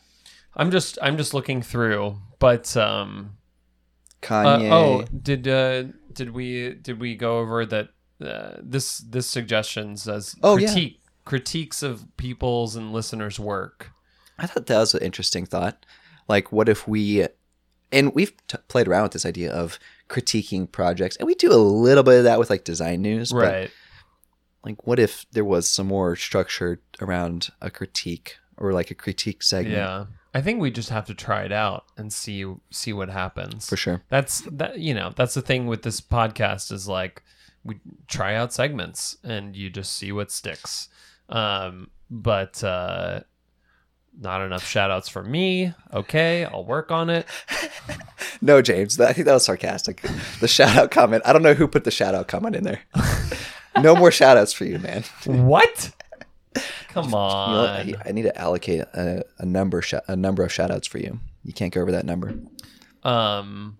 I'm 0.55 0.69
just. 0.71 0.97
I'm 1.01 1.17
just 1.17 1.33
looking 1.33 1.61
through. 1.61 2.17
But 2.39 2.75
um. 2.77 3.37
Uh, 4.23 4.27
Kanye? 4.27 4.71
oh, 4.71 5.03
did 5.21 5.47
uh, 5.47 5.83
did 6.13 6.31
we 6.31 6.73
did 6.75 6.99
we 6.99 7.15
go 7.15 7.39
over 7.39 7.65
that? 7.65 7.89
Uh, 8.23 8.57
this 8.61 8.99
this 8.99 9.27
suggestion 9.27 9.97
says 9.97 10.35
Oh, 10.41 10.57
yeah. 10.57 10.73
critiques 11.25 11.83
of 11.83 12.05
people's 12.15 12.75
and 12.75 12.93
listeners' 12.93 13.39
work. 13.39 13.91
I 14.39 14.47
thought 14.47 14.67
that 14.67 14.79
was 14.79 14.93
an 14.95 15.01
interesting 15.03 15.45
thought. 15.45 15.85
Like, 16.27 16.51
what 16.51 16.69
if 16.69 16.87
we, 16.87 17.27
and 17.91 18.15
we've 18.15 18.33
t- 18.47 18.57
played 18.67 18.87
around 18.87 19.03
with 19.03 19.11
this 19.11 19.25
idea 19.25 19.51
of 19.51 19.77
critiquing 20.09 20.71
projects, 20.71 21.17
and 21.17 21.27
we 21.27 21.35
do 21.35 21.51
a 21.51 21.55
little 21.59 22.03
bit 22.03 22.19
of 22.19 22.23
that 22.23 22.39
with 22.39 22.49
like 22.49 22.63
design 22.63 23.01
news, 23.01 23.31
but 23.31 23.37
Right. 23.39 23.71
Like, 24.65 24.87
what 24.87 24.99
if 24.99 25.25
there 25.31 25.45
was 25.45 25.69
some 25.69 25.87
more 25.87 26.15
structure 26.15 26.81
around 26.99 27.49
a 27.61 27.69
critique 27.69 28.37
or 28.57 28.73
like 28.73 28.91
a 28.91 28.95
critique 28.95 29.43
segment? 29.43 29.75
Yeah. 29.75 30.05
I 30.33 30.41
think 30.41 30.59
we 30.59 30.71
just 30.71 30.89
have 30.89 31.05
to 31.05 31.13
try 31.13 31.43
it 31.43 31.53
out 31.53 31.85
and 31.95 32.11
see 32.11 32.45
see 32.69 32.91
what 32.91 33.09
happens. 33.09 33.69
for 33.69 33.77
sure. 33.77 34.01
That's 34.09 34.41
that 34.51 34.79
you 34.79 34.93
know, 34.93 35.13
that's 35.15 35.33
the 35.33 35.41
thing 35.41 35.67
with 35.67 35.83
this 35.83 36.01
podcast 36.01 36.71
is 36.73 36.87
like 36.89 37.23
we 37.63 37.79
try 38.07 38.35
out 38.35 38.51
segments 38.51 39.17
and 39.23 39.55
you 39.55 39.69
just 39.69 39.95
see 39.95 40.11
what 40.11 40.31
sticks. 40.31 40.89
Um 41.29 41.89
but 42.09 42.61
uh 42.63 43.21
not 44.19 44.41
enough 44.41 44.65
shout 44.67 44.91
outs 44.91 45.07
for 45.09 45.23
me. 45.23 45.73
Okay, 45.93 46.45
I'll 46.45 46.65
work 46.65 46.91
on 46.91 47.09
it. 47.09 47.27
No, 48.41 48.61
James, 48.61 48.97
that, 48.97 49.09
I 49.09 49.13
think 49.13 49.25
that 49.25 49.33
was 49.33 49.45
sarcastic. 49.45 50.01
The 50.39 50.47
shout 50.47 50.75
out 50.77 50.91
comment. 50.91 51.23
I 51.25 51.33
don't 51.33 51.41
know 51.41 51.53
who 51.53 51.67
put 51.67 51.83
the 51.83 51.89
shout 51.89 52.13
out 52.13 52.27
comment 52.27 52.55
in 52.55 52.63
there. 52.63 52.81
no 53.81 53.95
more 53.95 54.11
shout 54.11 54.37
outs 54.37 54.53
for 54.53 54.65
you, 54.65 54.79
man. 54.79 55.03
What? 55.25 55.91
Come 56.89 57.05
You 57.05 57.11
know, 57.11 57.17
on. 57.17 57.69
I, 57.69 57.93
I 58.05 58.11
need 58.11 58.23
to 58.23 58.37
allocate 58.37 58.81
a, 58.81 59.23
a 59.39 59.45
number 59.45 59.81
sh- 59.81 59.93
a 60.07 60.15
number 60.15 60.43
of 60.43 60.51
shout 60.53 60.71
outs 60.71 60.87
for 60.87 60.97
you. 60.97 61.19
You 61.43 61.53
can't 61.53 61.73
go 61.73 61.81
over 61.81 61.91
that 61.91 62.05
number. 62.05 62.33
Um 63.03 63.77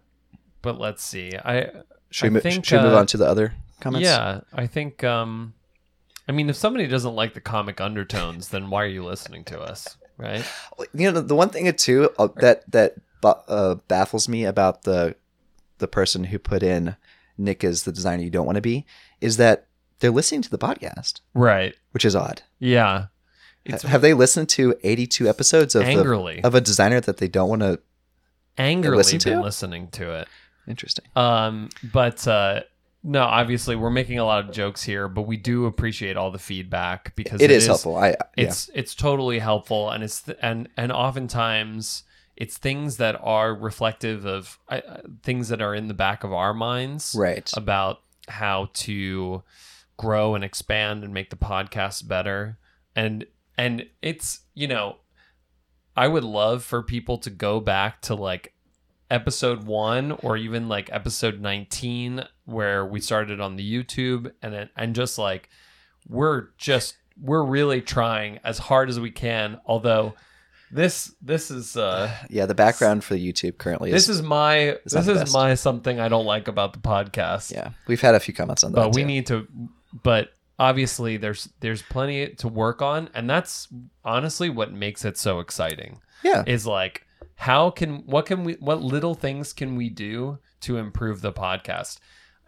but 0.61 0.79
let's 0.79 1.03
see. 1.03 1.31
I 1.43 1.69
Should 2.09 2.31
I 2.31 2.33
we, 2.33 2.39
think, 2.41 2.65
should 2.65 2.77
we 2.81 2.85
move 2.85 2.93
uh, 2.93 2.99
on 2.99 3.05
to 3.07 3.17
the 3.17 3.25
other 3.27 3.53
comments? 3.79 4.05
Yeah, 4.05 4.41
I 4.53 4.67
think 4.67 5.03
um 5.03 5.53
I 6.27 6.31
mean 6.31 6.49
if 6.49 6.55
somebody 6.55 6.87
doesn't 6.87 7.15
like 7.15 7.33
the 7.33 7.41
comic 7.41 7.79
undertones, 7.79 8.49
then 8.49 8.69
why 8.69 8.83
are 8.83 8.87
you 8.87 9.03
listening 9.03 9.43
to 9.45 9.59
us? 9.59 9.97
Right? 10.17 10.45
you 10.93 11.11
know 11.11 11.21
the 11.21 11.35
one 11.35 11.49
thing 11.49 11.71
too 11.73 12.09
uh, 12.17 12.29
that 12.37 12.69
that 12.71 12.95
uh, 13.23 13.75
baffles 13.87 14.29
me 14.29 14.45
about 14.45 14.83
the 14.83 15.15
the 15.79 15.87
person 15.87 16.25
who 16.25 16.39
put 16.39 16.63
in 16.63 16.95
Nick 17.37 17.63
is 17.63 17.83
the 17.83 17.91
designer 17.91 18.23
you 18.23 18.29
don't 18.29 18.45
want 18.45 18.55
to 18.57 18.61
be 18.61 18.85
is 19.19 19.37
that 19.37 19.67
they're 19.99 20.11
listening 20.11 20.41
to 20.41 20.49
the 20.49 20.57
podcast, 20.57 21.21
Right. 21.33 21.75
which 21.91 22.05
is 22.05 22.15
odd. 22.15 22.41
Yeah. 22.59 23.07
It's 23.63 23.83
Have 23.83 24.01
they 24.01 24.13
listened 24.13 24.49
to 24.49 24.75
82 24.83 25.27
episodes 25.27 25.73
of 25.75 25.83
the, 25.83 25.89
angrily. 25.89 26.43
of 26.43 26.53
a 26.53 26.61
designer 26.61 26.99
that 27.01 27.17
they 27.17 27.27
don't 27.27 27.49
want 27.49 27.61
to? 27.61 27.79
angrily 28.57 28.97
listen 28.97 29.19
to? 29.19 29.29
been 29.31 29.41
listening 29.41 29.87
to 29.89 30.11
it. 30.11 30.27
Interesting. 30.67 31.05
Um, 31.15 31.69
but 31.91 32.27
uh, 32.27 32.61
no, 33.03 33.21
obviously 33.23 33.75
we're 33.75 33.89
making 33.89 34.19
a 34.19 34.25
lot 34.25 34.43
of 34.45 34.51
jokes 34.51 34.83
here, 34.83 35.07
but 35.07 35.23
we 35.23 35.37
do 35.37 35.65
appreciate 35.65 36.17
all 36.17 36.31
the 36.31 36.39
feedback 36.39 37.15
because 37.15 37.41
it 37.41 37.51
is, 37.51 37.67
helpful. 37.67 37.97
I 37.97 38.09
yeah. 38.09 38.15
It's 38.37 38.69
it's 38.73 38.95
totally 38.95 39.39
helpful, 39.39 39.89
and 39.91 40.03
it's 40.03 40.21
th- 40.23 40.37
and 40.41 40.69
and 40.77 40.91
oftentimes 40.91 42.03
it's 42.35 42.57
things 42.57 42.97
that 42.97 43.19
are 43.21 43.53
reflective 43.53 44.25
of 44.25 44.57
uh, 44.69 44.81
uh, 44.87 44.97
things 45.23 45.49
that 45.49 45.61
are 45.61 45.75
in 45.75 45.87
the 45.87 45.93
back 45.93 46.23
of 46.23 46.33
our 46.33 46.53
minds 46.53 47.15
right. 47.17 47.49
about 47.55 48.01
how 48.27 48.69
to 48.73 49.43
grow 49.97 50.35
and 50.35 50.43
expand 50.43 51.03
and 51.03 51.13
make 51.13 51.29
the 51.29 51.35
podcast 51.35 52.07
better 52.07 52.57
and 52.95 53.25
and 53.57 53.85
it's 54.01 54.41
you 54.53 54.67
know 54.67 54.97
i 55.95 56.07
would 56.07 56.23
love 56.23 56.63
for 56.63 56.83
people 56.83 57.17
to 57.17 57.29
go 57.29 57.59
back 57.59 58.01
to 58.01 58.13
like 58.13 58.55
episode 59.11 59.63
one 59.63 60.11
or 60.11 60.35
even 60.35 60.67
like 60.67 60.89
episode 60.91 61.39
19 61.39 62.23
where 62.45 62.85
we 62.85 62.99
started 62.99 63.39
on 63.39 63.55
the 63.55 63.85
YouTube 63.85 64.31
and 64.41 64.53
then 64.53 64.69
and 64.75 64.95
just 64.95 65.17
like 65.17 65.49
we're 66.07 66.47
just 66.57 66.97
we're 67.21 67.43
really 67.43 67.81
trying 67.81 68.39
as 68.43 68.57
hard 68.57 68.89
as 68.89 68.99
we 68.99 69.11
can 69.11 69.59
although 69.65 70.13
this 70.71 71.13
this 71.21 71.51
is 71.51 71.77
uh 71.77 72.11
Yeah, 72.29 72.47
the 72.47 72.55
background 72.55 73.03
for 73.03 73.13
the 73.13 73.31
YouTube 73.31 73.57
currently 73.57 73.91
this 73.91 74.09
is 74.09 74.21
my 74.21 74.55
It's 74.57 74.93
not 74.93 75.05
this 75.05 75.21
is 75.21 75.33
my 75.33 75.53
something 75.53 75.99
I 75.99 76.07
don't 76.07 76.25
like 76.25 76.47
about 76.47 76.73
the 76.73 76.79
podcast. 76.79 77.51
yeah, 77.51 77.71
we've 77.87 78.01
had 78.01 78.15
a 78.15 78.19
few 78.19 78.33
comments 78.33 78.63
on 78.63 78.71
that. 78.71 78.75
but 78.75 78.95
we 78.95 79.03
too. 79.03 79.07
need 79.07 79.27
to 79.27 79.47
but 80.03 80.29
obviously 80.59 81.17
there's 81.17 81.49
there's 81.59 81.81
plenty 81.81 82.27
to 82.29 82.47
work 82.47 82.81
on 82.81 83.09
and 83.13 83.29
that's 83.29 83.67
honestly 84.03 84.49
what 84.49 84.71
makes 84.71 85.03
it 85.05 85.17
so 85.17 85.39
exciting 85.39 85.99
Yeah, 86.23 86.43
is 86.47 86.65
like 86.65 87.05
how 87.35 87.69
can 87.69 88.05
what 88.05 88.25
can 88.25 88.43
we 88.43 88.53
what 88.53 88.81
little 88.81 89.15
things 89.15 89.51
can 89.53 89.75
we 89.75 89.89
do 89.89 90.39
to 90.61 90.77
improve 90.77 91.21
the 91.21 91.33
podcast 91.33 91.99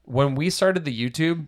when 0.03 0.35
we 0.35 0.49
started 0.49 0.85
the 0.85 1.09
youtube 1.09 1.47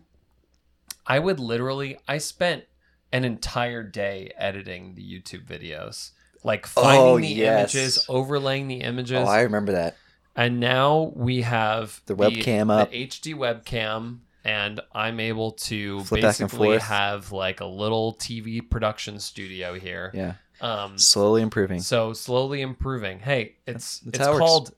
i 1.08 1.18
would 1.18 1.39
literally 1.39 1.97
i 2.08 2.18
spent 2.18 2.66
an 3.14 3.24
entire 3.24 3.82
day 3.84 4.32
editing 4.38 4.95
the 4.95 5.02
youtube 5.02 5.45
videos 5.45 6.12
like 6.43 6.66
oh, 6.78 6.82
finding 6.82 7.02
Oh, 7.02 7.18
the 7.20 7.28
yes. 7.28 7.74
images 7.76 8.06
overlaying 8.10 8.68
the 8.68 8.82
images 8.82 9.18
oh, 9.20 9.26
I 9.32 9.41
remember 9.41 9.72
that. 9.74 9.95
and 10.36 10.60
now 10.60 11.14
we 11.16 11.41
have 11.41 12.02
The 12.06 12.16
webcam 12.16 12.70
up. 12.70 12.91
the 12.91 13.08
HD 13.08 13.34
webcam, 13.36 14.20
and 14.50 14.82
I'm 14.93 15.20
able 15.20 15.52
to 15.52 16.00
Flip 16.02 16.22
basically 16.22 16.78
have 16.80 17.32
like 17.32 17.60
a 17.60 17.66
little 17.66 18.16
TV 18.16 18.68
production 18.68 19.20
studio 19.20 19.76
here. 19.76 20.12
Yeah, 20.14 20.34
Um, 20.62 20.97
slowly 20.97 21.41
improving. 21.41 21.82
so 21.82 22.14
slowly 22.14 22.62
improving. 22.62 23.20
Hey, 23.20 23.56
it's 23.68 24.00
That's 24.00 24.18
it's 24.20 24.28
it 24.28 24.38
called. 24.39 24.74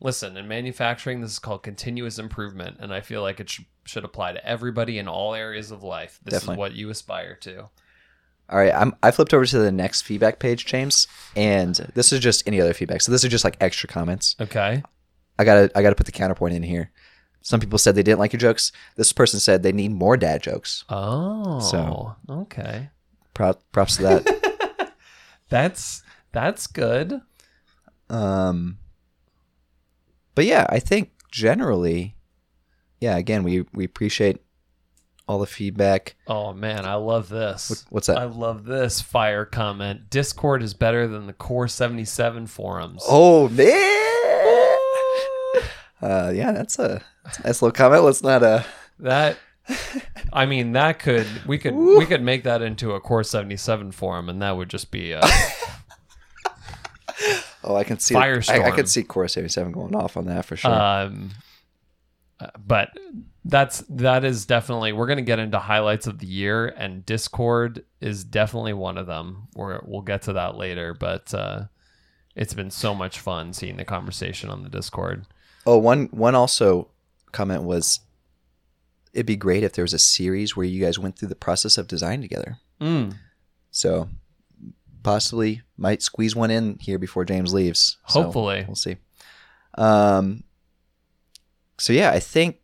Listen, 0.00 0.36
in 0.36 0.46
manufacturing, 0.48 1.20
this 1.22 1.30
is 1.30 1.38
called 1.38 1.62
continuous 1.62 2.18
improvement, 2.18 2.76
and 2.80 2.92
I 2.92 3.00
feel 3.00 3.22
like 3.22 3.40
it 3.40 3.48
sh- 3.48 3.60
should 3.86 4.04
apply 4.04 4.32
to 4.32 4.46
everybody 4.46 4.98
in 4.98 5.08
all 5.08 5.34
areas 5.34 5.70
of 5.70 5.82
life. 5.82 6.20
This 6.22 6.32
Definitely. 6.34 6.54
is 6.54 6.58
what 6.58 6.72
you 6.74 6.90
aspire 6.90 7.36
to. 7.36 7.60
All 8.50 8.58
right, 8.58 8.74
I'm, 8.74 8.94
I 9.02 9.10
flipped 9.10 9.32
over 9.32 9.46
to 9.46 9.58
the 9.58 9.72
next 9.72 10.02
feedback 10.02 10.38
page, 10.38 10.66
James, 10.66 11.06
and 11.34 11.74
this 11.94 12.12
is 12.12 12.20
just 12.20 12.46
any 12.46 12.60
other 12.60 12.74
feedback. 12.74 13.00
So 13.00 13.10
this 13.12 13.24
is 13.24 13.30
just 13.30 13.44
like 13.44 13.56
extra 13.60 13.88
comments. 13.88 14.36
Okay. 14.38 14.82
I 15.38 15.44
gotta 15.44 15.70
I 15.74 15.80
gotta 15.80 15.94
put 15.96 16.04
the 16.06 16.12
counterpoint 16.12 16.54
in 16.54 16.62
here. 16.62 16.90
Some 17.44 17.60
people 17.60 17.78
said 17.78 17.94
they 17.94 18.02
didn't 18.02 18.18
like 18.18 18.32
your 18.32 18.40
jokes. 18.40 18.72
This 18.96 19.12
person 19.12 19.38
said 19.38 19.62
they 19.62 19.70
need 19.70 19.92
more 19.92 20.16
dad 20.16 20.42
jokes. 20.42 20.84
Oh. 20.88 21.60
So- 21.60 22.16
okay. 22.28 22.88
Pro- 23.34 23.54
props 23.70 23.96
to 23.98 24.02
that. 24.02 24.92
That's 25.50 26.02
that's 26.32 26.66
good. 26.66 27.20
um, 28.10 28.78
but 30.34 30.46
yeah, 30.46 30.66
I 30.68 30.78
think 30.80 31.10
generally, 31.30 32.16
yeah. 33.00 33.16
Again, 33.16 33.44
we 33.44 33.64
we 33.72 33.84
appreciate 33.84 34.38
all 35.28 35.38
the 35.38 35.46
feedback. 35.46 36.16
Oh 36.26 36.52
man, 36.52 36.86
I 36.86 36.94
love 36.94 37.28
this. 37.28 37.70
What, 37.70 37.84
what's 37.90 38.06
that? 38.08 38.18
I 38.18 38.24
love 38.24 38.64
this 38.64 39.00
fire 39.00 39.44
comment. 39.44 40.10
Discord 40.10 40.62
is 40.62 40.74
better 40.74 41.06
than 41.06 41.26
the 41.26 41.32
Core 41.32 41.68
77 41.68 42.46
forums. 42.46 43.02
oh 43.08 43.48
man. 43.48 44.13
Uh, 46.04 46.30
yeah, 46.34 46.52
that's 46.52 46.78
a, 46.78 47.02
that's 47.24 47.38
a 47.38 47.42
nice 47.46 47.62
little 47.62 47.72
comment. 47.72 48.04
Let's 48.04 48.22
not 48.22 48.42
uh. 48.42 48.62
That 48.98 49.38
I 50.32 50.44
mean, 50.46 50.72
that 50.72 50.98
could 50.98 51.26
we 51.46 51.56
could 51.58 51.74
we 51.74 52.04
could 52.06 52.22
make 52.22 52.44
that 52.44 52.60
into 52.62 52.92
a 52.92 53.00
Core 53.00 53.24
77 53.24 53.92
forum 53.92 54.28
and 54.28 54.42
that 54.42 54.56
would 54.56 54.68
just 54.68 54.90
be 54.90 55.14
uh 55.14 55.26
Oh, 57.66 57.76
I 57.76 57.84
can 57.84 57.98
see. 57.98 58.14
I, 58.14 58.20
I 58.20 58.36
Firestorm. 58.36 58.74
could 58.74 58.88
see 58.90 59.02
Core 59.04 59.26
seventy 59.26 59.48
seven 59.48 59.72
going 59.72 59.96
off 59.96 60.16
on 60.18 60.26
that 60.26 60.44
for 60.44 60.56
sure. 60.56 60.70
um 60.70 61.30
uh, 62.40 62.48
but 62.66 62.90
that's 63.46 63.78
that 63.88 64.24
is 64.24 64.44
definitely 64.44 64.92
we're 64.92 65.06
going 65.06 65.16
to 65.18 65.22
get 65.22 65.38
into 65.38 65.58
highlights 65.58 66.06
of 66.06 66.18
the 66.18 66.26
year 66.26 66.66
and 66.66 67.06
Discord 67.06 67.84
is 68.00 68.24
definitely 68.24 68.72
one 68.74 68.98
of 68.98 69.06
them. 69.06 69.48
We're, 69.54 69.80
we'll 69.84 70.02
get 70.02 70.22
to 70.22 70.34
that 70.34 70.56
later, 70.56 70.92
but 70.94 71.32
uh 71.32 71.64
it's 72.36 72.52
been 72.52 72.70
so 72.70 72.94
much 72.94 73.18
fun 73.20 73.52
seeing 73.54 73.76
the 73.76 73.84
conversation 73.84 74.50
on 74.50 74.62
the 74.62 74.68
Discord. 74.68 75.24
Oh, 75.66 75.78
one 75.78 76.06
one 76.10 76.34
also 76.34 76.88
comment 77.32 77.62
was, 77.62 78.00
it'd 79.12 79.26
be 79.26 79.36
great 79.36 79.62
if 79.64 79.72
there 79.72 79.84
was 79.84 79.94
a 79.94 79.98
series 79.98 80.56
where 80.56 80.66
you 80.66 80.84
guys 80.84 80.98
went 80.98 81.18
through 81.18 81.28
the 81.28 81.34
process 81.34 81.78
of 81.78 81.88
design 81.88 82.20
together. 82.20 82.58
Mm. 82.80 83.14
So 83.70 84.08
possibly 85.02 85.62
might 85.76 86.02
squeeze 86.02 86.34
one 86.36 86.50
in 86.50 86.78
here 86.80 86.98
before 86.98 87.24
James 87.24 87.52
leaves. 87.52 87.98
So 88.08 88.22
Hopefully. 88.22 88.64
we'll 88.66 88.76
see. 88.76 88.96
Um. 89.76 90.44
So 91.78 91.92
yeah, 91.92 92.10
I 92.10 92.20
think 92.20 92.58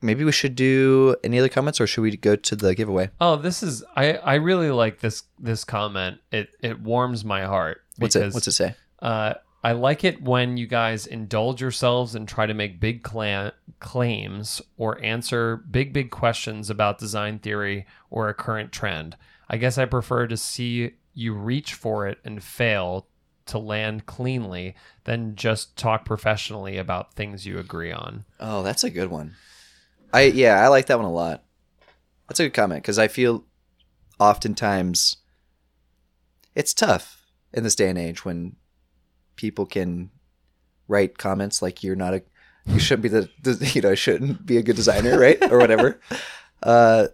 maybe 0.00 0.24
we 0.24 0.32
should 0.32 0.54
do 0.54 1.16
any 1.24 1.38
other 1.38 1.48
comments, 1.48 1.80
or 1.80 1.86
should 1.86 2.02
we 2.02 2.16
go 2.16 2.36
to 2.36 2.56
the 2.56 2.74
giveaway? 2.74 3.10
Oh, 3.20 3.36
this 3.36 3.62
is 3.62 3.82
I 3.96 4.14
I 4.14 4.34
really 4.34 4.70
like 4.70 5.00
this 5.00 5.24
this 5.38 5.64
comment. 5.64 6.18
It 6.30 6.50
it 6.60 6.80
warms 6.80 7.24
my 7.24 7.42
heart 7.42 7.82
What's 7.98 8.14
it? 8.16 8.32
What's 8.34 8.46
it 8.46 8.52
say? 8.52 8.74
uh 9.00 9.34
I 9.64 9.72
like 9.72 10.02
it 10.02 10.22
when 10.22 10.56
you 10.56 10.66
guys 10.66 11.06
indulge 11.06 11.60
yourselves 11.60 12.14
and 12.14 12.26
try 12.26 12.46
to 12.46 12.54
make 12.54 12.80
big 12.80 13.04
cla- 13.04 13.52
claims 13.78 14.60
or 14.76 15.02
answer 15.04 15.56
big 15.56 15.92
big 15.92 16.10
questions 16.10 16.68
about 16.68 16.98
design 16.98 17.38
theory 17.38 17.86
or 18.10 18.28
a 18.28 18.34
current 18.34 18.72
trend. 18.72 19.16
I 19.48 19.58
guess 19.58 19.78
I 19.78 19.84
prefer 19.84 20.26
to 20.26 20.36
see 20.36 20.92
you 21.14 21.34
reach 21.34 21.74
for 21.74 22.08
it 22.08 22.18
and 22.24 22.42
fail 22.42 23.06
to 23.46 23.58
land 23.58 24.06
cleanly 24.06 24.74
than 25.04 25.36
just 25.36 25.76
talk 25.76 26.04
professionally 26.04 26.76
about 26.76 27.14
things 27.14 27.46
you 27.46 27.58
agree 27.58 27.92
on. 27.92 28.24
Oh, 28.40 28.62
that's 28.62 28.84
a 28.84 28.90
good 28.90 29.10
one. 29.10 29.34
I 30.12 30.22
yeah, 30.22 30.60
I 30.60 30.68
like 30.68 30.86
that 30.86 30.98
one 30.98 31.06
a 31.06 31.12
lot. 31.12 31.44
That's 32.28 32.40
a 32.40 32.44
good 32.44 32.54
comment 32.54 32.82
because 32.82 32.98
I 32.98 33.08
feel 33.08 33.44
oftentimes 34.18 35.18
it's 36.54 36.74
tough 36.74 37.26
in 37.52 37.62
this 37.62 37.74
day 37.74 37.88
and 37.88 37.98
age 37.98 38.24
when 38.24 38.56
people 39.42 39.66
can 39.66 40.08
write 40.88 41.18
comments 41.18 41.60
like 41.60 41.82
you're 41.82 41.96
not 41.96 42.14
a 42.14 42.22
you 42.66 42.78
shouldn't 42.78 43.02
be 43.02 43.08
the, 43.08 43.28
you 43.74 43.82
know 43.82 43.94
shouldn't 43.94 44.46
be 44.46 44.56
a 44.56 44.62
good 44.62 44.76
designer 44.76 45.18
right 45.18 45.38
or 45.52 45.58
whatever. 45.58 46.00
Uh, 46.64 47.08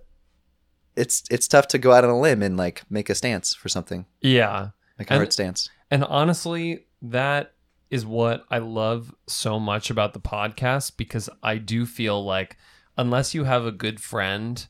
it's 0.95 1.23
it's 1.31 1.49
tough 1.49 1.67
to 1.69 1.79
go 1.79 1.91
out 1.93 2.05
on 2.05 2.11
a 2.11 2.21
limb 2.21 2.43
and 2.43 2.59
like 2.59 2.83
make 2.91 3.09
a 3.09 3.15
stance 3.15 3.55
for 3.55 3.71
something, 3.71 4.05
Yeah. 4.21 4.71
make 4.99 5.09
a 5.11 5.15
And- 5.15 5.21
hard 5.21 5.33
stance. 5.33 5.71
And 5.91 6.05
honestly, 6.05 6.85
that 7.01 7.55
is 7.91 8.05
what 8.05 8.45
I 8.51 8.59
love 8.59 9.15
so 9.27 9.59
much 9.59 9.89
about 9.89 10.13
the 10.13 10.21
podcast 10.21 10.99
because 10.99 11.31
I 11.43 11.57
do 11.57 11.87
feel 11.87 12.23
like 12.23 12.59
unless 12.99 13.33
you 13.35 13.45
have 13.45 13.65
a 13.65 13.73
good 13.73 14.01
friend 14.01 14.67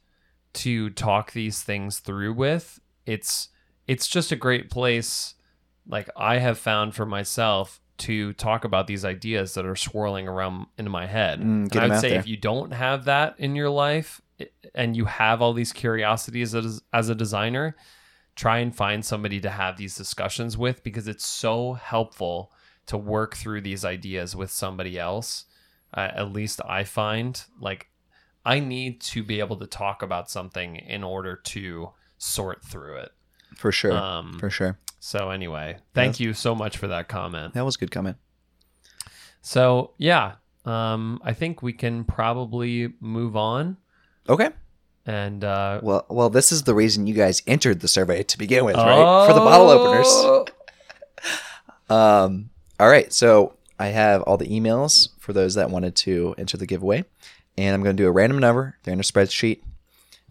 to 0.52 0.90
talk 0.90 1.32
these 1.32 1.64
things 1.64 1.98
through 1.98 2.34
with, 2.34 2.78
it's 3.04 3.48
it's 3.88 4.06
just 4.06 4.30
a 4.30 4.36
great 4.36 4.70
place 4.70 5.34
like 5.89 6.09
I 6.16 6.39
have 6.39 6.59
found 6.59 6.95
for 6.95 7.07
myself 7.07 7.80
to 7.99 8.32
talk 8.34 8.64
about 8.64 8.86
these 8.86 9.05
ideas 9.05 9.55
that 9.55 9.66
are 9.66 9.74
swirling 9.74 10.28
around 10.28 10.66
in 10.76 10.89
my 10.91 11.07
head. 11.07 11.41
Mm, 11.41 11.74
and 11.74 11.93
I'd 11.93 12.01
say 12.01 12.11
there. 12.11 12.20
if 12.20 12.28
you 12.28 12.36
don't 12.36 12.72
have 12.72 13.07
that 13.07 13.34
in 13.39 13.57
your 13.57 13.70
life 13.70 14.20
and 14.74 14.97
you 14.97 15.07
have 15.07 15.43
all 15.43 15.53
these 15.53 15.72
curiosities 15.72 16.55
as, 16.55 16.80
as 16.93 17.09
a 17.09 17.14
designer, 17.14 17.76
try 18.36 18.59
and 18.59 18.74
find 18.74 19.05
somebody 19.05 19.41
to 19.41 19.51
have 19.51 19.76
these 19.76 19.97
discussions 19.97 20.57
with 20.57 20.84
because 20.84 21.09
it's 21.09 21.26
so 21.26 21.72
helpful 21.72 22.53
to 22.86 22.97
work 22.97 23.36
through 23.36 23.62
these 23.62 23.84
ideas 23.84 24.36
with 24.36 24.51
somebody 24.51 24.99
else. 24.99 25.47
Uh, 25.93 26.09
at 26.14 26.32
least 26.32 26.61
I 26.66 26.84
find 26.84 27.43
like 27.61 27.89
I 28.45 28.61
need 28.61 29.01
to 29.03 29.22
be 29.22 29.41
able 29.41 29.57
to 29.57 29.66
talk 29.66 30.03
about 30.03 30.30
something 30.30 30.76
in 30.76 31.03
order 31.03 31.36
to 31.36 31.91
sort 32.16 32.64
through 32.64 32.99
it. 32.99 33.11
For 33.57 33.72
sure, 33.72 33.93
Um, 33.93 34.39
for 34.39 34.51
sure. 34.51 34.78
So 35.01 35.30
anyway, 35.30 35.78
thank 35.94 36.20
you 36.20 36.32
so 36.34 36.55
much 36.55 36.76
for 36.76 36.88
that 36.88 37.09
comment. 37.09 37.55
That 37.55 37.64
was 37.64 37.76
a 37.76 37.78
good 37.78 37.90
comment. 37.90 38.16
So 39.42 39.92
yeah, 39.99 40.34
um, 40.64 41.20
I 41.24 41.32
think 41.32 41.62
we 41.62 41.72
can 41.72 42.05
probably 42.05 42.92
move 43.01 43.36
on 43.36 43.76
Okay. 44.28 44.51
and 45.07 45.42
uh, 45.44 45.80
Well, 45.82 46.05
well, 46.11 46.28
this 46.30 46.53
is 46.53 46.64
the 46.64 46.74
reason 46.74 47.07
you 47.07 47.14
guys 47.14 47.42
entered 47.46 47.80
the 47.80 47.88
survey 47.88 48.22
to 48.24 48.36
begin 48.38 48.64
with, 48.64 48.76
right? 48.76 49.26
For 49.26 49.32
the 49.32 49.40
bottle 49.40 49.70
openers. 49.70 50.07
Oh! 50.09 50.46
Um, 51.88 52.51
all 52.78 52.88
right, 52.88 53.12
so 53.12 53.55
I 53.78 53.86
have 53.88 54.22
all 54.22 54.36
the 54.36 54.46
emails 54.49 55.09
for 55.18 55.32
those 55.32 55.55
that 55.55 55.70
wanted 55.70 55.96
to 55.96 56.34
enter 56.36 56.57
the 56.57 56.66
giveaway, 56.66 57.05
and 57.57 57.74
I'm 57.74 57.82
going 57.82 57.96
to 57.96 58.03
do 58.03 58.09
a 58.09 58.12
random 58.12 58.38
number. 58.38 58.76
They're 58.82 58.92
in 58.94 59.01
a 59.01 59.05
spreadsheet. 59.05 59.62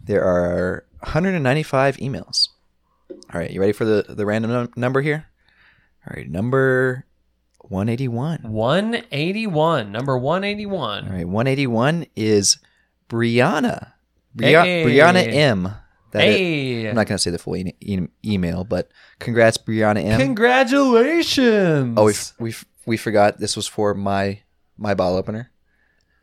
There 0.02 0.22
are 0.24 0.84
195 1.00 1.96
emails. 1.96 2.48
All 3.32 3.40
right, 3.40 3.50
you 3.50 3.60
ready 3.60 3.72
for 3.72 3.84
the 3.84 4.04
the 4.08 4.24
random 4.26 4.50
num- 4.50 4.72
number 4.76 5.00
here? 5.00 5.26
All 6.06 6.14
right, 6.16 6.28
number 6.30 7.04
181. 7.60 8.40
181, 8.50 9.92
number 9.92 10.16
181. 10.16 11.06
All 11.06 11.12
right, 11.12 11.28
181 11.28 12.06
is 12.16 12.58
Brianna. 13.08 13.92
Bria- 14.34 14.62
Hey. 14.64 14.84
Brianna 14.84 15.26
M. 15.32 15.74
That 16.12 16.22
Hey, 16.22 16.88
I'm 16.88 16.94
not 16.94 17.06
going 17.06 17.18
to 17.18 17.22
say 17.22 17.30
the 17.30 17.38
full 17.38 17.54
e- 17.56 17.74
e- 17.80 18.06
email, 18.24 18.64
but 18.64 18.88
congrats, 19.18 19.58
Brianna 19.58 20.02
M. 20.02 20.18
congratulations! 20.18 21.94
Oh, 21.98 22.04
we, 22.06 22.12
f- 22.12 22.32
we, 22.38 22.50
f- 22.50 22.64
we 22.86 22.96
forgot 22.96 23.38
this 23.40 23.54
was 23.56 23.66
for 23.66 23.92
my 23.92 24.40
my 24.78 24.94
bottle 24.94 25.18
opener, 25.18 25.50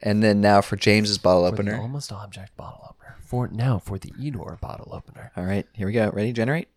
and 0.01 0.23
then 0.23 0.41
now 0.41 0.61
for 0.61 0.75
James's 0.75 1.19
bottle 1.19 1.45
For 1.47 1.53
opener. 1.53 1.77
almost 1.79 2.11
object 2.11 2.57
bottle 2.57 2.81
opener. 2.89 3.15
For 3.21 3.47
now, 3.49 3.77
for 3.77 3.99
the 3.99 4.09
Edor 4.19 4.59
bottle 4.59 4.89
opener. 4.91 5.31
All 5.37 5.43
right, 5.45 5.67
here 5.73 5.85
we 5.85 5.93
go. 5.93 6.09
Ready? 6.11 6.33
Generate. 6.33 6.67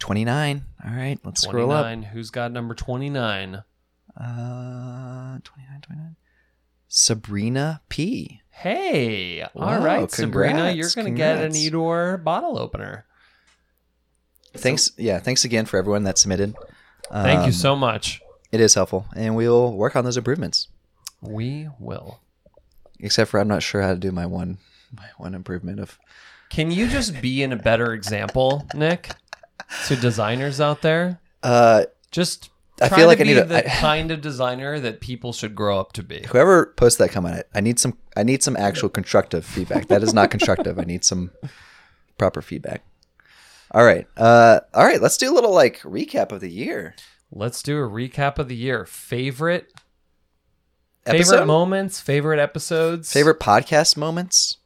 Twenty 0.00 0.24
nine. 0.24 0.64
All 0.84 0.92
right, 0.92 1.18
let's 1.24 1.42
scroll 1.42 1.70
up. 1.70 1.84
29. 1.84 2.02
Who's 2.12 2.30
got 2.30 2.50
number 2.50 2.74
29? 2.74 3.62
Uh, 4.16 5.38
29, 5.44 5.80
29. 5.82 6.16
Sabrina 6.88 7.80
P. 7.88 8.40
Hey. 8.50 9.42
All 9.42 9.50
Wow, 9.54 9.84
right, 9.84 10.10
Sabrina, 10.10 10.52
congrats, 10.72 10.76
you're 10.76 10.90
going 11.04 11.14
to 11.14 11.16
get 11.16 11.36
an 11.36 11.52
congrats. 11.52 11.58
Edor 11.58 12.24
bottle 12.24 12.58
opener. 12.58 13.04
Thanks. 14.54 14.90
yeah, 14.96 15.20
thanks 15.20 15.44
again 15.44 15.66
for 15.66 15.76
everyone 15.78 16.02
that 16.04 16.18
submitted. 16.18 16.54
Thank 17.12 17.40
you 17.40 17.46
Um, 17.46 17.52
so 17.52 17.76
much. 17.76 18.20
It 18.50 18.60
is 18.60 18.74
helpful, 18.74 19.06
and 19.14 19.36
we'll 19.36 19.72
work 19.72 19.94
on 19.94 20.04
those 20.04 20.16
improvements. 20.16 20.68
We 21.20 21.68
will. 21.78 22.20
Except 22.98 23.30
for 23.30 23.38
I'm 23.38 23.48
not 23.48 23.62
sure 23.62 23.82
how 23.82 23.92
to 23.92 23.98
do 23.98 24.10
my 24.10 24.26
one, 24.26 24.58
my 24.96 25.06
one 25.18 25.34
improvement 25.34 25.78
of. 25.78 25.98
Can 26.48 26.70
you 26.72 26.88
just 26.88 27.20
be 27.22 27.42
in 27.44 27.52
a 27.52 27.56
better 27.56 27.92
example, 27.92 28.66
Nick, 28.74 29.10
to 29.86 29.96
designers 29.96 30.60
out 30.60 30.82
there? 30.82 31.20
Uh, 31.42 31.84
Just 32.10 32.50
I 32.82 32.88
feel 32.88 33.06
like 33.06 33.18
to 33.18 33.24
I 33.24 33.26
need 33.26 33.34
be 33.34 33.40
a- 33.40 33.44
the 33.44 33.66
I- 33.66 33.76
kind 33.80 34.10
of 34.10 34.20
designer 34.20 34.80
that 34.80 35.00
people 35.00 35.32
should 35.32 35.54
grow 35.54 35.78
up 35.78 35.92
to 35.94 36.02
be. 36.02 36.24
whoever 36.28 36.66
posted 36.76 37.06
that 37.08 37.12
comment, 37.12 37.44
I 37.54 37.60
need 37.60 37.78
some. 37.78 37.96
I 38.16 38.22
need 38.22 38.42
some 38.42 38.56
actual 38.56 38.88
constructive 38.98 39.44
feedback. 39.44 39.88
That 39.88 40.02
is 40.02 40.12
not 40.14 40.30
constructive. 40.30 40.78
I 40.78 40.82
need 40.84 41.04
some 41.04 41.30
proper 42.18 42.42
feedback. 42.42 42.82
All 43.72 43.84
right. 43.84 44.06
Uh, 44.16 44.60
all 44.74 44.84
right. 44.84 45.00
Let's 45.00 45.16
do 45.16 45.30
a 45.32 45.34
little 45.34 45.52
like 45.54 45.80
recap 45.82 46.32
of 46.32 46.40
the 46.40 46.50
year. 46.50 46.94
Let's 47.30 47.62
do 47.62 47.78
a 47.78 47.88
recap 47.88 48.38
of 48.38 48.48
the 48.48 48.56
year. 48.56 48.84
Favorite 48.84 49.72
Episode? 51.06 51.30
favorite 51.32 51.46
moments, 51.46 51.98
favorite 52.00 52.38
episodes, 52.40 53.10
favorite 53.12 53.40
podcast 53.40 53.96
moments. 53.96 54.58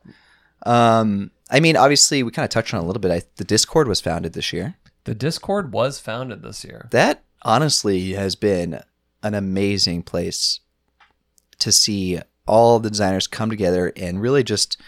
Um, 0.67 1.31
I 1.51 1.61
mean, 1.61 1.77
obviously, 1.77 2.23
we 2.23 2.31
kind 2.33 2.45
of 2.45 2.51
touched 2.51 2.75
on 2.75 2.81
a 2.83 2.87
little 2.87 3.01
bit. 3.01 3.13
I, 3.13 3.23
the 3.37 3.45
Discord 3.45 3.87
was 3.87 4.01
founded 4.01 4.33
this 4.33 4.53
year. 4.53 4.75
The 5.05 5.15
Discord 5.15 5.73
was 5.73 5.99
founded 6.01 6.43
this 6.43 6.65
year. 6.65 6.89
That 6.91 7.23
honestly 7.43 8.13
has 8.13 8.35
been 8.37 8.81
an 9.23 9.35
amazing 9.35 10.03
place 10.03 10.61
to 11.59 11.71
see 11.73 12.21
all 12.47 12.79
the 12.79 12.91
designers 12.91 13.27
come 13.27 13.49
together 13.51 13.93
and 13.97 14.21
really 14.21 14.43
just 14.43 14.79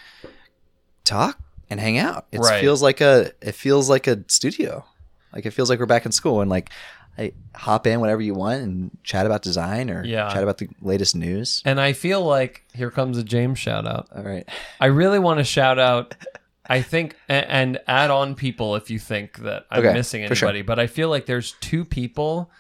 talk 1.04 1.38
and 1.70 1.80
hang 1.80 1.98
out. 1.98 2.26
It 2.32 2.40
Right. 2.40 2.60
feels 2.60 2.82
like 2.82 3.00
a 3.00 3.32
it 3.40 3.54
feels 3.54 3.88
like 3.88 4.06
a 4.06 4.24
studio. 4.28 4.84
Like 5.32 5.46
it 5.46 5.50
feels 5.52 5.68
like 5.70 5.78
we're 5.78 5.86
back 5.86 6.06
in 6.06 6.12
school 6.12 6.40
and 6.40 6.50
like 6.50 6.70
I 7.18 7.32
hop 7.54 7.86
in 7.86 8.00
whenever 8.00 8.20
you 8.20 8.34
want 8.34 8.60
and 8.62 8.90
chat 9.02 9.24
about 9.24 9.40
design 9.42 9.90
or 9.90 10.04
Yeah. 10.04 10.28
chat 10.32 10.42
about 10.42 10.58
the 10.58 10.68
latest 10.82 11.16
news. 11.16 11.62
And 11.64 11.80
I 11.80 11.92
feel 11.94 12.22
like 12.22 12.64
here 12.74 12.90
comes 12.90 13.16
a 13.16 13.24
James 13.24 13.58
shout 13.58 13.86
out. 13.86 14.08
All 14.14 14.22
right. 14.22 14.46
I 14.80 14.86
really 14.86 15.18
want 15.18 15.38
to 15.38 15.44
shout 15.44 15.78
out. 15.78 16.14
I 16.68 16.82
think 16.82 17.16
and 17.28 17.78
add 17.86 18.10
on 18.10 18.34
people 18.34 18.76
if 18.76 18.90
you 18.90 18.98
think 18.98 19.38
that 19.38 19.66
I'm 19.70 19.84
Okay, 19.84 19.92
missing 19.94 20.26
for 20.26 20.34
sure. 20.34 20.48
anybody, 20.48 20.62
but 20.62 20.78
I 20.78 20.86
feel 20.86 21.08
like 21.08 21.26
there's 21.26 21.52
two 21.60 21.84
people 21.84 22.50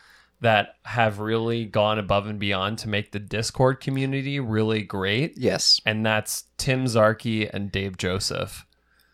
that 0.42 0.74
have 0.84 1.18
really 1.18 1.64
gone 1.64 1.98
above 1.98 2.26
and 2.26 2.38
beyond 2.38 2.78
to 2.78 2.88
make 2.88 3.12
the 3.12 3.18
Discord 3.18 3.80
community 3.80 4.38
really 4.38 4.82
great, 4.82 5.34
Yes. 5.38 5.80
and 5.86 6.04
that's 6.04 6.44
Tim 6.58 6.84
Zarkey 6.84 7.48
and 7.52 7.72
Dave 7.72 7.96
Joseph. 7.96 8.66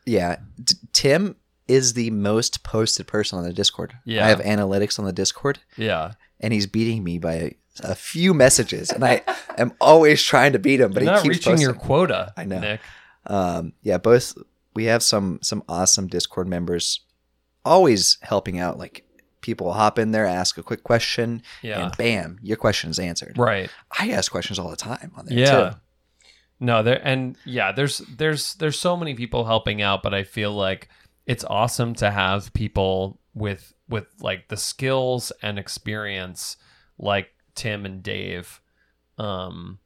Yeah. 0.04 0.36
T- 0.66 0.74
Tim 0.92 1.36
is 1.68 1.94
the 1.94 2.10
most 2.10 2.64
posted 2.64 3.06
person 3.06 3.38
on 3.38 3.44
the 3.44 3.52
Discord. 3.52 3.94
Yeah. 4.04 4.26
I 4.26 4.28
have 4.30 4.40
analytics 4.40 4.98
on 4.98 5.04
the 5.04 5.12
Discord 5.12 5.60
Yeah, 5.76 6.12
and 6.40 6.52
he's 6.52 6.66
beating 6.66 7.04
me 7.04 7.18
by 7.20 7.34
a, 7.34 7.50
a 7.84 7.94
few 7.94 8.34
messages 8.34 8.90
and 8.90 9.04
I 9.04 9.22
am 9.56 9.72
always 9.80 10.22
trying 10.22 10.52
to 10.54 10.58
beat 10.58 10.80
him, 10.80 10.90
but 10.92 11.02
You're 11.04 11.12
he 11.12 11.16
not 11.16 11.22
keeps 11.22 11.36
reaching 11.36 11.52
posting. 11.52 11.66
your 11.68 11.74
quota. 11.74 12.32
I 12.36 12.44
know. 12.44 12.58
Nick. 12.58 12.80
um 13.28 13.72
yeah, 13.82 13.98
both 13.98 14.36
we 14.74 14.84
have 14.84 15.02
some 15.02 15.38
some 15.42 15.62
awesome 15.68 16.06
Discord 16.08 16.48
members 16.48 17.00
always 17.64 18.18
helping 18.22 18.58
out 18.58 18.78
like 18.78 19.04
people 19.40 19.72
hop 19.72 19.98
in 19.98 20.12
there, 20.12 20.26
ask 20.26 20.56
a 20.58 20.62
quick 20.62 20.84
question, 20.84 21.42
Yeah. 21.62 21.84
and 21.84 21.96
bam, 21.96 22.38
your 22.42 22.56
question 22.56 22.90
is 22.90 22.98
answered. 22.98 23.36
Right. 23.36 23.70
I 23.98 24.10
ask 24.10 24.30
questions 24.30 24.58
all 24.58 24.70
the 24.70 24.76
time 24.76 25.12
on 25.16 25.26
there 25.26 25.38
yeah 25.38 25.70
too. 25.70 25.76
no 26.60 26.82
there 26.82 27.00
and 27.06 27.36
yeah 27.44 27.72
there's 27.72 27.98
there's 28.16 28.54
there's 28.54 28.78
so 28.78 28.96
many 28.96 29.14
people 29.14 29.44
helping 29.44 29.82
out 29.82 30.02
but 30.02 30.14
i 30.14 30.22
feel 30.22 30.52
like 30.52 30.88
it's 31.26 31.44
awesome 31.44 31.92
to 31.96 32.08
have 32.10 32.52
people 32.52 33.18
with 33.34 33.72
with 33.88 34.06
like 34.20 34.46
the 34.48 34.56
skills 34.56 35.32
and 35.42 35.58
experience 35.58 36.56
like 36.98 37.28
tim 37.56 37.84
and 37.84 38.02
dave 38.02 38.60
um 39.18 39.78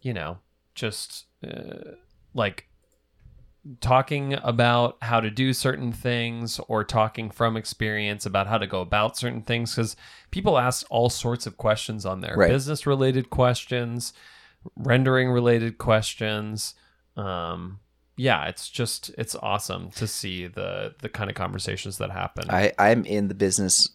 you 0.00 0.12
know 0.14 0.38
just 0.76 1.26
uh, 1.44 1.90
like 2.34 2.68
talking 3.80 4.34
about 4.42 4.96
how 5.02 5.20
to 5.20 5.30
do 5.30 5.52
certain 5.52 5.92
things 5.92 6.58
or 6.68 6.82
talking 6.82 7.30
from 7.30 7.56
experience 7.56 8.26
about 8.26 8.46
how 8.48 8.58
to 8.58 8.66
go 8.66 8.80
about 8.80 9.16
certain 9.16 9.42
things 9.42 9.74
because 9.74 9.94
people 10.32 10.58
ask 10.58 10.84
all 10.90 11.08
sorts 11.08 11.46
of 11.46 11.56
questions 11.56 12.04
on 12.04 12.20
there 12.20 12.34
Right. 12.36 12.50
business 12.50 12.86
related 12.86 13.30
questions 13.30 14.12
rendering 14.76 15.30
related 15.30 15.78
questions 15.78 16.74
um 17.16 17.78
yeah 18.16 18.46
it's 18.46 18.68
just 18.68 19.10
it's 19.16 19.34
awesome 19.36 19.90
to 19.92 20.06
see 20.08 20.46
the 20.48 20.94
the 21.00 21.08
kind 21.08 21.30
of 21.30 21.36
conversations 21.36 21.98
that 21.98 22.10
happen 22.10 22.50
I 22.50 22.72
I'm 22.78 23.04
in 23.04 23.28
the 23.28 23.34
business 23.34 23.90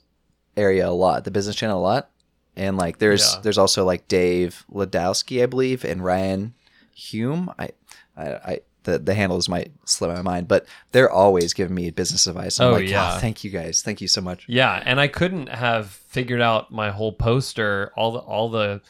area 0.56 0.88
a 0.88 0.92
lot, 0.92 1.24
the 1.24 1.32
business 1.32 1.56
channel 1.56 1.80
a 1.80 1.84
lot, 1.84 2.10
and 2.56 2.78
like 2.78 2.98
there's 3.00 3.34
Yeah. 3.36 3.42
there's 3.42 3.58
also 3.60 3.86
like 3.86 4.08
Dave 4.08 4.66
Ladowski, 4.72 5.44
I 5.44 5.46
believe, 5.46 5.86
and 5.86 6.04
Ryan 6.04 6.54
Hume. 6.96 7.54
I 7.60 7.70
I, 8.18 8.26
I 8.34 8.60
the 8.88 8.98
the 8.98 9.14
handles 9.14 9.48
might 9.48 9.72
slip 9.86 10.10
my 10.16 10.22
mind, 10.24 10.48
but 10.48 10.66
they're 10.92 11.12
always 11.12 11.54
giving 11.54 11.76
me 11.76 11.92
business 11.92 12.26
advice. 12.26 12.60
I'm 12.60 12.68
Oh, 12.70 12.72
like, 12.74 12.88
yeah. 12.90 13.20
thank 13.20 13.44
you 13.44 13.52
guys, 13.52 13.82
thank 13.84 14.02
you 14.02 14.08
so 14.08 14.22
much. 14.22 14.46
Yeah, 14.48 14.82
and 14.84 15.00
I 15.00 15.08
couldn't 15.08 15.50
have 15.50 15.90
figured 15.92 16.42
out 16.42 16.72
my 16.72 16.90
whole 16.92 17.12
poster, 17.14 17.92
all 17.96 18.12
the 18.14 18.20
all 18.20 18.50
the 18.50 18.82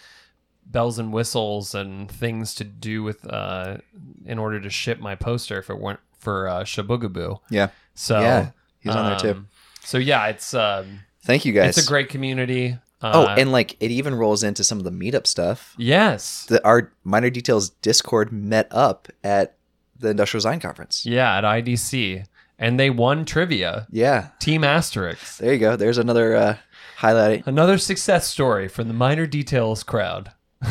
bells 0.65 0.99
and 0.99 1.11
whistles 1.13 1.73
and 1.73 2.09
things 2.11 2.53
to 2.55 2.63
do 2.63 3.01
with 3.03 3.25
uh 3.31 3.77
in 4.25 4.37
order 4.37 4.59
to 4.59 4.69
ship 4.69 4.99
my 4.99 5.15
poster 5.15 5.57
if 5.59 5.69
it 5.69 5.79
weren't 5.79 5.99
for 6.19 6.47
uh 6.47 6.63
Shabugaboo. 6.63 7.39
Yeah, 7.49 7.69
So 7.93 8.19
Yeah, 8.19 8.51
he's 8.79 8.95
on 8.95 9.05
there 9.05 9.19
too. 9.19 9.31
um, 9.39 9.47
So 9.83 9.97
yeah, 9.97 10.27
it's 10.27 10.53
um 10.53 10.99
thank 11.23 11.45
you 11.45 11.53
guys. 11.53 11.77
it's 11.77 11.85
a 11.87 11.89
great 11.89 12.09
community. 12.09 12.77
Uh, 12.99 13.11
oh, 13.13 13.27
and 13.27 13.51
like 13.51 13.77
it 13.79 13.91
even 13.91 14.15
rolls 14.15 14.41
into 14.43 14.63
some 14.63 14.79
of 14.79 14.83
the 14.83 14.91
meetup 14.91 15.27
stuff. 15.27 15.75
yes. 15.77 16.45
The 16.47 16.63
our 16.65 16.91
minor 17.03 17.29
details 17.29 17.69
Discord 17.69 18.31
met 18.33 18.67
up 18.71 19.07
at 19.23 19.55
the 19.99 20.09
Industrial 20.09 20.39
Design 20.39 20.59
Conference. 20.59 21.05
Yeah, 21.05 21.37
at 21.37 21.43
IDC. 21.43 22.25
And 22.59 22.79
they 22.79 22.89
won 22.89 23.23
trivia. 23.25 23.85
Yeah, 23.91 24.29
Team 24.39 24.61
Asterix. 24.63 25.37
there 25.37 25.53
you 25.53 25.59
go. 25.59 25.75
There's 25.75 25.99
another 25.99 26.35
uh, 26.35 26.57
highlight. 26.97 27.45
Another 27.45 27.77
success 27.77 28.25
story 28.27 28.67
from 28.67 28.87
the 28.87 28.93
minor 28.95 29.27
details 29.27 29.83
crowd. 29.83 30.31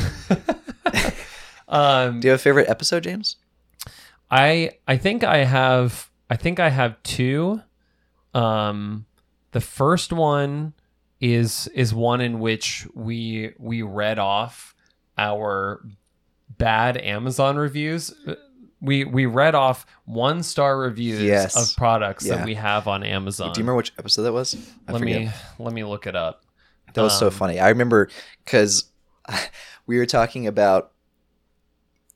um, 1.69 2.21
Do 2.21 2.27
you 2.27 2.31
have 2.33 2.41
a 2.41 2.43
favorite 2.43 2.69
episode, 2.69 3.05
James? 3.05 3.37
I 4.31 4.73
I 4.89 4.97
think 4.97 5.23
I 5.23 5.45
have 5.45 6.11
I 6.29 6.37
think 6.37 6.59
I 6.59 6.71
have 6.71 7.01
two. 7.05 7.61
Um, 8.35 9.07
the 9.53 9.61
first 9.61 10.13
one 10.13 10.75
is 11.21 11.69
is 11.69 11.95
one 11.95 12.21
in 12.21 12.41
which 12.41 12.87
we 12.95 13.53
we 13.59 13.83
read 13.83 14.19
off 14.19 14.75
our 15.17 15.81
bad 16.59 16.97
Amazon 16.97 17.57
reviews. 17.57 18.13
We 18.81 19.05
we 19.05 19.27
read 19.27 19.55
off 19.55 19.87
one 20.05 20.43
star 20.43 20.79
reviews 20.79 21.21
Yes. 21.23 21.57
of 21.57 21.77
products 21.77 22.27
Yeah. 22.27 22.37
that 22.37 22.45
we 22.47 22.55
have 22.55 22.87
on 22.87 23.03
Amazon. 23.03 23.53
Do 23.53 23.59
you 23.61 23.65
remember 23.65 23.77
which 23.79 23.93
episode 23.99 24.23
that 24.23 24.33
was? 24.33 24.55
I 24.87 24.93
let 24.93 24.99
forget. 25.01 25.21
me 25.23 25.31
let 25.59 25.73
me 25.73 25.83
look 25.85 26.07
it 26.07 26.15
up. 26.17 26.43
That 26.95 27.03
was 27.03 27.19
so 27.19 27.27
Um, 27.27 27.33
funny. 27.33 27.59
I 27.61 27.69
remember 27.71 28.09
because 28.45 28.85
we 29.87 29.99
were 29.99 30.07
talking 30.07 30.47
about. 30.47 30.93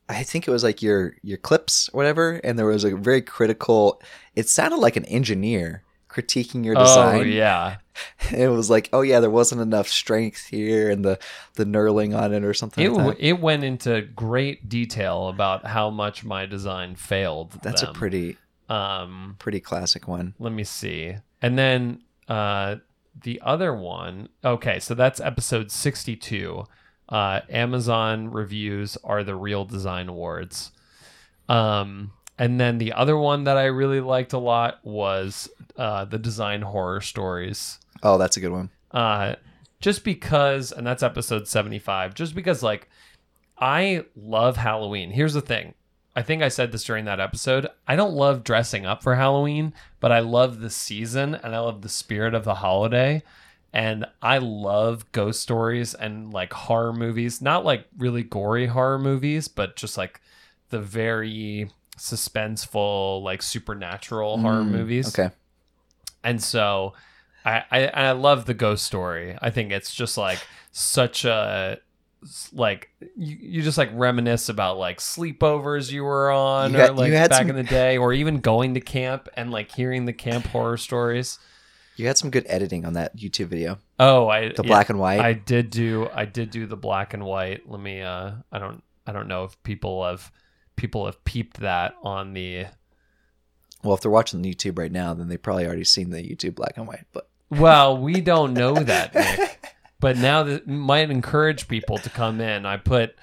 I 0.09 0.25
think 0.25 0.49
it 0.49 0.51
was 0.51 0.65
like 0.65 0.83
your 0.83 1.15
your 1.23 1.39
clips 1.39 1.89
or 1.93 1.99
whatever, 1.99 2.41
and 2.43 2.59
there 2.59 2.67
was 2.67 2.83
a 2.85 2.97
very 2.97 3.23
critical. 3.23 4.03
It 4.35 4.49
sounded 4.49 4.79
like 4.79 4.97
an 4.97 5.05
engineer 5.05 5.83
critiquing 6.09 6.65
your 6.65 6.75
design. 6.75 7.15
Oh 7.21 7.25
design. 7.25 7.37
yeah, 7.37 7.77
It 8.33 8.49
was 8.49 8.71
like, 8.71 8.89
oh 8.93 9.01
yeah, 9.03 9.19
there 9.21 9.31
wasn't 9.31 9.61
enough 9.61 9.89
strength 9.89 10.47
here, 10.47 10.89
and 10.91 11.05
the 11.05 11.19
the 11.55 11.65
knurling 11.65 12.17
on 12.17 12.33
it 12.33 12.45
or 12.45 12.55
something. 12.55 12.85
it 12.85 12.91
like 12.93 13.17
that. 13.19 13.27
it 13.27 13.41
went 13.41 13.65
into 13.65 14.03
great 14.03 14.69
detail 14.69 15.29
about 15.29 15.67
how 15.67 15.91
much 15.91 16.25
my 16.25 16.47
design 16.47 16.95
failed. 16.95 17.53
That's 17.63 17.83
a 17.83 17.93
pretty 17.93 18.37
um 18.69 19.35
pretty 19.41 19.59
classic 19.59 20.07
one. 20.07 20.33
let 20.39 20.53
me 20.53 20.63
see 20.63 21.17
and 21.43 21.59
then 21.59 22.01
uh 22.29 22.77
the 23.25 23.41
other 23.45 23.75
one 23.75 24.29
okay 24.45 24.79
so 24.79 24.95
that's 24.95 25.19
episode 25.21 25.73
62 25.73 26.65
uh 27.09 27.41
amazon 27.51 28.31
reviews 28.31 28.97
are 29.03 29.25
the 29.25 29.35
real 29.35 29.65
design 29.65 30.09
awards 30.09 30.71
um 31.49 32.13
and 32.39 32.61
then 32.61 32.79
the 32.79 32.93
other 32.93 33.17
one 33.17 33.43
that 33.43 33.57
i 33.57 33.65
really 33.65 34.01
liked 34.01 34.33
a 34.33 34.39
lot 34.39 34.79
was 34.85 35.51
uh 35.77 36.05
the 36.05 36.19
design 36.19 36.63
horror 36.63 37.01
stories 37.01 37.81
Oh, 38.03 38.19
that's 38.19 38.37
a 38.37 38.41
good 38.41 38.53
one. 38.53 38.71
uh 38.93 39.35
just 39.81 40.05
because 40.05 40.73
and 40.73 40.87
that's 40.87 41.03
episode 41.03 41.49
75 41.49 42.15
just 42.15 42.35
because 42.35 42.63
like 42.63 42.89
I 43.59 44.05
love 44.17 44.57
Halloween. 44.57 45.11
Here's 45.11 45.35
the 45.35 45.41
thing. 45.41 45.75
I 46.17 46.23
think 46.23 46.43
I 46.43 46.49
said 46.49 46.73
this 46.73 46.83
during 46.85 47.05
that 47.05 47.21
episode. 47.21 47.67
I 47.87 47.95
don't 47.95 48.15
love 48.15 48.43
dressing 48.43 48.85
up 48.87 49.03
for 49.03 49.15
Halloween, 49.15 49.73
but 50.01 50.11
I 50.13 50.19
love 50.21 50.61
the 50.61 50.71
season 50.71 51.35
and 51.35 51.55
I 51.55 51.61
love 51.61 51.83
the 51.83 51.89
spirit 51.89 52.35
of 52.35 52.45
the 52.45 52.57
holiday. 52.57 53.23
And 53.73 54.07
I 54.21 54.39
love 54.39 55.13
ghost 55.13 55.41
stories 55.41 55.95
and 55.95 56.33
like 56.33 56.53
horror 56.53 56.93
movies, 56.93 57.41
not 57.41 57.65
like 57.65 57.87
really 57.97 58.23
gory 58.25 58.67
horror 58.67 58.99
movies, 58.99 59.47
but 59.47 59.77
just 59.77 59.97
like 59.97 60.21
the 60.71 60.81
very 60.81 61.71
suspenseful, 61.97 63.23
like 63.23 63.43
supernatural 63.43 64.39
horror 64.39 64.63
Mm, 64.65 64.71
movies. 64.71 65.09
Okay. 65.19 65.33
And 66.25 66.43
so 66.43 66.95
I, 67.45 67.65
I 67.71 67.79
and 67.81 68.07
I 68.07 68.13
love 68.13 68.45
the 68.47 68.55
ghost 68.55 68.85
story. 68.85 69.37
I 69.41 69.51
think 69.51 69.73
it's 69.73 69.95
just 69.95 70.17
like 70.17 70.39
such 70.73 71.25
a 71.25 71.79
like 72.53 72.91
you, 73.17 73.37
you 73.41 73.63
just 73.63 73.79
like 73.79 73.91
reminisce 73.95 74.49
about 74.51 74.77
like 74.79 74.99
sleepovers 74.99 75.91
you 75.91 76.05
were 76.05 76.31
on 76.31 76.73
You 76.73 76.81
or 76.81 76.93
like 76.93 77.13
back 77.13 77.33
some- 77.33 77.51
in 77.51 77.57
the 77.57 77.63
day 77.63 77.97
or 77.97 78.13
even 78.13 78.41
going 78.41 78.75
to 78.75 78.81
camp 78.81 79.29
and 79.37 79.51
like 79.51 79.73
hearing 79.73 80.05
the 80.05 80.13
camp 80.13 80.47
horror 80.47 80.77
stories. 80.77 81.39
You 81.97 82.07
had 82.07 82.17
some 82.19 82.31
good 82.31 82.47
editing 82.49 82.85
on 82.87 82.95
that 82.95 83.17
YouTube 83.17 83.47
video. 83.49 83.79
Oh, 83.99 84.29
I 84.29 84.49
The 84.49 84.63
yeah, 84.63 84.69
black 84.69 84.91
and 84.91 84.99
white. 84.99 85.21
I 85.21 85.33
did 85.35 85.71
do 85.71 86.09
I 86.15 86.25
did 86.25 86.51
do 86.51 86.67
the 86.67 86.77
black 86.77 87.15
and 87.15 87.25
white. 87.25 87.69
Let 87.69 87.81
me 87.81 88.03
uh 88.03 88.33
I 88.53 88.59
don't 88.59 88.83
I 89.07 89.13
don't 89.13 89.29
know 89.29 89.45
if 89.45 89.61
people 89.63 90.05
have 90.07 90.31
people 90.77 91.07
have 91.07 91.23
peeped 91.25 91.61
that 91.61 91.95
on 92.03 92.33
the 92.35 92.67
well, 93.83 93.95
if 93.95 94.03
they're 94.03 94.11
watching 94.11 94.43
the 94.43 94.55
YouTube 94.55 94.79
right 94.79 94.93
now, 94.93 95.15
then 95.15 95.29
they 95.29 95.39
probably 95.39 95.65
already 95.67 95.85
seen 95.85 96.11
the 96.11 96.23
YouTube 96.23 96.55
black 96.55 96.75
and 96.77 96.87
white. 96.87 97.07
But 97.13 97.30
Well, 97.51 97.99
we 97.99 98.21
don't 98.21 98.55
know 98.55 98.75
that, 98.75 99.15
Nick. 99.15 99.75
but 99.99 100.17
now 100.17 100.45
that 100.45 100.67
might 100.69 101.11
encourage 101.11 101.67
people 101.69 101.99
to 101.99 102.11
come 102.11 102.41
in. 102.41 102.65
I 102.67 102.77
put 102.77 103.17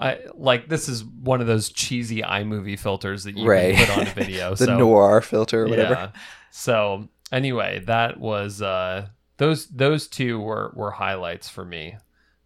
I 0.00 0.20
like 0.34 0.68
this 0.68 0.88
is 0.88 1.04
one 1.04 1.40
of 1.40 1.46
those 1.46 1.68
cheesy 1.68 2.22
iMovie 2.22 2.78
filters 2.78 3.24
that 3.24 3.36
you 3.36 3.46
Right. 3.46 3.76
put 3.76 3.90
on 3.96 4.06
a 4.06 4.10
video. 4.14 4.50
the 4.54 4.64
so 4.66 4.78
noir 4.78 5.20
filter 5.20 5.64
or 5.64 5.68
whatever. 5.68 5.94
Yeah. 5.94 6.10
So 6.50 7.08
anyway, 7.30 7.82
that 7.86 8.18
was 8.18 8.62
uh 8.62 9.08
those 9.36 9.66
those 9.68 10.08
two 10.08 10.40
were 10.40 10.72
were 10.74 10.90
highlights 10.90 11.48
for 11.48 11.64
me. 11.64 11.96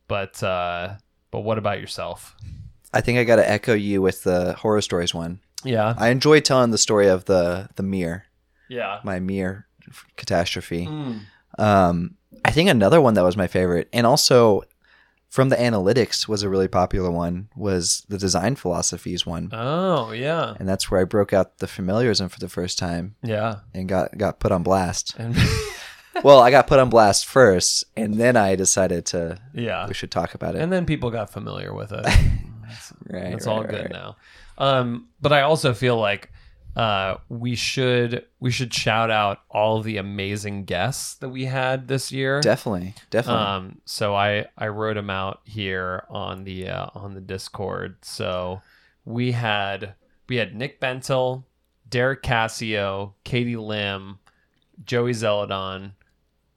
But 0.08 0.42
uh 0.42 0.96
but 1.30 1.40
what 1.40 1.58
about 1.58 1.80
yourself? 1.80 2.34
I 2.92 3.00
think 3.02 3.18
I 3.18 3.24
got 3.24 3.36
to 3.36 3.48
echo 3.48 3.74
you 3.74 4.00
with 4.02 4.22
the 4.24 4.54
horror 4.54 4.80
stories 4.80 5.14
one. 5.14 5.40
Yeah. 5.62 5.94
I 5.98 6.08
enjoy 6.08 6.40
telling 6.40 6.70
the 6.70 6.78
story 6.78 7.06
of 7.08 7.26
the 7.26 7.68
the 7.76 7.82
mirror, 7.82 8.24
Yeah. 8.68 9.00
my 9.04 9.20
mirror 9.20 9.66
catastrophe. 10.16 10.86
Mm. 10.86 11.20
Um, 11.58 12.14
I 12.44 12.50
think 12.50 12.68
another 12.70 13.00
one 13.00 13.14
that 13.14 13.24
was 13.24 13.36
my 13.36 13.46
favorite, 13.46 13.88
and 13.92 14.06
also 14.06 14.62
from 15.28 15.48
the 15.50 15.56
analytics 15.56 16.26
was 16.28 16.42
a 16.42 16.48
really 16.48 16.68
popular 16.68 17.10
one, 17.10 17.48
was 17.54 18.04
the 18.08 18.16
design 18.18 18.56
philosophies 18.56 19.26
one, 19.26 19.50
Oh, 19.52 20.12
yeah. 20.12 20.54
and 20.58 20.66
that's 20.68 20.90
where 20.90 21.00
I 21.00 21.04
broke 21.04 21.32
out 21.32 21.58
the 21.58 21.66
familiarism 21.66 22.28
for 22.30 22.38
the 22.38 22.48
first 22.48 22.78
time 22.78 23.14
Yeah. 23.22 23.56
and 23.74 23.88
got 23.88 24.16
got 24.16 24.40
put 24.40 24.52
on 24.52 24.62
blast. 24.62 25.14
And 25.18 25.36
well, 26.24 26.40
I 26.40 26.50
got 26.50 26.66
put 26.66 26.78
on 26.78 26.88
blast 26.90 27.26
first, 27.26 27.84
and 27.96 28.14
then 28.14 28.36
I 28.36 28.56
decided 28.56 29.04
to 29.06 29.38
yeah. 29.52 29.86
we 29.86 29.94
should 29.94 30.10
talk 30.10 30.34
about 30.34 30.54
it. 30.54 30.62
And 30.62 30.72
then 30.72 30.86
people 30.86 31.10
got 31.10 31.30
familiar 31.30 31.74
with 31.74 31.92
it. 31.92 32.04
right, 33.10 33.32
It's 33.34 33.46
right, 33.46 33.52
all 33.52 33.60
right, 33.62 33.70
good 33.70 33.82
right. 33.82 33.90
now. 33.92 34.16
Um, 34.58 35.08
but 35.20 35.32
I 35.32 35.42
also 35.42 35.74
feel 35.74 35.96
like 35.98 36.30
uh, 36.76 37.16
we 37.28 37.54
should 37.54 38.24
we 38.40 38.50
should 38.50 38.72
shout 38.72 39.10
out 39.10 39.40
all 39.50 39.82
the 39.82 39.96
amazing 39.96 40.64
guests 40.64 41.14
that 41.16 41.28
we 41.28 41.46
had 41.46 41.88
this 41.88 42.12
year. 42.12 42.40
Definitely, 42.40 42.94
definitely. 43.10 43.42
Um, 43.42 43.80
so 43.84 44.14
I 44.14 44.46
I 44.56 44.68
wrote 44.68 44.94
them 44.94 45.10
out 45.10 45.40
here 45.44 46.04
on 46.08 46.44
the 46.44 46.68
uh, 46.68 46.86
on 46.94 47.14
the 47.14 47.20
Discord. 47.20 47.96
So 48.02 48.62
we 49.04 49.32
had 49.32 49.94
we 50.28 50.36
had 50.36 50.54
Nick 50.54 50.80
Bentel, 50.80 51.44
Derek 51.88 52.22
Cassio, 52.22 53.14
Katie 53.24 53.56
Lim, 53.56 54.18
Joey 54.84 55.12
Zeladon, 55.12 55.92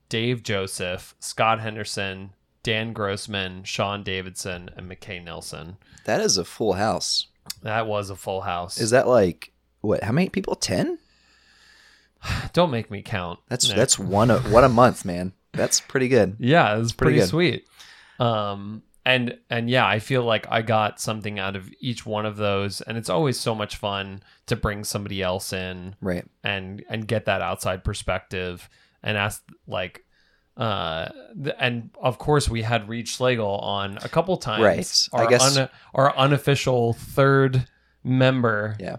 Dave 0.10 0.44
Joseph, 0.44 1.16
Scott 1.20 1.62
Henderson, 1.62 2.34
Dan 2.64 2.94
Grossman, 2.94 3.64
Sean 3.64 4.04
Davidson, 4.04 4.70
and 4.76 4.90
McKay 4.92 5.24
Nelson. 5.24 5.78
that 6.06 6.22
is 6.22 6.38
a 6.38 6.46
full 6.46 6.74
house. 6.74 7.28
That 7.64 7.88
was 7.88 8.10
a 8.10 8.16
full 8.16 8.42
house. 8.42 8.80
Is 8.80 8.92
that 8.92 9.08
like 9.08 9.52
what? 9.82 10.04
How 10.04 10.12
many 10.12 10.30
people? 10.30 10.56
Ten? 10.56 10.98
Don't 12.54 12.70
make 12.72 12.92
me 12.92 13.02
count. 13.02 13.40
That's 13.50 13.68
Nick. 13.68 13.78
that's 13.78 13.98
one 13.98 14.30
a, 14.30 14.40
one 14.40 14.64
a 14.64 14.70
month, 14.70 15.06
man. 15.06 15.34
That's 15.54 15.80
pretty 15.80 16.08
good. 16.08 16.36
Yeah, 16.40 16.76
it 16.76 16.80
was 16.80 16.94
pretty 16.94 17.14
pretty, 17.14 17.20
good. 17.22 17.30
sweet. 17.30 17.68
Um, 18.20 18.84
and 19.06 19.38
and 19.50 19.70
yeah, 19.70 19.88
I 19.88 19.98
feel 20.00 20.24
like 20.24 20.46
I 20.50 20.62
got 20.62 21.00
something 21.02 21.40
out 21.40 21.56
of 21.56 21.68
each 21.80 22.06
one 22.06 22.28
of 22.28 22.38
those, 22.38 22.82
and 22.82 22.96
it's 22.98 23.10
always 23.10 23.40
so 23.40 23.56
much 23.56 23.78
fun 23.78 24.22
to 24.46 24.56
bring 24.56 24.84
somebody 24.84 25.22
else 25.24 25.52
in 25.52 25.96
Right. 26.00 26.24
and 26.44 26.84
and 26.90 27.08
get 27.08 27.26
that 27.26 27.42
outside 27.42 27.84
perspective 27.84 28.70
and 29.04 29.18
ask 29.18 29.44
like. 29.68 30.06
Uh, 30.58 31.10
and 31.60 31.90
of 32.00 32.20
course 32.20 32.48
we 32.50 32.62
had 32.62 32.88
Reed 32.90 33.08
Schlegel 33.08 33.58
on 33.60 33.98
a 34.04 34.10
couple 34.10 34.36
times. 34.38 35.10
Right. 35.14 35.22
I 35.26 35.28
guess- 35.28 35.58
un- 35.58 35.70
our 35.96 36.16
unofficial 36.16 36.94
third 36.94 37.66
member. 38.04 38.76
Yeah. 38.78 38.98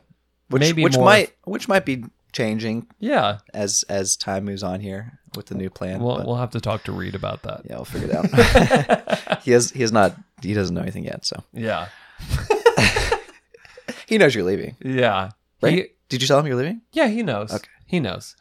Which 0.53 0.61
Maybe 0.61 0.85
which 0.85 0.97
might 0.99 1.33
which 1.45 1.67
might 1.69 1.85
be 1.85 2.05
changing 2.33 2.87
Yeah. 3.01 3.39
as 3.53 3.85
as 3.89 4.17
time 4.17 4.45
moves 4.45 4.63
on 4.63 4.81
here 4.81 5.19
with 5.35 5.47
the 5.47 5.55
new 5.55 5.69
plan. 5.71 6.01
We'll 6.03 6.17
but 6.19 6.27
we'll 6.27 6.37
have 6.37 6.51
to 6.51 6.61
talk 6.61 6.85
to 6.85 6.93
Reed 6.93 7.15
about 7.15 7.43
that. 7.43 7.63
yeah, 7.69 7.77
we'll 7.77 7.85
figure 7.85 8.09
it 8.11 8.15
out. 8.15 9.43
he 9.43 9.51
has 9.53 9.71
he 9.71 9.81
has 9.83 9.91
not 9.93 10.15
he 10.43 10.55
doesn't 10.55 10.75
know 10.75 10.83
anything 10.83 11.05
yet, 11.05 11.25
so 11.27 11.43
Yeah. 11.53 11.89
he 14.07 14.19
knows 14.19 14.35
you're 14.35 14.45
leaving. 14.45 14.77
Yeah. 14.85 15.31
Right? 15.61 15.73
He- 15.75 15.87
Did 16.09 16.23
you 16.23 16.29
tell 16.29 16.39
him 16.39 16.47
you're 16.47 16.57
leaving? 16.57 16.83
Yeah, 16.93 17.09
he 17.09 17.23
knows. 17.23 17.53
Okay. 17.53 17.69
He 17.87 18.01
knows. 18.01 18.37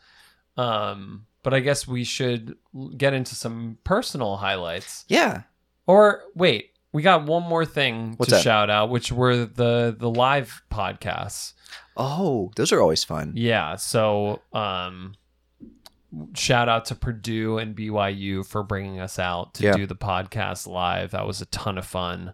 Um, 0.57 1.25
but 1.43 1.53
I 1.53 1.59
guess 1.59 1.87
we 1.87 2.03
should 2.03 2.55
get 2.97 3.13
into 3.13 3.35
some 3.35 3.77
personal 3.83 4.37
highlights. 4.37 5.05
Yeah. 5.07 5.43
Or 5.87 6.23
wait, 6.35 6.70
we 6.93 7.01
got 7.01 7.25
one 7.25 7.43
more 7.43 7.65
thing 7.65 8.13
What's 8.17 8.29
to 8.29 8.35
that? 8.35 8.43
shout 8.43 8.69
out, 8.69 8.89
which 8.89 9.11
were 9.11 9.45
the 9.45 9.95
the 9.97 10.09
live 10.09 10.61
podcasts. 10.71 11.53
Oh, 11.97 12.51
those 12.55 12.71
are 12.71 12.81
always 12.81 13.03
fun. 13.03 13.33
Yeah, 13.35 13.75
so 13.77 14.41
um 14.53 15.15
shout 16.35 16.67
out 16.67 16.85
to 16.85 16.95
Purdue 16.95 17.57
and 17.57 17.75
BYU 17.75 18.45
for 18.45 18.63
bringing 18.63 18.99
us 18.99 19.17
out 19.17 19.53
to 19.55 19.63
Yeah. 19.63 19.73
do 19.73 19.85
the 19.85 19.95
podcast 19.95 20.67
live. 20.67 21.11
That 21.11 21.25
was 21.25 21.41
a 21.41 21.45
ton 21.47 21.77
of 21.77 21.85
fun. 21.85 22.33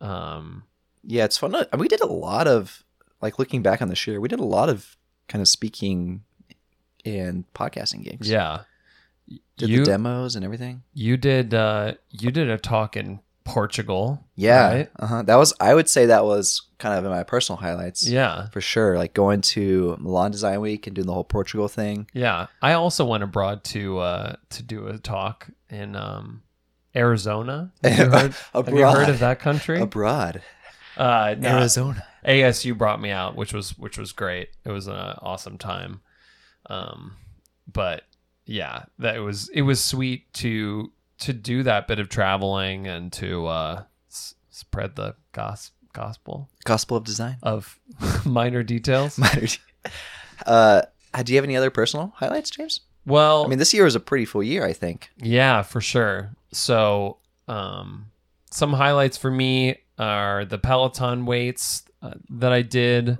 Um 0.00 0.64
Yeah, 1.04 1.24
it's 1.24 1.38
fun. 1.38 1.52
to- 1.52 1.68
We 1.78 1.88
did 1.88 2.00
a 2.00 2.06
lot 2.06 2.46
of 2.48 2.84
like 3.20 3.38
looking 3.38 3.62
back 3.62 3.80
on 3.80 3.88
this 3.88 4.06
year. 4.06 4.20
We 4.20 4.28
did 4.28 4.40
a 4.40 4.44
lot 4.44 4.68
of 4.68 4.96
kind 5.28 5.40
of 5.40 5.48
speaking 5.48 6.24
and 7.04 7.44
podcasting 7.54 8.02
gigs. 8.04 8.28
yeah. 8.28 8.62
did 9.56 9.68
you 9.68 9.80
the 9.80 9.92
demos 9.92 10.34
and 10.34 10.44
everything. 10.44 10.82
you 10.92 11.16
did 11.16 11.54
uh 11.54 11.94
you 12.10 12.30
did 12.32 12.50
a 12.50 12.58
talk 12.58 12.96
in 12.96 13.20
Portugal. 13.44 14.24
Yeah, 14.34 14.68
right? 14.68 14.90
uh-huh. 14.98 15.22
that 15.22 15.36
was. 15.36 15.52
I 15.60 15.74
would 15.74 15.88
say 15.88 16.06
that 16.06 16.24
was 16.24 16.62
kind 16.78 16.98
of 16.98 17.04
in 17.04 17.10
my 17.10 17.22
personal 17.22 17.58
highlights. 17.58 18.06
Yeah. 18.06 18.48
for 18.48 18.60
sure. 18.60 18.96
Like 18.98 19.14
going 19.14 19.40
to 19.42 19.96
Milan 20.00 20.30
Design 20.30 20.60
Week 20.60 20.86
and 20.86 20.96
doing 20.96 21.06
the 21.06 21.14
whole 21.14 21.24
Portugal 21.24 21.68
thing. 21.68 22.08
Yeah, 22.12 22.46
I 22.60 22.72
also 22.72 23.04
went 23.04 23.22
abroad 23.22 23.64
to 23.64 23.98
uh, 23.98 24.36
to 24.50 24.62
do 24.62 24.88
a 24.88 24.98
talk 24.98 25.48
in 25.70 25.96
um, 25.96 26.42
Arizona. 26.94 27.72
Have 27.82 27.98
you, 27.98 28.04
heard, 28.10 28.34
have 28.54 28.68
you 28.68 28.86
heard 28.86 29.08
of 29.08 29.18
that 29.20 29.38
country? 29.40 29.80
Abroad, 29.80 30.42
Uh, 30.96 31.34
no, 31.38 31.58
Arizona. 31.58 32.04
ASU 32.24 32.76
brought 32.76 33.00
me 33.00 33.10
out, 33.10 33.36
which 33.36 33.52
was 33.52 33.78
which 33.78 33.98
was 33.98 34.12
great. 34.12 34.48
It 34.64 34.70
was 34.70 34.86
an 34.86 34.94
awesome 34.94 35.58
time. 35.58 36.00
Um, 36.66 37.16
but 37.70 38.04
yeah, 38.44 38.84
that 38.98 39.16
it 39.16 39.20
was 39.20 39.48
it 39.50 39.62
was 39.62 39.82
sweet 39.82 40.32
to 40.34 40.92
to 41.22 41.32
do 41.32 41.62
that 41.64 41.88
bit 41.88 41.98
of 41.98 42.08
traveling 42.08 42.86
and 42.86 43.12
to 43.14 43.46
uh, 43.46 43.82
s- 44.10 44.34
spread 44.50 44.96
the 44.96 45.14
gos- 45.32 45.72
gospel 45.92 46.48
Gospel 46.64 46.96
of 46.96 47.04
Design. 47.04 47.36
of 47.42 47.78
minor 48.24 48.62
details. 48.62 49.18
uh, 50.46 50.82
do 51.22 51.32
you 51.32 51.36
have 51.36 51.44
any 51.44 51.56
other 51.56 51.70
personal 51.70 52.12
highlights, 52.16 52.50
James? 52.50 52.80
Well, 53.04 53.44
I 53.44 53.48
mean, 53.48 53.58
this 53.58 53.74
year 53.74 53.84
was 53.84 53.94
a 53.96 54.00
pretty 54.00 54.24
full 54.24 54.42
year. 54.42 54.64
I 54.64 54.72
think. 54.72 55.10
Yeah, 55.18 55.62
for 55.62 55.80
sure. 55.80 56.30
So, 56.52 57.18
um, 57.48 58.06
some 58.50 58.72
highlights 58.74 59.16
for 59.16 59.30
me 59.30 59.78
are 59.98 60.44
the 60.44 60.58
Peloton 60.58 61.26
weights 61.26 61.84
uh, 62.00 62.14
that 62.30 62.52
I 62.52 62.62
did. 62.62 63.18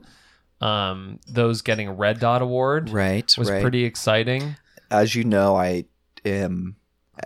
Um, 0.61 1.19
those 1.27 1.63
getting 1.63 1.89
a 1.89 1.93
Red 1.93 2.21
Dot 2.21 2.41
Award 2.43 2.91
Right. 2.91 3.35
was 3.37 3.51
right. 3.51 3.61
pretty 3.61 3.85
exciting. 3.85 4.55
As 4.93 5.15
you 5.15 5.25
know, 5.25 5.57
I 5.57 5.87
am. 6.25 6.77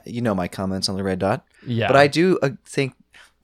You 0.05 0.21
know 0.21 0.35
my 0.35 0.49
comments 0.49 0.89
on 0.89 0.97
the 0.97 1.05
red 1.05 1.19
dot, 1.19 1.45
Yeah, 1.67 1.87
but 1.87 1.97
I 1.97 2.07
do 2.09 2.39
uh, 2.43 2.51
think 2.65 2.95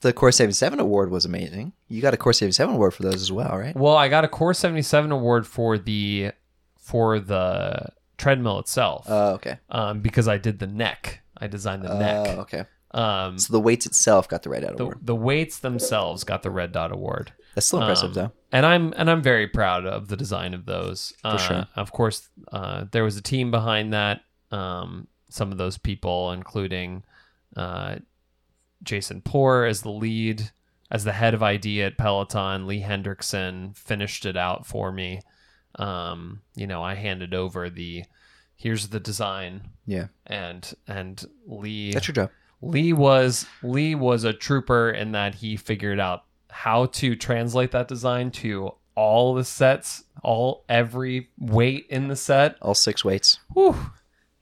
the 0.01 0.13
Core 0.13 0.33
Seventy 0.33 0.53
Seven 0.55 0.81
Award 0.81 1.11
was 1.11 1.25
amazing. 1.25 1.73
You 1.89 2.03
got 2.03 2.15
a 2.15 2.17
Core 2.17 2.33
Seventy 2.33 2.53
Seven 2.53 2.75
Award 2.75 2.95
for 2.95 3.03
those 3.05 3.17
as 3.23 3.31
well, 3.31 3.57
right? 3.57 3.77
well, 3.77 3.97
I 3.97 4.09
got 4.09 4.25
a 4.25 4.29
Core 4.29 4.55
seventy 4.55 4.83
seven 4.83 5.13
award 5.13 5.47
for 5.47 5.79
the 5.79 6.33
for 6.77 7.21
the 7.21 7.87
treadmill 8.19 8.59
itself, 8.59 9.07
Oh, 9.09 9.35
okay. 9.35 9.59
um, 9.71 10.01
because 10.01 10.27
I 10.29 10.39
did 10.39 10.59
the 10.59 10.67
neck. 10.67 11.23
I 11.39 11.47
designed 11.47 11.83
the 11.85 11.93
Oh, 11.93 11.99
neck. 11.99 12.39
okay. 12.39 12.65
Um, 12.93 13.39
So 13.39 13.53
the 13.53 13.61
weights 13.61 13.87
itself 13.87 14.29
got 14.29 14.43
the 14.43 14.51
Red 14.51 14.63
Dot 14.65 14.77
the, 14.77 14.83
Award. 14.83 14.99
the 15.03 15.15
weights 15.15 15.61
themselves 15.61 16.25
got 16.25 16.43
the 16.43 16.51
Red 16.51 16.73
Dot 16.73 16.93
Award. 16.93 17.33
That's 17.55 17.67
still 17.69 17.81
impressive, 17.81 18.09
Um, 18.11 18.15
though. 18.15 18.33
and 18.51 18.67
I'm 18.67 18.93
and 18.97 19.09
I'm 19.11 19.23
very 19.23 19.47
proud 19.47 19.87
of 19.87 20.09
the 20.09 20.17
design 20.17 20.55
of 20.55 20.67
those. 20.67 21.13
Uh, 21.25 21.37
sure. 21.39 21.67
Of 21.77 21.93
course, 21.93 22.29
uh, 22.53 22.85
there 22.91 23.05
was 23.05 23.17
a 23.17 23.23
team 23.23 23.51
behind 23.51 23.93
that. 23.93 24.21
Um, 24.51 25.07
some 25.33 25.53
of 25.53 25.59
those 25.59 25.79
people, 25.79 26.33
including 26.33 27.05
uh, 27.57 27.97
Jason 28.83 29.23
Poor 29.23 29.65
as 29.65 29.83
the 29.83 29.91
lead, 29.91 30.51
as 30.91 31.05
the 31.05 31.13
head 31.13 31.35
of 31.35 31.43
ID 31.43 31.83
at 31.83 31.99
Peloton. 31.99 32.67
Lee 32.67 32.83
Hendrickson 32.83 33.77
finished 33.77 34.27
it 34.27 34.37
out 34.37 34.67
for 34.67 34.93
me. 34.93 35.21
Um, 35.77 36.43
you 36.55 36.67
know, 36.67 36.83
I 36.83 36.95
handed 36.95 37.35
over 37.35 37.71
the 37.71 38.05
here's 38.57 38.89
the 38.89 39.01
design, 39.01 39.69
Yeah, 39.87 40.09
and 40.27 40.73
and 40.87 41.25
Lee 41.47 41.93
that's 41.93 42.09
your 42.09 42.15
job. 42.15 42.31
Lee 42.61 42.93
was 42.93 43.47
Lee 43.63 43.95
was 43.95 44.25
a 44.25 44.33
trooper 44.33 44.91
in 44.91 45.13
that 45.13 45.37
he 45.37 45.57
figured 45.57 45.99
out 45.99 46.25
how 46.51 46.87
to 46.87 47.17
translate 47.17 47.73
that 47.73 47.89
design 47.89 48.31
to 48.31 48.73
all 48.95 49.35
the 49.35 49.45
sets, 49.45 50.05
all 50.23 50.65
every 50.69 51.31
weight 51.39 51.87
in 51.89 52.09
the 52.09 52.17
set. 52.17 52.57
All 52.61 52.75
six 52.75 53.05
weights. 53.05 53.39
Whew. 53.55 53.75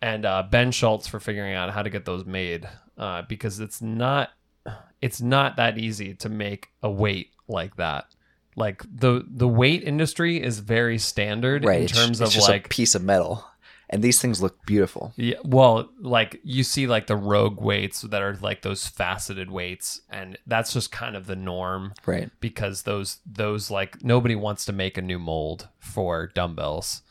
And 0.03 0.25
uh, 0.25 0.45
Ben 0.51 0.71
Schultz 0.73 1.07
for 1.07 1.21
figuring 1.21 1.55
out 1.55 1.71
how 1.71 1.83
to 1.83 1.91
get 1.91 2.05
those 2.07 2.25
made 2.25 2.69
uh, 2.97 3.23
because 3.29 3.61
it's 3.61 3.83
not 3.83 4.31
it's 5.03 5.21
not 5.21 5.57
that 5.57 5.79
easy 5.79 6.15
to 6.15 6.29
make 6.29 6.69
a 6.83 6.91
weight 6.91 7.31
like 7.49 7.77
that. 7.77 8.07
Like 8.57 8.83
the 8.91 9.25
the 9.29 9.49
weight 9.49 9.83
industry 9.85 10.43
is 10.43 10.59
very 10.61 10.99
standard 10.99 11.65
Right. 11.65 11.79
in 11.79 11.85
it's, 11.85 11.93
terms 11.93 12.21
it's 12.21 12.31
of 12.31 12.35
just 12.35 12.49
like 12.49 12.67
a 12.67 12.69
piece 12.69 12.95
of 12.95 13.03
metal, 13.03 13.45
and 13.89 14.03
these 14.03 14.21
things 14.21 14.43
look 14.43 14.65
beautiful. 14.67 15.13
yeah, 15.17 15.37
well, 15.45 15.89
like 16.01 16.41
you 16.45 16.65
see 16.65 16.87
like 16.87 17.07
the 17.07 17.17
rogue 17.17 17.61
weights 17.61 18.01
that 18.03 18.23
are 18.23 18.37
like 18.41 18.63
those 18.63 18.87
faceted 18.87 19.51
weights 19.51 20.01
and 20.11 20.37
that's 20.47 20.73
just 20.73 20.91
kind 20.93 21.15
of 21.17 21.27
the 21.27 21.37
norm 21.37 21.93
Right. 22.07 22.31
because 22.41 22.83
those 22.83 23.19
those 23.25 23.71
like 23.71 24.03
nobody 24.03 24.35
wants 24.35 24.65
to 24.67 24.73
make 24.73 24.97
a 24.99 25.03
new 25.03 25.19
mold 25.19 25.69
for 25.79 26.27
dumbbells. 26.35 27.03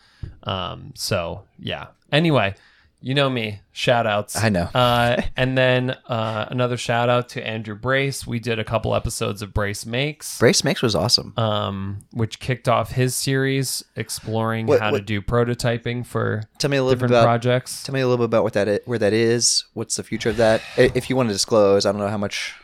Um 0.43 0.91
so, 0.95 1.43
yeah. 1.57 1.87
Anyway, 2.11 2.55
you 3.01 3.13
know 3.13 3.29
me, 3.29 3.61
shout 3.71 4.05
outs. 4.05 4.35
I 4.35 4.49
know. 4.49 4.63
Uh 4.73 5.21
and 5.37 5.57
then 5.57 5.91
uh 6.07 6.45
another 6.49 6.75
shout 6.77 7.07
out 7.09 7.29
to 7.29 7.45
Andrew 7.47 7.75
Brace. 7.75 8.27
We 8.27 8.39
did 8.39 8.59
a 8.59 8.63
couple 8.63 8.93
episodes 8.95 9.41
of 9.41 9.53
Brace 9.53 9.85
Makes. 9.85 10.37
Brace 10.39 10.63
Makes 10.63 10.81
was 10.81 10.95
awesome. 10.95 11.33
um, 11.37 11.99
which 12.11 12.39
kicked 12.39 12.67
off 12.67 12.91
his 12.91 13.15
series 13.15 13.83
exploring 13.95 14.65
What- 14.67 14.79
how 14.81 14.87
to 14.89 14.93
what- 14.97 15.05
do 15.05 15.21
prototyping 15.21 16.05
for 16.05 16.43
Tell 16.57 16.69
me 16.69 16.77
a 16.77 16.83
little 16.83 16.95
different 16.95 17.11
bit 17.11 17.17
about. 17.19 17.23
projects. 17.25 17.83
Tell 17.83 17.93
me 17.93 18.01
a 18.01 18.07
little 18.07 18.17
bit 18.17 18.25
about 18.31 18.43
what 18.43 18.53
that 18.53 18.81
where 18.85 18.99
that 18.99 19.13
is. 19.13 19.65
What's 19.73 19.95
the 19.95 20.03
future 20.03 20.29
of 20.29 20.37
that? 20.37 20.61
I- 20.77 20.91
If 20.95 21.09
you 21.09 21.15
want 21.15 21.29
to 21.29 21.33
disclose, 21.33 21.85
I 21.85 21.91
don't 21.91 22.01
know 22.01 22.07
how 22.09 22.17
much. 22.17 22.55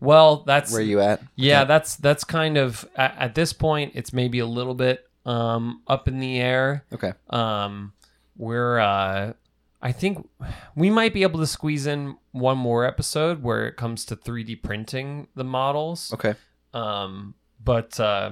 Well, 0.00 0.42
that's 0.44 0.70
Where 0.72 0.80
are 0.80 0.84
you 0.84 1.00
at? 1.00 1.22
yeah, 1.36 1.64
that's 1.64 1.96
that's 1.96 2.24
kind 2.24 2.58
of 2.58 2.84
at, 2.96 3.14
at 3.18 3.34
this 3.34 3.52
point 3.52 3.92
it's 3.94 4.12
maybe 4.12 4.38
a 4.40 4.46
little 4.46 4.74
bit 4.74 5.06
um 5.24 5.82
up 5.86 6.08
in 6.08 6.18
the 6.18 6.40
air. 6.40 6.84
Okay. 6.92 7.12
Um 7.30 7.92
we're 8.36 8.78
uh 8.80 9.32
I 9.84 9.92
think 9.92 10.26
we 10.74 10.88
might 10.88 11.12
be 11.12 11.22
able 11.24 11.38
to 11.40 11.46
squeeze 11.46 11.86
in 11.86 12.16
one 12.32 12.56
more 12.56 12.86
episode 12.86 13.42
where 13.42 13.68
it 13.68 13.76
comes 13.76 14.06
to 14.06 14.16
3D 14.16 14.62
printing 14.62 15.28
the 15.36 15.44
models. 15.44 16.10
Okay. 16.14 16.34
Um 16.72 17.34
but 17.62 18.00
uh 18.00 18.30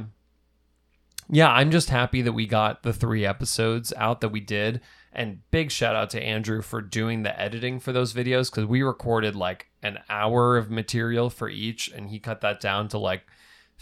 yeah, 1.29 1.53
I'm 1.53 1.71
just 1.71 1.91
happy 1.91 2.23
that 2.23 2.33
we 2.33 2.47
got 2.47 2.83
the 2.83 2.93
3 2.93 3.25
episodes 3.25 3.93
out 3.99 4.23
that 4.23 4.31
we 4.31 4.41
did 4.41 4.81
and 5.13 5.41
big 5.51 5.71
shout 5.71 5.95
out 5.95 6.09
to 6.11 6.23
Andrew 6.23 6.63
for 6.63 6.81
doing 6.81 7.23
the 7.23 7.39
editing 7.39 7.79
for 7.79 7.93
those 7.93 8.15
videos 8.15 8.51
cuz 8.51 8.65
we 8.65 8.83
recorded 8.83 9.37
like 9.37 9.69
an 9.83 9.99
hour 10.09 10.57
of 10.57 10.71
material 10.71 11.29
for 11.29 11.51
each 11.51 11.89
and 11.89 12.09
he 12.09 12.19
cut 12.19 12.41
that 12.41 12.61
down 12.61 12.89
to 12.89 12.97
like 12.97 13.27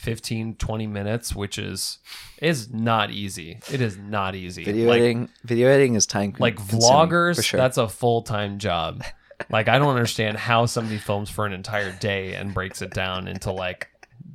15 0.00 0.56
20 0.56 0.86
minutes 0.86 1.34
which 1.34 1.58
is 1.58 1.98
is 2.40 2.72
not 2.72 3.10
easy. 3.10 3.60
It 3.70 3.80
is 3.80 3.98
not 3.98 4.34
easy. 4.34 4.64
Video 4.64 4.88
like, 4.88 5.00
editing. 5.00 5.28
Video 5.44 5.68
editing 5.68 5.94
is 5.94 6.06
time. 6.06 6.32
Consuming. 6.32 6.56
Like 6.56 6.66
vloggers 6.66 7.44
sure. 7.44 7.58
that's 7.58 7.76
a 7.76 7.88
full-time 7.88 8.58
job 8.58 9.02
like 9.48 9.68
i 9.68 9.78
don't 9.78 9.88
understand 9.88 10.36
how 10.36 10.66
somebody 10.66 10.98
films 10.98 11.30
for 11.30 11.46
an 11.46 11.52
entire 11.52 11.92
day 11.92 12.34
and 12.34 12.52
breaks 12.52 12.82
it 12.82 12.90
down 12.90 13.26
into 13.28 13.50
like 13.52 13.88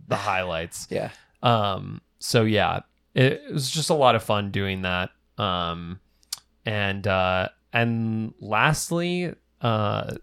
the 0.08 0.16
highlights 0.16 0.88
yeah. 0.90 1.10
um 1.44 2.02
so 2.20 2.44
yeah 2.44 2.80
it, 3.14 3.44
it 3.48 3.54
was 3.54 3.70
just 3.70 3.90
a 3.90 3.94
lot 3.94 4.16
of 4.16 4.24
fun 4.24 4.52
doing 4.52 4.82
that 4.82 5.12
um 5.38 6.00
and 6.66 7.08
uh 7.08 7.48
and 7.74 8.34
lastly 8.40 9.34
uh 9.62 10.16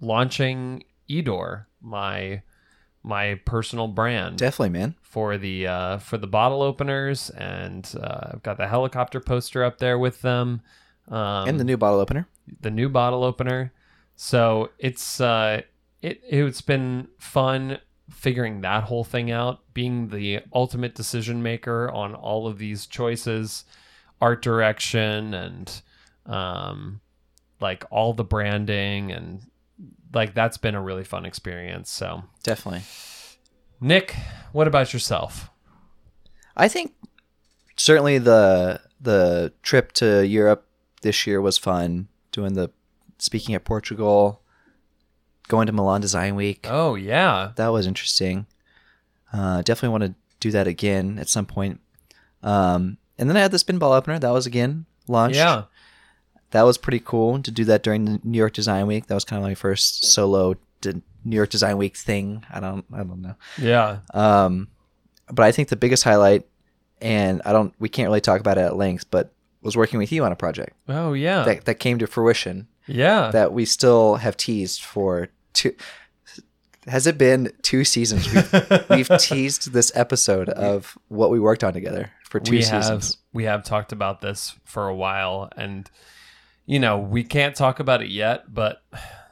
launching 0.00 0.82
edor 1.10 1.66
my 1.82 2.40
my 3.04 3.34
personal 3.44 3.86
brand 3.86 4.38
Definitely, 4.38 4.70
man. 4.70 4.94
for 5.02 5.36
the 5.36 5.66
uh, 5.66 5.98
for 5.98 6.16
the 6.16 6.26
bottle 6.26 6.62
openers, 6.62 7.30
and 7.30 7.94
uh, 8.00 8.30
I've 8.32 8.42
got 8.42 8.56
the 8.56 8.66
helicopter 8.66 9.20
poster 9.20 9.62
up 9.62 9.78
there 9.78 9.98
with 9.98 10.22
them, 10.22 10.62
um, 11.08 11.48
and 11.48 11.60
the 11.60 11.64
new 11.64 11.76
bottle 11.76 12.00
opener. 12.00 12.26
the 12.60 12.70
new 12.70 12.88
bottle 12.88 13.22
opener. 13.22 13.72
So 14.16 14.70
it's 14.78 15.20
uh, 15.20 15.62
it 16.02 16.20
it's 16.24 16.62
been 16.62 17.08
fun 17.18 17.78
figuring 18.10 18.62
that 18.62 18.84
whole 18.84 19.04
thing 19.04 19.30
out, 19.30 19.60
being 19.74 20.08
the 20.08 20.40
ultimate 20.52 20.94
decision 20.94 21.42
maker 21.42 21.90
on 21.90 22.14
all 22.14 22.46
of 22.46 22.58
these 22.58 22.86
choices, 22.86 23.64
art 24.20 24.42
direction, 24.42 25.34
and 25.34 25.82
um, 26.26 27.00
like 27.60 27.84
all 27.90 28.14
the 28.14 28.24
branding 28.24 29.12
and 29.12 29.42
like 30.12 30.34
that's 30.34 30.56
been 30.56 30.74
a 30.74 30.82
really 30.82 31.04
fun 31.04 31.24
experience. 31.24 31.90
So 31.90 32.24
Definitely. 32.42 32.82
Nick, 33.80 34.14
what 34.52 34.68
about 34.68 34.92
yourself? 34.92 35.50
I 36.56 36.68
think 36.68 36.94
certainly 37.76 38.18
the 38.18 38.80
the 39.00 39.52
trip 39.62 39.92
to 39.92 40.26
Europe 40.26 40.66
this 41.02 41.26
year 41.26 41.40
was 41.40 41.58
fun. 41.58 42.08
Doing 42.32 42.54
the 42.54 42.70
speaking 43.18 43.54
at 43.54 43.64
Portugal, 43.64 44.42
going 45.48 45.66
to 45.66 45.72
Milan 45.72 46.00
Design 46.00 46.34
Week. 46.34 46.66
Oh 46.68 46.94
yeah, 46.94 47.52
That 47.56 47.68
was 47.68 47.86
interesting. 47.86 48.46
Uh, 49.32 49.62
definitely 49.62 49.88
want 49.98 50.04
to 50.04 50.14
do 50.40 50.50
that 50.52 50.66
again 50.66 51.18
at 51.18 51.28
some 51.28 51.46
point. 51.46 51.80
Um, 52.42 52.98
and 53.18 53.28
then 53.28 53.36
I 53.36 53.40
had 53.40 53.50
the 53.50 53.58
spin 53.58 53.78
ball 53.78 53.92
opener. 53.92 54.18
That 54.18 54.30
was 54.30 54.46
again 54.46 54.86
launched. 55.08 55.36
yeah, 55.36 55.64
That 56.54 56.62
was 56.62 56.78
pretty 56.78 57.00
cool 57.00 57.42
to 57.42 57.50
do 57.50 57.64
that 57.64 57.82
during 57.82 58.04
the 58.04 58.20
New 58.22 58.38
York 58.38 58.52
Design 58.52 58.86
Week. 58.86 59.08
That 59.08 59.14
was 59.14 59.24
kind 59.24 59.42
of 59.42 59.48
my 59.48 59.56
first 59.56 60.04
solo 60.04 60.54
New 60.84 61.36
York 61.36 61.50
Design 61.50 61.78
Week 61.78 61.96
thing. 61.96 62.44
I 62.48 62.60
don't 62.60 62.84
I 62.92 62.98
don't 62.98 63.22
know. 63.22 63.34
yeah. 63.58 63.98
Um, 64.14 64.68
but 65.32 65.44
I 65.44 65.50
think 65.50 65.68
the 65.68 65.74
biggest 65.74 66.04
highlight, 66.04 66.46
and 67.00 67.42
I 67.44 67.52
don't, 67.52 67.74
we 67.80 67.88
can't 67.88 68.08
really 68.08 68.20
talk 68.20 68.38
about 68.38 68.56
it 68.56 68.60
at 68.60 68.76
length, 68.76 69.10
but 69.10 69.32
was 69.62 69.76
working 69.76 69.98
with 69.98 70.12
you 70.12 70.22
on 70.24 70.30
a 70.30 70.36
project 70.36 70.76
Oh 70.88 71.12
yeah, 71.12 71.42
that, 71.42 71.64
that 71.64 71.74
came 71.80 71.98
to 71.98 72.06
fruition 72.06 72.68
yeah. 72.86 73.32
that 73.32 73.52
we 73.52 73.64
still 73.64 74.16
have 74.16 74.36
teased 74.36 74.82
for 74.82 75.30
two. 75.54 75.74
Has 76.86 77.08
it 77.08 77.18
been 77.18 77.50
two 77.62 77.82
seasons? 77.82 78.32
We've, 78.32 78.84
we've 78.90 79.18
teased 79.18 79.72
this 79.72 79.90
episode 79.96 80.50
of 80.50 80.96
what 81.08 81.30
we 81.30 81.40
worked 81.40 81.64
on 81.64 81.72
together 81.72 82.12
for 82.28 82.38
two 82.38 82.52
we 82.52 82.62
seasons. 82.62 83.14
have 83.14 83.20
we 83.32 83.44
have 83.44 83.64
talked 83.64 83.90
about 83.90 84.20
this 84.20 84.54
for 84.64 84.86
a 84.86 84.94
while, 84.94 85.50
and 85.56 85.90
you 86.66 86.78
know 86.78 86.98
we 86.98 87.24
can't 87.24 87.54
talk 87.54 87.80
about 87.80 88.02
it 88.02 88.08
yet, 88.10 88.52
but 88.52 88.82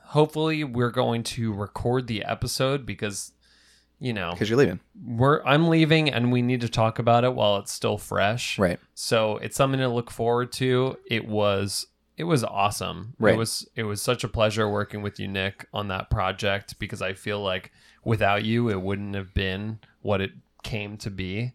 hopefully 0.05 0.65
we're 0.65 0.91
going 0.91 1.23
to 1.23 1.53
record 1.53 2.07
the 2.07 2.25
episode 2.25 2.85
because 2.85 3.33
you 3.99 4.13
know 4.13 4.33
Because 4.33 4.51
you're 4.51 4.59
leaving, 4.59 4.81
we're 5.07 5.43
I'm 5.45 5.69
leaving 5.69 6.11
and 6.11 6.33
we 6.33 6.43
need 6.43 6.61
to 6.63 6.69
talk 6.69 6.99
about 6.99 7.25
it 7.25 7.35
while 7.35 7.59
it's 7.59 7.73
still 7.73 7.99
fresh. 7.99 8.59
right? 8.59 8.79
So 8.95 9.37
it's 9.39 9.57
something 9.57 9.81
to 9.81 9.89
look 9.89 10.11
forward 10.11 10.53
to. 10.53 10.99
It 11.09 11.27
was 11.27 11.87
it 12.17 12.25
was 12.25 12.45
awesome. 12.45 13.15
Right. 13.19 13.35
It 13.35 13.39
was 13.39 13.69
it 13.75 13.85
was 13.85 14.03
such 14.03 14.25
a 14.25 14.29
pleasure 14.29 14.69
working 14.69 15.03
with 15.03 15.19
you, 15.19 15.29
Nick, 15.29 15.67
on 15.73 15.89
that 15.89 16.11
project 16.11 16.79
because 16.79 17.01
I 17.01 17.15
feel 17.15 17.41
like 17.41 17.73
without 18.05 18.45
you 18.45 18.69
it 18.69 18.83
wouldn't 18.83 19.15
have 19.15 19.33
been 19.33 19.79
what 20.03 20.21
it 20.21 20.33
came 20.63 20.97
to 20.99 21.11
be. 21.11 21.53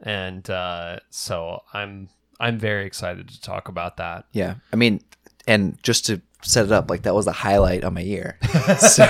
And 0.00 0.48
uh, 0.48 1.00
so 1.10 1.64
I'm 1.72 2.08
I'm 2.38 2.58
very 2.58 2.86
excited 2.86 3.28
to 3.28 3.40
talk 3.40 3.68
about 3.68 3.96
that. 3.96 4.26
Yeah, 4.32 4.54
I 4.72 4.76
mean, 4.76 5.00
and 5.48 5.82
just 5.82 6.06
to 6.06 6.20
set 6.42 6.64
it 6.66 6.70
up, 6.72 6.88
like 6.88 7.02
that 7.02 7.14
was 7.14 7.24
the 7.24 7.32
highlight 7.32 7.82
on 7.82 7.94
my 7.94 8.00
year. 8.02 8.38
so, 8.78 9.06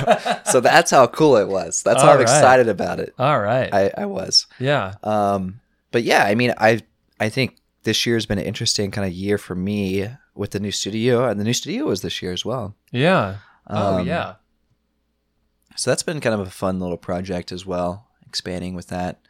so 0.47 0.61
that's 0.61 0.91
how 0.91 1.07
cool 1.07 1.36
it 1.36 1.49
was. 1.49 1.82
That's 1.82 2.01
how 2.01 2.09
All 2.09 2.12
I'm 2.14 2.18
right. 2.20 2.22
excited 2.22 2.68
about 2.68 3.01
it. 3.01 3.12
All 3.18 3.39
right. 3.41 3.68
I, 3.74 3.91
I 3.99 4.07
was. 4.07 4.47
yeah. 4.59 4.95
Um, 5.03 5.61
but 5.93 6.03
yeah, 6.05 6.24
I 6.24 6.34
mean, 6.34 6.55
I 6.57 6.80
I 7.20 7.28
think 7.28 7.57
this 7.82 8.07
year 8.07 8.16
has 8.16 8.24
been 8.26 8.39
an 8.39 8.45
interesting 8.47 8.91
kind 8.91 9.07
of 9.07 9.12
year 9.12 9.36
for 9.39 9.55
me 9.55 10.09
with 10.34 10.53
the 10.53 10.61
new 10.61 10.72
studio, 10.72 11.28
and 11.28 11.39
the 11.39 11.45
new 11.45 11.53
studio 11.53 11.84
was 11.86 12.01
this 12.03 12.22
year 12.22 12.32
as 12.32 12.45
well. 12.45 12.74
Yeah. 12.93 13.36
oh 13.66 13.99
Um, 13.99 14.07
yeah. 14.07 14.34
So 15.76 15.91
that's 15.91 16.03
been 16.03 16.20
kind 16.20 16.34
of 16.34 16.47
a 16.47 16.51
fun 16.51 16.80
little 16.80 16.97
project 16.97 17.53
as 17.53 17.64
well, 17.66 18.07
expanding 18.26 18.74
with 18.74 18.89
that. 18.89 19.20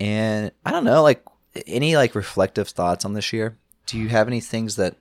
And 0.00 0.50
I 0.64 0.70
don't 0.70 0.84
know, 0.84 1.02
like 1.02 1.24
any 1.66 1.96
like 1.96 2.14
reflective 2.14 2.68
thoughts 2.68 3.04
on 3.04 3.14
this 3.14 3.32
year. 3.32 3.56
Do 3.86 3.98
you 3.98 4.08
have 4.08 4.26
any 4.28 4.40
things 4.40 4.76
that 4.76 4.96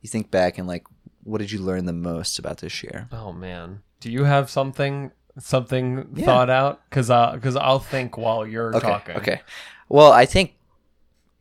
you 0.00 0.08
think 0.08 0.30
back 0.30 0.58
and 0.58 0.66
like 0.66 0.84
what 1.22 1.38
did 1.38 1.52
you 1.52 1.60
learn 1.60 1.84
the 1.86 1.92
most 1.92 2.38
about 2.38 2.58
this 2.58 2.82
year? 2.82 3.08
Oh 3.12 3.32
man, 3.32 3.82
do 4.00 4.10
you 4.10 4.24
have 4.24 4.48
something 4.50 5.10
something 5.38 6.08
Yeah. 6.14 6.24
thought 6.24 6.50
out? 6.50 6.80
Because 6.88 7.08
because 7.34 7.56
I'll 7.56 7.78
think 7.78 8.16
while 8.16 8.46
you're 8.46 8.74
Okay. 8.76 8.86
talking. 8.86 9.16
Okay. 9.16 9.40
Well, 9.88 10.12
I 10.12 10.24
think 10.26 10.54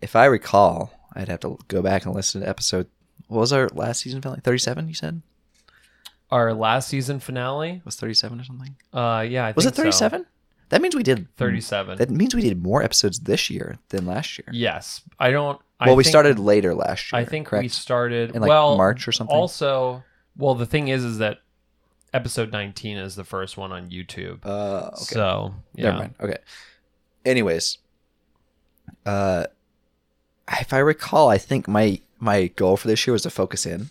if 0.02 0.16
I 0.16 0.26
recall, 0.26 0.92
I'd 1.14 1.28
have 1.30 1.40
to 1.42 1.58
go 1.68 1.82
back 1.82 2.06
and 2.06 2.14
listen 2.16 2.42
to 2.42 2.48
episode. 2.50 2.88
What 3.28 3.40
was 3.40 3.54
our 3.54 3.68
last 3.74 4.02
season 4.02 4.22
finale? 4.22 4.42
Thirty-seven. 4.44 4.88
You 4.88 4.94
said 4.94 5.22
Our 6.32 6.54
last 6.54 6.88
season 6.90 7.20
finale. 7.20 7.82
was 7.86 7.96
thirty-seven 7.96 8.40
or 8.40 8.44
something. 8.44 8.76
Uh, 8.94 9.26
yeah, 9.28 9.46
I 9.48 9.52
Was 9.52 9.66
it 9.66 9.76
so. 9.76 10.26
That 10.70 10.82
means 10.82 10.96
we 10.96 11.04
did 11.04 11.28
Thirty-seven. 11.36 11.98
That 11.98 12.10
means 12.10 12.34
we 12.36 12.42
did 12.42 12.62
more 12.62 12.82
episodes 12.84 13.20
this 13.22 13.50
year 13.50 13.78
than 13.90 14.06
last 14.06 14.38
year. 14.38 14.48
yes, 14.52 15.02
I 15.20 15.32
don't. 15.32 15.60
Well, 15.80 15.92
I 15.92 15.94
we 15.96 16.04
think- 16.04 16.12
started 16.12 16.40
later 16.40 16.74
last 16.76 17.12
year. 17.12 17.22
I 17.22 17.26
think 17.26 17.48
correct? 17.48 17.64
we 17.64 17.70
started 17.70 18.36
In, 18.36 18.42
like, 18.42 18.50
well 18.50 18.76
March 18.78 19.08
or 19.08 19.12
something? 19.12 19.36
Also, 19.36 20.04
well, 20.38 20.54
the 20.56 20.66
thing 20.66 20.90
is, 20.90 21.04
is 21.04 21.18
that 21.20 21.40
episode 22.14 22.52
nineteen 22.52 22.98
is 22.98 23.16
the 23.16 23.24
first 23.24 23.58
one 23.58 23.72
on 23.72 23.90
YouTube. 23.90 24.46
Uh, 24.46 24.88
okay. 24.88 24.96
So 24.98 25.54
yeah, 25.76 25.86
Never 25.86 25.98
mind. 25.98 26.16
Okay. 26.22 26.38
Anyways, 27.26 27.78
uh, 29.06 29.46
if 30.60 30.74
I 30.74 30.80
recall, 30.80 31.30
I 31.30 31.38
think 31.38 31.68
my 31.68 32.02
my 32.20 32.48
goal 32.48 32.76
for 32.78 32.88
this 32.88 33.06
year 33.08 33.14
was 33.14 33.22
to 33.24 33.30
focus 33.30 33.66
in, 33.66 33.90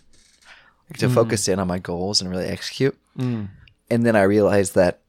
like 0.89 0.97
to 0.99 1.07
Mm. 1.07 1.13
focus 1.13 1.47
in 1.47 1.59
on 1.59 1.67
my 1.67 1.79
goals 1.79 2.21
and 2.21 2.29
really 2.29 2.45
execute. 2.45 2.97
Mm. 3.17 3.49
And 3.89 4.05
then 4.05 4.15
I 4.15 4.21
realized 4.21 4.75
that 4.75 4.99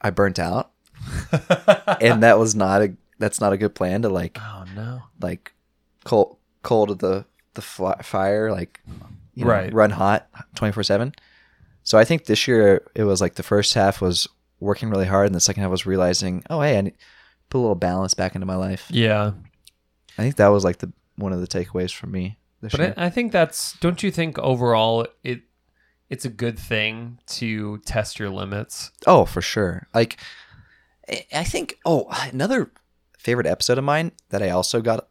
I 0.00 0.10
burnt 0.10 0.38
out, 0.38 0.70
and 2.00 2.22
that 2.22 2.38
was 2.38 2.54
not 2.54 2.82
a 2.82 2.94
that's 3.18 3.40
not 3.40 3.52
a 3.52 3.56
good 3.56 3.74
plan 3.74 4.02
to 4.02 4.08
like 4.08 4.38
oh 4.40 4.64
no. 4.74 5.02
like 5.20 5.52
cold 6.04 6.36
cold 6.62 6.90
of 6.90 6.98
the 6.98 7.24
the 7.54 7.62
fly, 7.62 7.94
fire 8.02 8.50
like 8.52 8.80
you 9.34 9.44
know, 9.44 9.50
Right. 9.50 9.72
run 9.72 9.90
hot 9.90 10.28
24/7 10.56 11.14
so 11.82 11.98
i 11.98 12.04
think 12.04 12.24
this 12.26 12.46
year 12.48 12.86
it 12.94 13.04
was 13.04 13.20
like 13.20 13.34
the 13.34 13.42
first 13.42 13.74
half 13.74 14.00
was 14.00 14.26
working 14.60 14.90
really 14.90 15.06
hard 15.06 15.26
and 15.26 15.34
the 15.34 15.40
second 15.40 15.62
half 15.62 15.70
was 15.70 15.86
realizing 15.86 16.42
oh 16.50 16.60
hey 16.60 16.78
i 16.78 16.80
need 16.80 16.94
put 17.50 17.58
a 17.58 17.60
little 17.60 17.74
balance 17.74 18.14
back 18.14 18.34
into 18.34 18.46
my 18.46 18.56
life 18.56 18.86
Yeah, 18.90 19.32
i 20.18 20.22
think 20.22 20.36
that 20.36 20.48
was 20.48 20.64
like 20.64 20.78
the 20.78 20.92
one 21.16 21.32
of 21.32 21.40
the 21.40 21.46
takeaways 21.46 21.92
for 21.94 22.06
me 22.06 22.38
this 22.60 22.72
but 22.72 22.80
year 22.80 22.94
I, 22.96 23.06
I 23.06 23.10
think 23.10 23.32
that's. 23.32 23.74
Don't 23.80 24.02
you 24.02 24.10
think 24.10 24.38
overall 24.38 25.06
it 25.22 25.42
it's 26.08 26.24
a 26.24 26.30
good 26.30 26.58
thing 26.58 27.18
to 27.26 27.78
test 27.78 28.18
your 28.18 28.30
limits? 28.30 28.90
oh 29.06 29.24
for 29.26 29.40
sure 29.42 29.86
like 29.94 30.16
I- 31.08 31.44
think 31.44 31.78
oh 31.84 32.06
another 32.32 32.70
favorite 33.18 33.46
episode 33.46 33.78
of 33.78 33.84
mine 33.84 34.12
that 34.30 34.42
i 34.42 34.50
also 34.50 34.80
got 34.80 35.08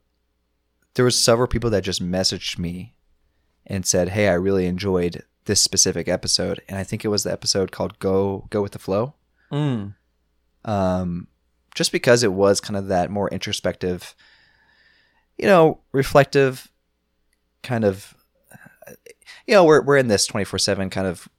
there 0.95 1.05
was 1.05 1.17
several 1.17 1.47
people 1.47 1.69
that 1.71 1.83
just 1.83 2.01
messaged 2.03 2.57
me 2.57 2.93
and 3.67 3.85
said 3.85 4.09
hey 4.09 4.27
i 4.29 4.33
really 4.33 4.65
enjoyed 4.67 5.23
this 5.45 5.61
specific 5.61 6.07
episode 6.07 6.61
and 6.69 6.77
i 6.77 6.83
think 6.83 7.03
it 7.05 7.09
was 7.09 7.23
the 7.23 7.31
episode 7.31 7.71
called 7.71 7.99
go 7.99 8.47
go 8.49 8.61
with 8.61 8.71
the 8.71 8.79
flow 8.79 9.13
Mm. 9.51 9.93
um, 10.65 11.27
just 11.75 11.91
because 11.91 12.23
it 12.23 12.33
was 12.33 12.59
kind 12.59 12.75
of 12.75 12.87
that 12.87 13.11
more 13.11 13.29
introspective, 13.29 14.15
you 15.37 15.45
know, 15.45 15.79
reflective 15.91 16.67
kind 17.61 17.83
of, 17.85 18.15
you 19.45 19.53
know, 19.53 19.63
we're 19.65 19.81
we're 19.83 19.97
in 19.97 20.07
this 20.07 20.25
twenty 20.25 20.45
four 20.45 20.57
seven 20.57 20.89
kind 20.89 21.05
of 21.05 21.29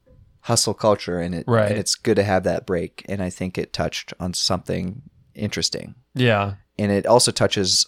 hustle 0.46 0.74
culture, 0.74 1.18
and 1.20 1.34
it 1.34 1.44
Right. 1.46 1.70
and 1.70 1.78
it's 1.78 1.94
good 1.94 2.16
to 2.16 2.24
have 2.24 2.42
that 2.44 2.66
break. 2.66 3.04
And 3.08 3.22
I 3.22 3.30
think 3.30 3.58
it 3.58 3.72
touched 3.72 4.12
on 4.20 4.32
something 4.34 5.02
interesting, 5.34 5.94
Yeah. 6.14 6.54
and 6.78 6.90
it 6.90 7.06
also 7.06 7.30
touches 7.30 7.86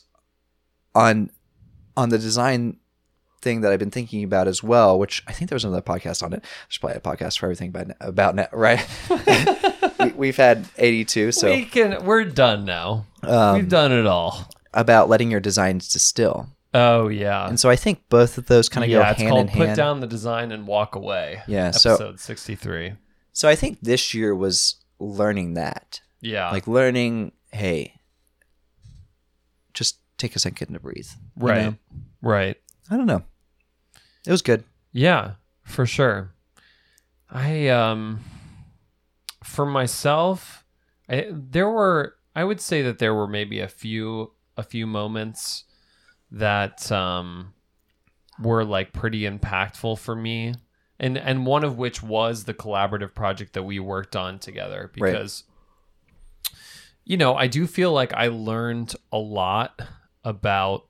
on 0.94 1.30
on 1.96 2.11
the 2.11 2.18
design 2.18 2.76
thing 3.40 3.61
that 3.61 3.72
I've 3.72 3.78
been 3.78 3.90
thinking 3.90 4.24
about 4.24 4.48
as 4.48 4.62
well, 4.62 4.98
which 4.98 5.22
I 5.28 5.32
think 5.32 5.48
there 5.48 5.56
was 5.56 5.64
another 5.64 5.82
podcast 5.82 6.22
on 6.22 6.32
it. 6.32 6.42
There's 6.68 6.78
probably 6.78 6.96
a 6.96 7.00
podcast 7.00 7.38
for 7.38 7.46
everything 7.46 7.68
about 7.68 7.90
about 8.00 8.34
net, 8.34 8.50
right? 8.52 8.84
we, 10.00 10.11
we've 10.12 10.36
had 10.36 10.66
82, 10.78 11.32
so 11.32 11.50
we 11.50 11.64
can. 11.64 12.04
We're 12.04 12.24
done 12.24 12.64
now. 12.64 13.06
um, 13.22 13.54
We've 13.56 13.68
done 13.68 13.92
it 13.92 14.06
all. 14.06 14.48
about 14.74 15.09
letting 15.09 15.30
your 15.30 15.40
designs 15.40 15.88
distill. 15.88 16.48
Oh 16.75 17.09
yeah. 17.09 17.49
And 17.49 17.59
so 17.59 17.71
I 17.71 17.77
think 17.77 18.09
both 18.09 18.37
of 18.39 18.47
those 18.47 18.69
kind 18.69 18.85
of 18.85 18.91
yeah, 18.91 18.99
go 19.03 19.11
it's 19.11 19.21
hand 19.21 19.31
called 19.31 19.47
in 19.49 19.53
"Put. 19.55 19.77
Down 19.77 20.01
the 20.01 20.07
Design 20.07 20.53
and 20.53 20.66
Walk 20.66 20.95
Away." 20.95 21.43
Yeah, 21.47 21.71
so- 21.71 21.95
episode 21.95 22.21
sixty-three. 22.21 22.93
So 23.33 23.49
I 23.49 23.55
think 23.55 23.79
this 23.83 24.12
year 24.14 24.35
was 24.35 24.77
learning 24.99 25.55
that. 25.55 26.01
Yeah, 26.21 26.51
Like 26.51 26.66
learning, 26.66 27.31
hey, 27.53 27.95
just 29.73 29.99
take 30.16 30.35
a 30.35 30.41
second 30.41 30.73
to 30.75 30.81
breathe. 30.81 31.09
right, 31.37 31.66
know? 31.66 31.77
right. 32.21 32.57
I 32.91 32.97
don't 32.97 33.07
know. 33.07 33.23
It 34.27 34.31
was 34.33 34.43
good. 34.43 34.64
Yeah, 34.93 35.35
for 35.62 35.87
sure. 35.87 36.35
I 37.31 37.69
um 37.69 38.21
for 39.45 39.64
myself, 39.66 40.64
I, 41.09 41.27
there 41.31 41.69
were 41.71 42.16
I 42.35 42.43
would 42.45 42.61
say 42.61 42.83
that 42.83 42.99
there 42.99 43.14
were 43.14 43.29
maybe 43.29 43.61
a 43.61 43.69
few 43.69 44.33
a 44.57 44.62
few 44.64 44.87
moments 44.87 45.64
that 46.31 46.91
um 46.93 47.55
were 48.41 48.64
like 48.64 48.93
pretty 48.93 49.22
impactful 49.22 49.99
for 49.99 50.14
me. 50.14 50.55
And 51.01 51.16
and 51.16 51.47
one 51.47 51.64
of 51.64 51.76
which 51.79 52.03
was 52.03 52.45
the 52.45 52.55
collaborative 52.55 53.14
project 53.14 53.53
that 53.55 53.62
we 53.62 53.79
worked 53.79 54.16
on 54.16 54.39
together 54.39 54.91
Right. 54.99 55.12
because 55.12 55.45
you 57.05 57.16
know, 57.16 57.35
I 57.35 57.47
do 57.47 57.66
feel 57.66 57.93
like 57.93 58.12
I 58.12 58.29
learned 58.29 58.95
a 59.11 59.18
lot 59.18 59.81
about 60.24 60.85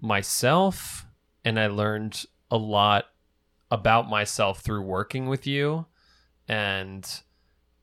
myself 0.00 1.06
and 1.44 1.58
I 1.58 1.68
learned 1.68 2.24
a 2.50 2.56
lot 2.56 3.06
about 3.70 4.08
myself 4.08 4.60
through 4.60 4.82
working 4.82 5.26
with 5.26 5.46
you 5.46 5.86
and 6.48 7.08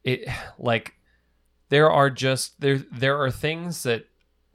it 0.03 0.27
like 0.57 0.93
there 1.69 1.89
are 1.89 2.09
just 2.09 2.59
there 2.61 2.77
there 2.91 3.17
are 3.21 3.31
things 3.31 3.83
that 3.83 4.05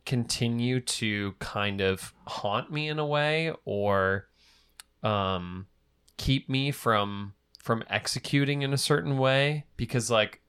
continue 0.08 0.80
to 0.80 1.34
kind 1.38 1.82
of 1.82 2.14
haunt 2.26 2.72
me 2.72 2.88
in 2.88 2.98
a 2.98 3.04
way 3.04 3.52
or 3.66 4.26
um 5.02 5.66
keep 6.16 6.48
me 6.48 6.70
from 6.70 7.34
from 7.58 7.84
executing 7.90 8.62
in 8.62 8.72
a 8.72 8.78
certain 8.78 9.18
way 9.18 9.66
because 9.76 10.10
like 10.10 10.40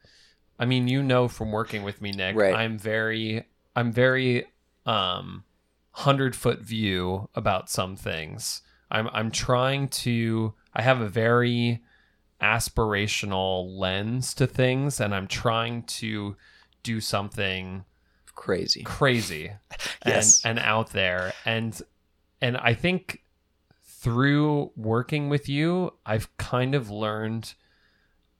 I 0.57 0.63
mean 0.63 0.87
you 0.87 1.03
know 1.03 1.27
from 1.27 1.51
working 1.51 1.83
with 1.83 2.01
me 2.01 2.11
Nick 2.11 2.37
Right. 2.37 2.55
I'm 2.55 2.77
very 2.77 3.43
I'm 3.75 3.91
very 3.91 4.45
um 4.85 5.43
100 5.91 6.37
foot 6.37 6.61
view 6.61 7.27
about 7.35 7.69
some 7.69 7.97
things 7.97 8.61
I'm 8.89 9.09
I'm 9.11 9.29
trying 9.29 9.89
to 9.89 10.53
I 10.73 10.83
have 10.83 11.01
a 11.01 11.09
very 11.09 11.83
aspirational 12.41 13.77
lens 13.77 14.33
to 14.35 14.47
things 14.47 15.01
and 15.01 15.13
I'm 15.13 15.27
trying 15.27 15.83
to 15.83 16.37
do 16.81 17.01
something 17.01 17.83
Crazy. 18.39 18.83
crazy 18.83 19.51
Yes. 20.05 20.43
and 20.45 20.57
and 20.57 20.67
out 20.67 20.91
there 20.91 21.33
and 21.45 21.79
and 22.41 22.55
I 22.57 22.73
think 22.73 23.23
through 23.83 24.71
working 24.77 25.27
with 25.29 25.49
you 25.49 25.93
I've 26.05 26.35
kind 26.37 26.73
of 26.73 26.89
learned 26.89 27.53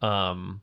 um 0.01 0.61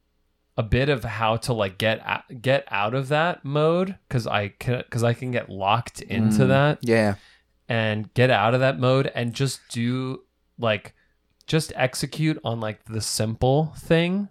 a 0.56 0.62
bit 0.62 0.88
of 0.88 1.04
how 1.04 1.36
to 1.36 1.52
like 1.52 1.76
get 1.76 2.00
get 2.40 2.64
out 2.70 2.94
of 2.94 3.08
that 3.08 3.44
mode 3.44 3.96
cuz 4.08 4.26
I 4.26 4.48
can 4.48 4.82
cuz 4.90 5.02
I 5.04 5.12
can 5.12 5.30
get 5.30 5.50
locked 5.50 6.00
into 6.00 6.44
Mm, 6.44 6.48
that 6.48 6.78
Yeah. 6.80 7.16
and 7.68 8.12
get 8.14 8.30
out 8.30 8.54
of 8.54 8.60
that 8.60 8.78
mode 8.78 9.12
and 9.14 9.34
just 9.34 9.60
do 9.68 10.22
like 10.58 10.94
just 11.46 11.72
execute 11.76 12.38
on 12.42 12.58
like 12.58 12.84
the 12.86 13.02
simple 13.02 13.74
thing 13.76 14.28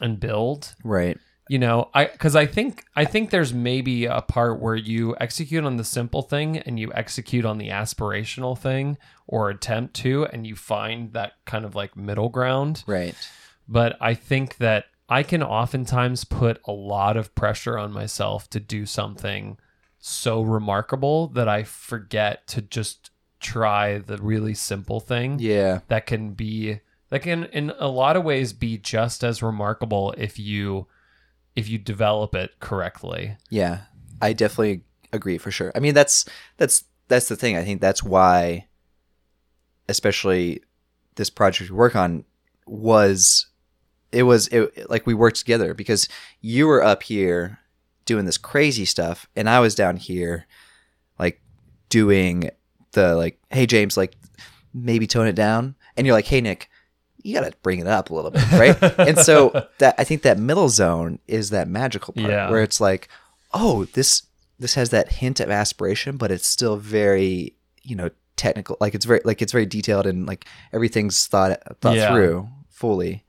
and 0.00 0.18
build 0.18 0.74
Right. 0.84 1.16
You 1.48 1.58
know 1.58 1.88
i 1.94 2.04
because 2.06 2.36
i 2.36 2.44
think 2.46 2.84
i 2.96 3.04
think 3.04 3.30
there's 3.30 3.52
maybe 3.54 4.04
a 4.06 4.20
part 4.20 4.60
where 4.60 4.74
you 4.76 5.16
execute 5.20 5.64
on 5.64 5.76
the 5.76 5.84
simple 5.84 6.22
thing 6.22 6.58
and 6.58 6.78
you 6.78 6.92
execute 6.94 7.44
on 7.44 7.58
the 7.58 7.68
aspirational 7.68 8.56
thing 8.58 8.96
or 9.26 9.50
attempt 9.50 9.94
to 9.94 10.24
and 10.26 10.46
you 10.46 10.54
find 10.54 11.12
that 11.12 11.32
kind 11.44 11.64
of 11.64 11.74
like 11.74 11.96
middle 11.96 12.28
ground 12.28 12.84
Right. 12.86 13.14
but 13.68 13.96
i 14.00 14.14
think 14.14 14.58
that 14.58 14.84
i 15.08 15.22
can 15.22 15.42
oftentimes 15.42 16.24
put 16.24 16.60
a 16.66 16.72
lot 16.72 17.16
of 17.16 17.34
pressure 17.34 17.78
on 17.78 17.92
myself 17.92 18.48
to 18.50 18.60
do 18.60 18.84
something 18.86 19.56
so 19.98 20.42
remarkable 20.42 21.28
that 21.28 21.48
i 21.48 21.62
forget 21.64 22.46
to 22.48 22.62
just 22.62 23.10
try 23.40 23.98
the 23.98 24.16
really 24.18 24.54
simple 24.54 25.00
thing 25.00 25.38
Yeah. 25.40 25.80
that 25.88 26.06
can 26.06 26.32
be 26.32 26.80
that 27.10 27.22
can 27.22 27.44
in 27.46 27.72
a 27.78 27.88
lot 27.88 28.16
of 28.16 28.24
ways 28.24 28.52
be 28.52 28.76
just 28.78 29.24
as 29.24 29.42
remarkable 29.42 30.14
if 30.18 30.38
you 30.38 30.86
if 31.58 31.68
you 31.68 31.76
develop 31.76 32.36
it 32.36 32.52
correctly. 32.60 33.36
Yeah, 33.50 33.80
I 34.22 34.32
definitely 34.32 34.82
agree 35.12 35.38
for 35.38 35.50
sure. 35.50 35.72
I 35.74 35.80
mean, 35.80 35.92
that's 35.92 36.24
that's 36.56 36.84
that's 37.08 37.28
the 37.28 37.34
thing. 37.34 37.56
I 37.56 37.64
think 37.64 37.80
that's 37.80 38.02
why, 38.02 38.68
especially 39.88 40.62
this 41.16 41.30
project 41.30 41.70
we 41.70 41.76
work 41.76 41.96
on, 41.96 42.24
was 42.64 43.48
it 44.12 44.22
was 44.22 44.46
it 44.48 44.88
like 44.88 45.04
we 45.04 45.14
worked 45.14 45.38
together 45.38 45.74
because 45.74 46.08
you 46.40 46.68
were 46.68 46.82
up 46.82 47.02
here 47.02 47.58
doing 48.04 48.24
this 48.24 48.38
crazy 48.38 48.84
stuff, 48.84 49.28
and 49.34 49.50
I 49.50 49.58
was 49.58 49.74
down 49.74 49.96
here, 49.96 50.46
like 51.18 51.42
doing 51.88 52.50
the 52.92 53.16
like, 53.16 53.40
hey 53.50 53.66
James, 53.66 53.96
like 53.96 54.16
maybe 54.72 55.08
tone 55.08 55.26
it 55.26 55.34
down, 55.34 55.74
and 55.96 56.06
you're 56.06 56.14
like, 56.14 56.26
hey 56.26 56.40
Nick, 56.40 56.70
you 57.22 57.34
got 57.34 57.50
to 57.50 57.56
bring 57.62 57.80
it 57.80 57.86
up 57.86 58.10
a 58.10 58.14
little 58.14 58.30
bit, 58.30 58.50
right? 58.52 58.82
and 58.98 59.18
so 59.18 59.66
that 59.78 59.94
I 59.98 60.04
think 60.04 60.22
that 60.22 60.38
middle 60.38 60.68
zone 60.68 61.18
is 61.26 61.50
that 61.50 61.68
magical 61.68 62.14
part 62.14 62.30
Yeah. 62.30 62.50
where 62.50 62.62
it's 62.62 62.80
like, 62.80 63.08
oh, 63.52 63.84
this 63.94 64.22
this 64.58 64.74
has 64.74 64.90
that 64.90 65.12
hint 65.12 65.40
of 65.40 65.50
aspiration, 65.50 66.16
but 66.16 66.30
it's 66.30 66.46
still 66.46 66.76
very, 66.76 67.54
you 67.82 67.94
know, 67.96 68.10
technical. 68.36 68.76
Like 68.80 68.94
it's 68.94 69.04
very 69.04 69.20
like 69.24 69.42
it's 69.42 69.52
very 69.52 69.66
detailed 69.66 70.06
and 70.06 70.26
like 70.26 70.46
everything's 70.72 71.26
thought 71.26 71.60
thought 71.80 71.96
Yeah. 71.96 72.12
through 72.12 72.48
fully. 72.70 73.24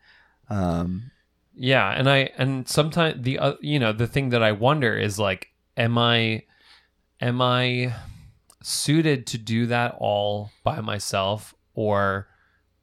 Um, 0.49 1.11
Yeah, 1.55 1.89
and 1.91 2.09
I 2.09 2.29
and 2.37 2.67
sometimes 2.67 3.23
the 3.23 3.37
uh, 3.39 3.53
you 3.61 3.79
know 3.79 3.91
the 3.93 4.07
thing 4.07 4.29
that 4.29 4.41
I 4.43 4.51
wonder 4.53 4.97
is 4.97 5.19
like, 5.19 5.49
am 5.77 5.97
I, 5.97 6.43
am 7.21 7.41
I 7.41 7.93
suited 8.61 9.25
to 9.27 9.37
do 9.37 9.65
that 9.67 9.95
all 9.99 10.51
by 10.63 10.81
myself, 10.81 11.53
or 11.73 12.27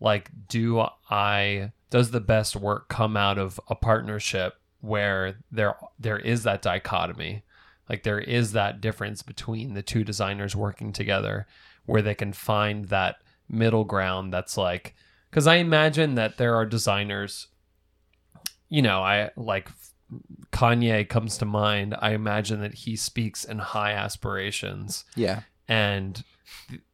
like 0.00 0.30
do 0.48 0.84
I 1.10 1.72
does 1.90 2.10
the 2.10 2.20
best 2.20 2.56
work 2.56 2.88
come 2.88 3.16
out 3.16 3.38
of 3.38 3.60
a 3.68 3.74
partnership 3.74 4.54
where 4.80 5.38
there 5.50 5.76
there 5.98 6.18
is 6.18 6.42
that 6.44 6.62
dichotomy, 6.62 7.42
like 7.88 8.02
there 8.02 8.20
is 8.20 8.52
that 8.52 8.80
difference 8.80 9.22
between 9.22 9.74
the 9.74 9.82
two 9.82 10.04
designers 10.04 10.54
working 10.56 10.92
together, 10.92 11.46
where 11.86 12.02
they 12.02 12.14
can 12.14 12.32
find 12.32 12.86
that 12.86 13.16
middle 13.48 13.84
ground 13.84 14.32
that's 14.32 14.56
like 14.56 14.94
because 15.30 15.46
I 15.46 15.56
imagine 15.56 16.16
that 16.16 16.36
there 16.36 16.54
are 16.54 16.66
designers 16.66 17.48
you 18.68 18.82
know, 18.82 19.02
I 19.02 19.30
like 19.36 19.68
Kanye 20.52 21.08
comes 21.08 21.38
to 21.38 21.44
mind. 21.44 21.94
I 22.00 22.12
imagine 22.12 22.60
that 22.60 22.74
he 22.74 22.96
speaks 22.96 23.44
in 23.44 23.58
high 23.58 23.92
aspirations, 23.92 25.04
yeah, 25.14 25.42
and 25.68 26.22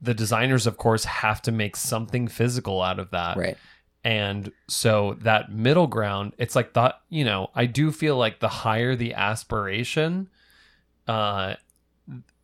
the 0.01 0.15
designers, 0.15 0.67
of 0.67 0.77
course, 0.77 1.05
have 1.05 1.43
to 1.43 1.53
make 1.53 1.77
something 1.77 2.29
physical 2.29 2.83
out 2.83 2.99
of 2.99 3.11
that. 3.11 3.37
right. 3.37 3.57
And 4.05 4.51
so 4.69 5.17
that 5.21 5.53
middle 5.53 5.87
ground, 5.87 6.33
it's 6.37 6.57
like 6.57 6.73
that, 6.75 6.97
you 7.09 7.25
know, 7.25 7.51
I 7.55 7.67
do 7.67 7.93
feel 7.93 8.17
like 8.17 8.41
the 8.41 8.49
higher 8.49 8.97
the 8.97 9.15
aspiration, 9.15 10.29
uh 11.07 11.55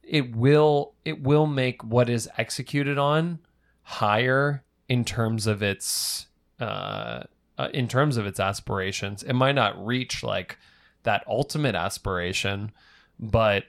it 0.02 0.34
will 0.34 0.94
it 1.04 1.22
will 1.22 1.46
make 1.46 1.84
what 1.84 2.08
is 2.08 2.28
executed 2.38 2.96
on 2.96 3.38
higher 3.82 4.64
in 4.88 5.04
terms 5.04 5.46
of 5.46 5.62
its 5.62 6.26
uh, 6.60 7.22
uh 7.58 7.68
in 7.74 7.88
terms 7.88 8.16
of 8.16 8.26
its 8.26 8.40
aspirations. 8.40 9.22
It 9.22 9.34
might 9.34 9.54
not 9.54 9.84
reach 9.84 10.22
like 10.22 10.58
that 11.02 11.24
ultimate 11.28 11.74
aspiration, 11.74 12.72
but 13.20 13.64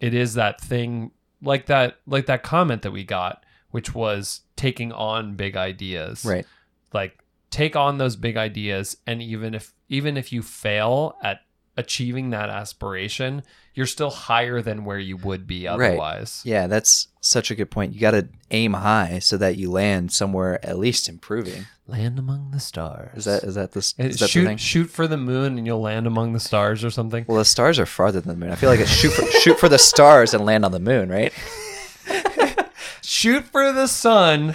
it 0.00 0.14
is 0.14 0.34
that 0.34 0.60
thing 0.60 1.10
like 1.42 1.66
that 1.66 1.98
like 2.06 2.26
that 2.26 2.42
comment 2.42 2.82
that 2.82 2.90
we 2.90 3.04
got 3.04 3.44
which 3.70 3.94
was 3.94 4.40
taking 4.56 4.92
on 4.92 5.36
big 5.36 5.56
ideas 5.56 6.24
Right. 6.24 6.46
like 6.92 7.18
take 7.50 7.76
on 7.76 7.98
those 7.98 8.16
big 8.16 8.36
ideas 8.36 8.96
and 9.06 9.22
even 9.22 9.54
if 9.54 9.72
even 9.88 10.16
if 10.16 10.32
you 10.32 10.42
fail 10.42 11.16
at 11.22 11.40
achieving 11.76 12.30
that 12.30 12.50
aspiration 12.50 13.42
you're 13.78 13.86
still 13.86 14.10
higher 14.10 14.60
than 14.60 14.84
where 14.84 14.98
you 14.98 15.16
would 15.16 15.46
be 15.46 15.66
Right. 15.68 15.72
otherwise 15.92 16.42
Yeah, 16.44 16.66
that's 16.66 17.06
such 17.20 17.50
a 17.52 17.54
good 17.54 17.70
point. 17.70 17.94
You 17.94 18.00
got 18.00 18.10
to 18.10 18.28
aim 18.50 18.72
high 18.72 19.20
so 19.20 19.36
that 19.36 19.56
you 19.56 19.70
land 19.70 20.10
somewhere 20.12 20.58
at 20.66 20.78
least 20.78 21.08
improving. 21.08 21.66
land 21.86 22.18
among 22.18 22.50
the 22.50 22.58
stars 22.60 23.16
Is 23.18 23.24
that 23.26 23.44
is 23.44 23.54
that 23.54 23.72
the, 23.72 23.78
is 23.78 23.94
It- 23.96 24.18
that 24.18 24.28
shoot 24.30 24.46
thing? 24.46 24.56
shoot 24.56 24.90
for 24.90 25.06
the 25.06 25.16
moon 25.16 25.56
and 25.58 25.64
you'll 25.66 25.80
land 25.80 26.06
among 26.08 26.32
the 26.32 26.40
stars 26.40 26.82
or 26.84 26.90
something 26.90 27.24
Well, 27.28 27.38
the 27.38 27.44
stars 27.44 27.78
are 27.78 27.86
farther 27.86 28.20
than 28.20 28.28
the 28.28 28.36
moon. 28.44 28.52
I 28.52 28.56
feel 28.56 28.68
like 28.70 28.80
it's 28.80 28.90
shoot 28.90 29.12
for, 29.12 29.24
shoot 29.42 29.58
for 29.60 29.68
the 29.68 29.78
stars 29.78 30.34
and 30.34 30.44
land 30.44 30.64
on 30.64 30.72
the 30.72 30.80
moon, 30.80 31.08
right? 31.08 31.32
shoot 33.02 33.44
for 33.44 33.72
the 33.72 33.86
sun 33.86 34.54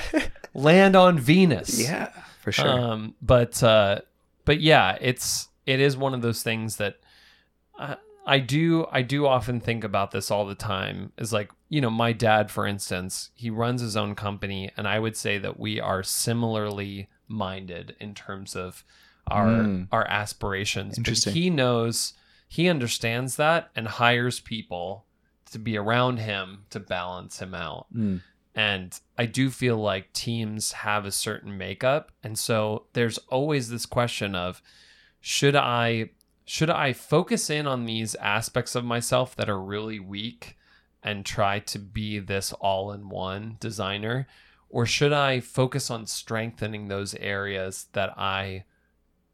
land 0.53 0.95
on 0.95 1.17
venus 1.17 1.79
Yeah, 1.81 2.09
for 2.41 2.51
sure. 2.51 2.67
Um, 2.69 3.15
but 3.21 3.61
uh, 3.63 3.99
but 4.45 4.59
yeah, 4.61 4.97
it's 5.01 5.47
it 5.65 5.79
is 5.79 5.95
one 5.95 6.13
of 6.13 6.21
those 6.21 6.43
things 6.43 6.75
that 6.77 6.97
I, 7.79 7.95
I 8.25 8.39
do 8.39 8.87
I 8.91 9.01
do 9.01 9.25
often 9.27 9.59
think 9.59 9.83
about 9.83 10.11
this 10.11 10.31
all 10.31 10.45
the 10.45 10.55
time. 10.55 11.11
Is 11.17 11.33
like 11.33 11.51
you 11.69 11.81
know 11.81 11.89
my 11.89 12.13
dad, 12.13 12.49
for 12.51 12.65
instance, 12.65 13.31
he 13.35 13.49
runs 13.49 13.81
his 13.81 13.97
own 13.97 14.15
company, 14.15 14.71
and 14.77 14.87
I 14.87 14.99
would 14.99 15.17
say 15.17 15.37
that 15.39 15.59
we 15.59 15.79
are 15.79 16.03
similarly 16.03 17.09
minded 17.27 17.95
in 17.99 18.13
terms 18.13 18.55
of 18.55 18.83
our 19.27 19.47
Mm. 19.47 19.87
our 19.91 20.07
aspirations. 20.07 20.91
But 20.95 20.99
Interesting. 20.99 21.33
he 21.33 21.49
knows 21.49 22.13
he 22.47 22.69
understands 22.69 23.35
that 23.37 23.69
and 23.75 23.87
hires 23.87 24.39
people 24.39 25.05
to 25.51 25.59
be 25.59 25.77
around 25.77 26.17
him 26.17 26.65
to 26.69 26.79
balance 26.79 27.39
him 27.39 27.53
out. 27.53 27.87
Mm. 27.95 28.21
And 28.55 28.99
I 29.17 29.25
do 29.25 29.49
feel 29.49 29.77
like 29.77 30.13
teams 30.13 30.71
have 30.73 31.05
a 31.05 31.11
certain 31.11 31.57
makeup. 31.57 32.11
And 32.23 32.37
so 32.37 32.85
there's 32.93 33.17
always 33.29 33.69
this 33.69 33.85
question 33.87 34.35
of 34.35 34.61
should 35.21 35.55
I 35.55 36.09
should 36.45 36.69
I 36.69 36.93
focus 36.93 37.49
in 37.49 37.67
on 37.67 37.85
these 37.85 38.15
aspects 38.15 38.75
of 38.75 38.83
myself 38.83 39.35
that 39.35 39.49
are 39.49 39.59
really 39.59 39.99
weak 39.99 40.57
and 41.01 41.25
try 41.25 41.59
to 41.59 41.79
be 41.79 42.19
this 42.19 42.53
all-in-one 42.53 43.57
designer? 43.59 44.27
Or 44.69 44.85
should 44.85 45.13
I 45.13 45.39
focus 45.39 45.91
on 45.91 46.07
strengthening 46.07 46.87
those 46.87 47.13
areas 47.15 47.87
that 47.93 48.17
I 48.17 48.63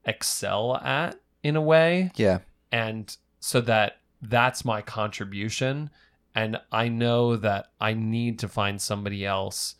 excel 0.05 0.77
at 0.77 1.19
in 1.43 1.55
a 1.55 1.61
way? 1.61 2.11
Yeah, 2.15 2.39
and 2.71 3.15
so 3.39 3.61
that 3.61 3.97
that's 4.21 4.65
my 4.65 4.81
contribution. 4.81 5.89
And 6.35 6.59
i 6.71 6.87
know 6.87 7.35
that 7.35 7.71
i 7.81 7.93
need 7.93 8.39
to 8.39 8.47
find 8.47 8.79
somebody 8.79 9.25
else 9.25 9.75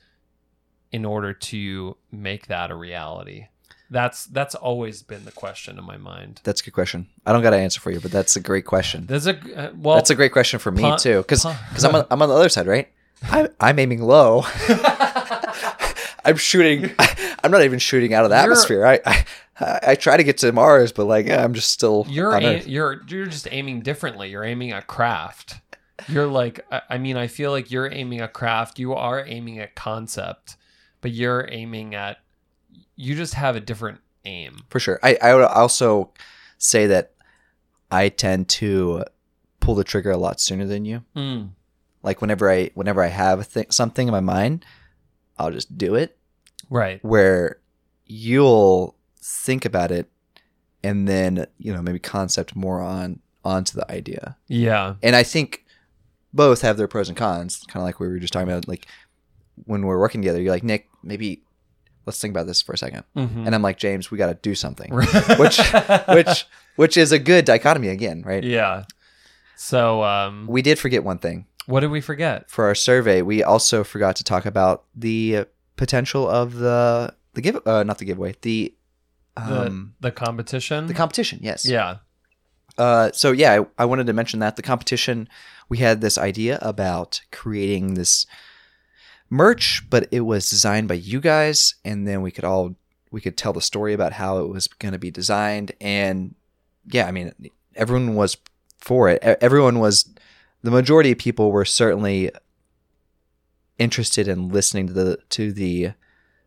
in 0.92 1.06
order 1.06 1.32
to 1.32 1.96
make 2.12 2.48
that 2.48 2.72
a 2.72 2.76
reality 2.76 3.48
that's 3.92 4.26
that's 4.28 4.56
always 4.56 5.02
been 5.02 5.26
the 5.26 5.32
question 5.32 5.78
in 5.80 5.84
my 5.84 5.98
mind 5.98 6.42
that's 6.44 6.62
a 6.62 6.64
good 6.64 6.74
question. 6.74 7.08
I 7.26 7.34
don't 7.34 7.42
got 7.42 7.54
an 7.54 7.60
answer 7.62 7.80
for 7.80 7.92
you, 7.92 8.00
but 8.00 8.12
that's 8.12 8.36
a 8.36 8.40
great 8.40 8.66
question. 8.66 9.06
there's 9.08 9.28
a 9.28 9.36
uh, 9.58 9.72
well 9.76 9.96
that's 9.96 10.10
a 10.10 10.16
great 10.16 10.32
question 10.32 10.60
for 10.60 10.72
me 10.72 10.84
pun- 10.84 11.00
too, 11.00 11.18
because 11.18 11.44
pun- 11.44 11.56
I'm 11.84 11.96
on, 11.96 12.06
I'm 12.12 12.22
on 12.22 12.30
the 12.30 12.36
other 12.36 12.50
side, 12.50 12.68
right? 12.68 12.88
I'm, 13.24 13.48
I'm 13.60 13.80
aiming 13.80 14.02
low. 14.02 14.44
I'm 16.26 16.38
shooting. 16.38 16.92
I'm 17.44 17.52
not 17.52 17.64
even 17.64 17.80
shooting 17.80 18.14
out 18.14 18.24
of 18.24 18.30
the 18.30 18.36
You're- 18.36 18.44
atmosphere. 18.44 18.86
I, 18.86 19.00
I 19.06 19.26
I 19.62 19.96
try 19.96 20.16
to 20.16 20.24
get 20.24 20.38
to 20.40 20.52
Mars, 20.54 20.92
but 20.92 21.06
like 21.06 21.26
yeah, 21.26 21.44
I'm 21.44 21.54
just 21.54 21.72
still 21.72 22.06
you're 22.10 22.34
on 22.36 22.44
a, 22.44 22.56
Earth. 22.58 22.68
you're 22.68 23.02
you're 23.08 23.26
just 23.26 23.48
aiming 23.52 23.82
differently 23.82 24.30
you're 24.30 24.44
aiming 24.46 24.72
at 24.72 24.88
craft 24.88 25.56
you're 26.08 26.28
like 26.28 26.66
I, 26.72 26.82
I 26.92 26.98
mean 26.98 27.18
i 27.18 27.28
feel 27.28 27.52
like 27.52 27.70
you're 27.70 27.92
aiming 27.92 28.22
at 28.22 28.32
craft 28.32 28.80
you 28.80 28.94
are 28.94 29.22
aiming 29.28 29.60
at 29.60 29.76
concept 29.76 30.56
but 31.02 31.12
you're 31.12 31.46
aiming 31.52 31.94
at 31.94 32.20
you 33.00 33.16
just 33.16 33.34
have 33.34 33.56
a 33.56 33.62
different 33.62 34.00
aim 34.26 34.60
for 34.70 34.80
sure. 34.80 35.00
I 35.02 35.18
I 35.22 35.34
would 35.34 35.46
also 35.46 36.12
say 36.58 36.86
that 36.88 37.14
I 37.90 38.10
tend 38.10 38.50
to 38.50 39.06
pull 39.62 39.76
the 39.76 39.86
trigger 39.86 40.12
a 40.12 40.18
lot 40.18 40.42
sooner 40.42 40.66
than 40.66 40.84
you. 40.84 41.04
Mm. 41.16 41.52
Like 42.04 42.20
whenever 42.22 42.52
I 42.52 42.72
whenever 42.76 43.02
I 43.02 43.08
have 43.08 43.40
a 43.40 43.46
th- 43.46 43.72
something 43.72 44.08
in 44.08 44.12
my 44.12 44.20
mind, 44.20 44.66
I'll 45.38 45.52
just 45.52 45.78
do 45.78 45.96
it. 45.96 46.18
right 46.70 47.04
Where 47.04 47.60
you'll 48.06 48.96
think 49.22 49.64
about 49.66 49.92
it, 49.92 50.10
and 50.84 51.08
then 51.08 51.48
you 51.58 51.74
know 51.74 51.82
maybe 51.82 52.00
concept 52.00 52.56
more 52.56 52.82
on 52.82 53.22
onto 53.46 53.78
the 53.80 53.90
idea. 53.90 54.36
yeah 54.48 54.96
And 55.02 55.16
I 55.16 55.24
think 55.24 55.66
both 56.34 56.62
have 56.62 56.76
their 56.78 56.88
pros 56.90 57.08
and 57.08 57.18
cons. 57.18 57.64
Kind 57.70 57.82
of 57.82 57.86
like 57.86 58.00
we 58.02 58.08
were 58.10 58.20
just 58.20 58.34
talking 58.34 58.50
about, 58.50 58.68
like 58.68 58.86
when 59.66 59.86
we're 59.86 60.00
working 60.00 60.22
together, 60.22 60.42
you're 60.42 60.52
like 60.54 60.64
Nick, 60.64 60.90
maybe 61.02 61.44
let's 62.10 62.20
think 62.22 62.34
about 62.36 62.48
this 62.48 62.62
for 62.66 62.74
a 62.74 62.78
2nd 62.78 63.04
Mhm. 63.16 63.46
and 63.46 63.52
I'm 63.56 63.62
like 63.70 63.78
James, 63.78 64.10
we 64.12 64.18
got 64.18 64.28
to 64.34 64.38
do 64.50 64.54
something, 64.56 64.90
which 65.44 65.58
which 66.18 66.46
which 66.82 66.96
is 66.98 67.12
a 67.12 67.20
good 67.32 67.46
dichotomy 67.46 67.90
again, 67.90 68.24
right? 68.32 68.44
yeah 68.44 68.84
so 69.56 70.04
um 70.04 70.48
We 70.48 70.62
did 70.62 70.80
forget 70.80 71.04
one 71.04 71.20
thing 71.20 71.46
what 71.66 71.82
did 71.82 71.92
we 71.92 72.02
forget 72.02 72.50
for 72.50 72.66
our 72.66 72.76
survey. 72.76 73.22
We 73.22 73.44
also 73.44 73.84
forgot 73.84 74.16
to 74.20 74.24
talk 74.24 74.46
about 74.46 74.86
the 74.96 75.46
potential 75.76 76.28
of 76.28 76.56
the 76.56 77.14
the 77.36 77.42
give 77.42 77.56
uh, 77.66 77.84
not 77.84 77.98
the 78.00 78.06
giveaway 78.06 78.34
the 78.42 78.74
the, 79.36 79.62
um 79.68 79.94
the 80.02 80.12
competition 80.12 80.88
the 80.88 80.94
competition. 81.02 81.40
Yes. 81.42 81.66
yeah 81.66 81.98
Uh, 82.78 83.12
so 83.14 83.28
yeah, 83.34 83.52
I, 83.78 83.84
I 83.84 83.86
wanted 83.86 84.08
to 84.08 84.14
mention 84.14 84.40
that 84.40 84.56
the 84.56 84.62
competition. 84.72 85.28
We 85.72 85.78
had 85.80 86.00
this 86.02 86.18
idea 86.18 86.58
about 86.62 87.22
creating 87.32 87.96
this 87.96 88.26
merch, 89.30 89.84
but 89.90 90.08
it 90.12 90.22
was 90.22 90.50
designed 90.50 90.88
by 90.88 90.96
you 90.96 91.20
guys, 91.20 91.76
and 91.86 92.08
then 92.08 92.22
we 92.22 92.32
could 92.32 92.44
all 92.44 92.76
we 93.12 93.22
could 93.22 93.38
tell 93.38 93.54
the 93.54 93.62
story 93.62 93.94
about 93.94 94.14
how 94.14 94.40
it 94.40 94.50
was 94.50 94.68
going 94.68 94.92
to 94.92 95.00
be 95.00 95.12
designed, 95.12 95.72
and 95.82 96.36
yeah, 96.86 97.08
I 97.08 97.12
mean, 97.12 97.34
everyone 97.76 98.16
was 98.16 98.38
for 98.80 99.10
it. 99.10 99.22
Everyone 99.22 99.80
was 99.80 100.10
the 100.64 100.72
majority 100.72 101.12
of 101.12 101.18
people 101.18 101.52
were 101.52 101.66
certainly 101.66 102.32
interested 103.78 104.28
in 104.28 104.50
listening 104.50 104.88
to 104.88 104.94
the 104.94 105.18
to 105.30 105.54
the 105.54 105.92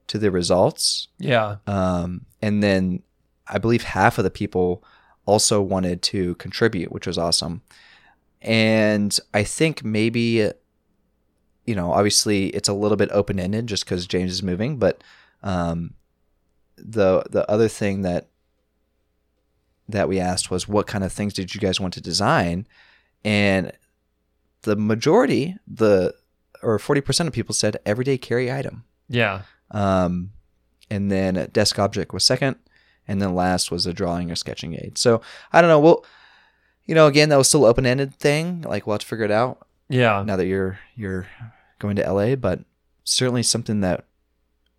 to 0.07 0.19
the 0.19 0.31
results 0.31 1.09
yeah 1.19 1.57
um, 1.67 2.27
and 2.43 2.63
then 2.63 3.03
I 3.47 3.59
believe 3.59 3.85
half 3.85 4.19
of 4.19 4.25
the 4.25 4.31
people 4.31 4.83
also 5.27 5.61
wanted 5.61 6.03
to 6.03 6.35
contribute, 6.37 6.91
which 6.91 7.07
was 7.07 7.19
awesome. 7.19 7.63
And 8.41 9.17
I 9.33 9.45
think 9.45 9.85
maybe, 9.85 10.51
you 11.65 11.75
know, 11.75 11.93
obviously 11.93 12.47
it's 12.49 12.69
a 12.69 12.73
little 12.75 12.97
bit 12.97 13.09
open 13.13 13.39
ended 13.39 13.67
just 13.67 13.85
because 13.85 14.07
James 14.07 14.33
is 14.33 14.43
moving, 14.43 14.79
but 14.79 15.03
um, 15.43 15.95
the 16.77 17.25
the 17.31 17.49
other 17.51 17.69
thing 17.69 18.03
that 18.03 18.29
that 19.89 20.09
we 20.09 20.19
asked 20.19 20.51
was 20.51 20.67
what 20.69 20.87
kind 20.87 21.05
of 21.05 21.13
things 21.13 21.35
did 21.35 21.55
you 21.55 21.61
guys 21.61 21.81
want 21.81 21.95
to 21.95 22.01
design? 22.01 22.67
And 23.25 23.73
the 24.63 24.77
majority 24.77 25.57
the 25.67 26.15
or 26.63 26.79
40% 26.79 27.27
of 27.27 27.33
people 27.33 27.55
said 27.55 27.77
everyday 27.85 28.17
carry 28.19 28.51
item. 28.51 28.85
Yeah. 29.09 29.43
um, 29.73 30.31
and 30.91 31.11
then 31.11 31.49
desk 31.53 31.79
object 31.79 32.13
was 32.13 32.25
second 32.25 32.57
and 33.09 33.21
then 33.21 33.35
last 33.35 33.71
was 33.71 33.87
a 33.87 33.93
drawing 33.93 34.31
or 34.31 34.37
sketching 34.37 34.75
aid. 34.75 34.97
So 34.99 35.21
i 35.53 35.61
don't 35.61 35.69
know 35.69 35.81
well 35.81 36.05
you 36.87 36.95
know 36.95 37.07
again 37.07 37.29
that 37.31 37.37
was 37.39 37.49
still 37.49 37.65
open-ended 37.65 38.15
thing 38.15 38.63
like 38.63 38.87
we'll 38.87 38.95
have 38.95 39.01
to 39.01 39.07
figure 39.07 39.25
it 39.25 39.31
out 39.31 39.67
Yeah. 39.89 40.23
now 40.27 40.37
that 40.37 40.47
you're 40.47 40.79
you're 40.97 41.27
going 41.79 41.97
to 41.97 42.13
la 42.13 42.35
but 42.37 42.61
certainly 43.05 43.43
something 43.43 43.81
that 43.81 44.05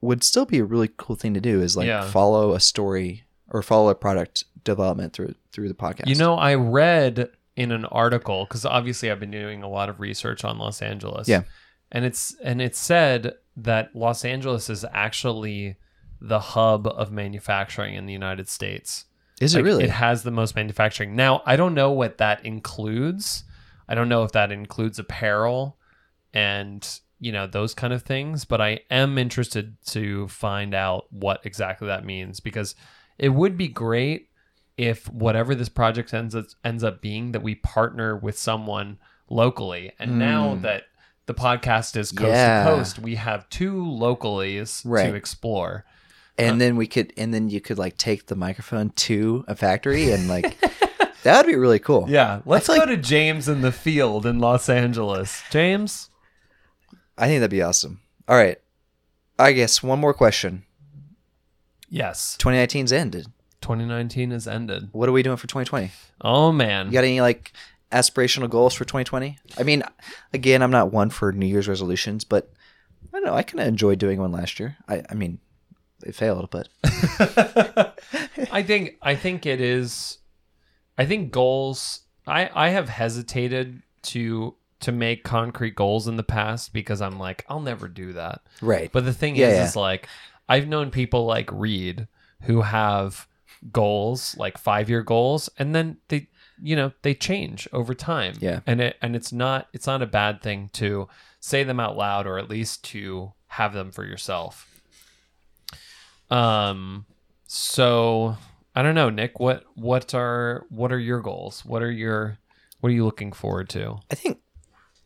would 0.02 0.24
still 0.24 0.46
be 0.46 0.60
a 0.60 0.64
really 0.66 0.90
cool 0.98 1.16
thing 1.16 1.34
to 1.34 1.40
do 1.42 1.62
is 1.62 1.76
like 1.78 1.88
Yeah. 1.88 2.04
follow 2.10 2.54
a 2.54 2.60
story 2.60 3.24
or 3.50 3.62
follow 3.62 3.90
a 3.90 3.96
product 3.96 4.46
development 4.64 5.14
through 5.14 5.36
through 5.52 5.68
the 5.68 5.74
podcast 5.76 6.08
You 6.08 6.16
know, 6.16 6.36
I 6.36 6.56
read 6.56 7.30
in 7.56 7.72
an 7.72 7.86
article 7.86 8.46
because 8.46 8.66
obviously 8.66 9.12
I've 9.12 9.20
been 9.20 9.30
doing 9.32 9.62
a 9.62 9.70
lot 9.70 9.90
of 9.90 10.00
research 10.00 10.44
on 10.44 10.58
Los 10.58 10.82
Angeles. 10.82 11.28
Yeah. 11.28 11.44
and 11.92 12.06
it's 12.06 12.36
and 12.44 12.62
it 12.62 12.76
said 12.76 13.34
that 13.58 13.96
Los 13.96 14.26
Angeles 14.26 14.70
is 14.70 14.84
actually 14.94 15.76
the 16.20 16.40
hub 16.40 16.88
of 16.88 17.12
manufacturing 17.12 17.94
in 17.96 18.06
the 18.08 18.14
United 18.14 18.48
States. 18.50 19.06
is 19.42 19.54
Like, 19.54 19.62
it 19.62 19.66
really 19.66 19.84
It 19.84 19.90
has 19.92 20.24
the 20.24 20.32
most 20.32 20.56
manufacturing. 20.56 21.16
Now, 21.16 21.44
I 21.46 21.56
don't 21.58 21.74
know 21.76 21.92
what 21.92 22.18
that 22.18 22.44
includes. 22.46 23.44
I 23.88 23.96
don't 23.96 24.10
know 24.10 24.24
if 24.24 24.32
that 24.34 24.52
includes 24.52 25.00
apparel 25.00 25.78
and 26.34 27.00
you 27.20 27.32
know 27.32 27.48
those 27.48 27.74
kind 27.74 27.94
of 27.94 28.04
things, 28.04 28.46
but 28.46 28.60
I 28.62 28.82
am 28.92 29.18
interested 29.18 29.78
to 29.88 30.28
find 30.28 30.74
out 30.74 31.06
what 31.12 31.42
exactly 31.46 31.88
that 31.88 32.06
means 32.06 32.40
because 32.40 32.76
it 33.18 33.30
would 33.30 33.58
be 33.58 33.68
great 33.68 34.30
if 34.78 35.08
whatever 35.10 35.54
this 35.56 35.70
project 35.70 36.14
ends 36.14 36.34
up, 36.36 36.46
ends 36.64 36.84
up 36.84 37.00
being 37.02 37.32
that 37.32 37.44
we 37.44 37.56
partner 37.56 38.16
with 38.18 38.38
someone 38.38 38.98
locally. 39.30 39.92
And 40.00 40.18
now 40.18 40.56
Mm. 40.56 40.62
that 40.64 40.84
the 41.28 41.34
podcast 41.36 41.96
is 41.96 42.12
coast 42.12 42.32
Yeah. 42.32 42.64
to 42.64 42.70
coast, 42.72 43.00
we 43.00 43.16
have 43.16 43.48
two 43.50 43.86
localies 43.86 44.82
Right. 44.84 45.10
to 45.10 45.16
explore. 45.16 45.86
and 46.40 46.60
then 46.60 46.76
we 46.76 46.88
could 46.88 47.14
and 47.16 47.32
then 47.32 47.48
you 47.52 47.62
could 47.62 47.78
like 47.78 47.96
take 47.96 48.26
the 48.26 48.36
microphone 48.36 48.90
to 48.90 49.46
a 49.48 49.56
factory 49.56 50.10
and 50.12 50.28
like 50.28 50.58
that 51.24 51.38
would 51.46 51.52
be 51.52 51.56
really 51.58 51.80
cool 51.80 52.06
Yeah, 52.10 52.42
let's 52.46 52.68
feel 52.68 52.78
go 52.80 52.86
to 52.86 52.98
James 52.98 53.48
in 53.48 53.62
the 53.62 53.72
field 53.72 54.26
in 54.26 54.40
Los 54.40 54.70
Angeles. 54.70 55.42
James? 55.50 56.10
i 57.18 57.28
think 57.28 57.40
that'd 57.40 57.52
be 57.52 57.62
awesome 57.62 58.02
all 58.28 58.36
right 58.36 58.58
i 59.38 59.52
guess 59.52 59.82
one 59.84 60.00
more 60.00 60.14
question 60.14 60.64
Yes. 61.90 62.38
2019's 62.40 62.92
ended 62.92 63.28
2019 63.62 64.32
has 64.32 64.48
ended. 64.48 64.90
what 64.94 65.08
are 65.08 65.12
we 65.12 65.22
doing 65.24 65.38
for 65.38 65.48
2020 65.48 65.92
Oh 66.22 66.52
man. 66.52 66.88
You 66.88 66.94
got 66.94 67.04
any 67.04 67.22
like 67.22 67.54
aspirational 67.92 68.50
goals 68.50 68.74
for 68.74 68.86
2020? 68.86 69.38
I 69.58 69.64
mean, 69.64 69.84
again, 70.34 70.62
I'm 70.64 70.72
not 70.72 70.92
one 70.92 71.10
for 71.12 71.32
New 71.32 71.46
Year's 71.46 71.68
resolutions, 71.68 72.24
but 72.24 72.52
I 73.14 73.18
don't 73.18 73.26
know. 73.26 73.34
I 73.36 73.44
kind 73.44 73.60
of 73.60 73.68
enjoyed 73.68 74.00
doing 74.00 74.20
one 74.20 74.32
last 74.32 74.60
year. 74.60 74.78
I, 74.88 75.04
I 75.10 75.14
mean, 75.14 75.38
it 76.04 76.16
failed, 76.16 76.50
but 76.50 76.70
I 78.52 78.64
think 78.66 78.98
I 79.02 79.16
think 79.16 79.46
it 79.46 79.62
is 79.62 80.18
I 80.98 81.06
think 81.06 81.32
goals 81.32 82.02
I 82.28 82.50
I 82.54 82.70
have 82.70 82.90
hesitated 82.90 83.82
to 84.04 84.56
to 84.82 84.92
make 84.92 85.24
concrete 85.24 85.76
goals 85.76 86.08
in 86.08 86.18
the 86.18 86.24
past 86.24 86.74
because 86.74 87.02
I'm 87.02 87.18
like 87.18 87.46
I'll 87.50 87.62
never 87.62 87.88
do 87.88 88.14
that. 88.14 88.42
right. 88.62 88.92
But 88.92 89.06
the 89.06 89.14
thing 89.14 89.36
Yeah, 89.36 89.48
is 89.50 89.54
yeah. 89.56 89.66
is 89.66 89.76
like 89.76 90.08
I've 90.50 90.68
known 90.68 90.92
people 90.92 91.26
like 91.26 91.50
Reed 91.52 92.08
who 92.42 92.62
have 92.64 93.28
goals, 93.72 94.36
like 94.38 94.62
5-year 94.62 95.02
goals 95.04 95.50
and 95.58 95.74
then 95.74 95.98
they 96.10 96.28
you 96.62 96.76
know, 96.76 96.92
they 97.02 97.14
change 97.16 97.68
over 97.74 97.94
time. 97.96 98.36
Yeah. 98.40 98.60
And 98.68 98.80
it 98.80 98.98
and 99.02 99.16
it's 99.16 99.32
not 99.34 99.68
it's 99.74 99.88
not 99.88 100.02
a 100.02 100.06
bad 100.08 100.42
thing 100.42 100.70
to 100.74 101.08
say 101.40 101.64
them 101.64 101.80
out 101.80 101.98
loud 101.98 102.28
or 102.28 102.38
at 102.38 102.50
least 102.50 102.84
to 102.86 103.34
have 103.48 103.74
them 103.74 103.92
for 103.92 104.06
yourself. 104.06 104.70
Um 106.30 107.06
so 107.48 108.38
I 108.76 108.82
don't 108.82 108.96
know, 108.96 109.10
Nick, 109.10 109.40
what 109.40 109.64
what 109.76 110.14
are 110.14 110.66
what 110.70 110.92
are 110.92 111.00
your 111.00 111.22
goals? 111.22 111.64
What 111.66 111.84
are 111.84 111.92
your 111.92 112.38
what 112.80 112.90
are 112.90 112.94
you 112.94 113.06
looking 113.06 113.32
forward 113.32 113.70
to? 113.70 114.00
I 114.12 114.16
think 114.16 114.40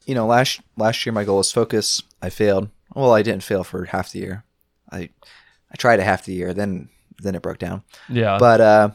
you 0.05 0.15
know 0.15 0.25
last 0.25 0.61
last 0.77 1.05
year 1.05 1.13
my 1.13 1.25
goal 1.25 1.37
was 1.37 1.51
focus. 1.51 2.01
I 2.21 2.29
failed. 2.29 2.69
Well, 2.95 3.13
I 3.13 3.21
didn't 3.21 3.43
fail 3.43 3.63
for 3.63 3.85
half 3.85 4.11
the 4.11 4.19
year. 4.19 4.43
I 4.91 5.09
I 5.71 5.75
tried 5.77 5.99
a 5.99 6.03
half 6.03 6.25
the 6.25 6.33
year, 6.33 6.53
then 6.53 6.89
then 7.21 7.35
it 7.35 7.41
broke 7.41 7.59
down. 7.59 7.83
Yeah. 8.09 8.37
But 8.39 8.61
uh 8.61 8.89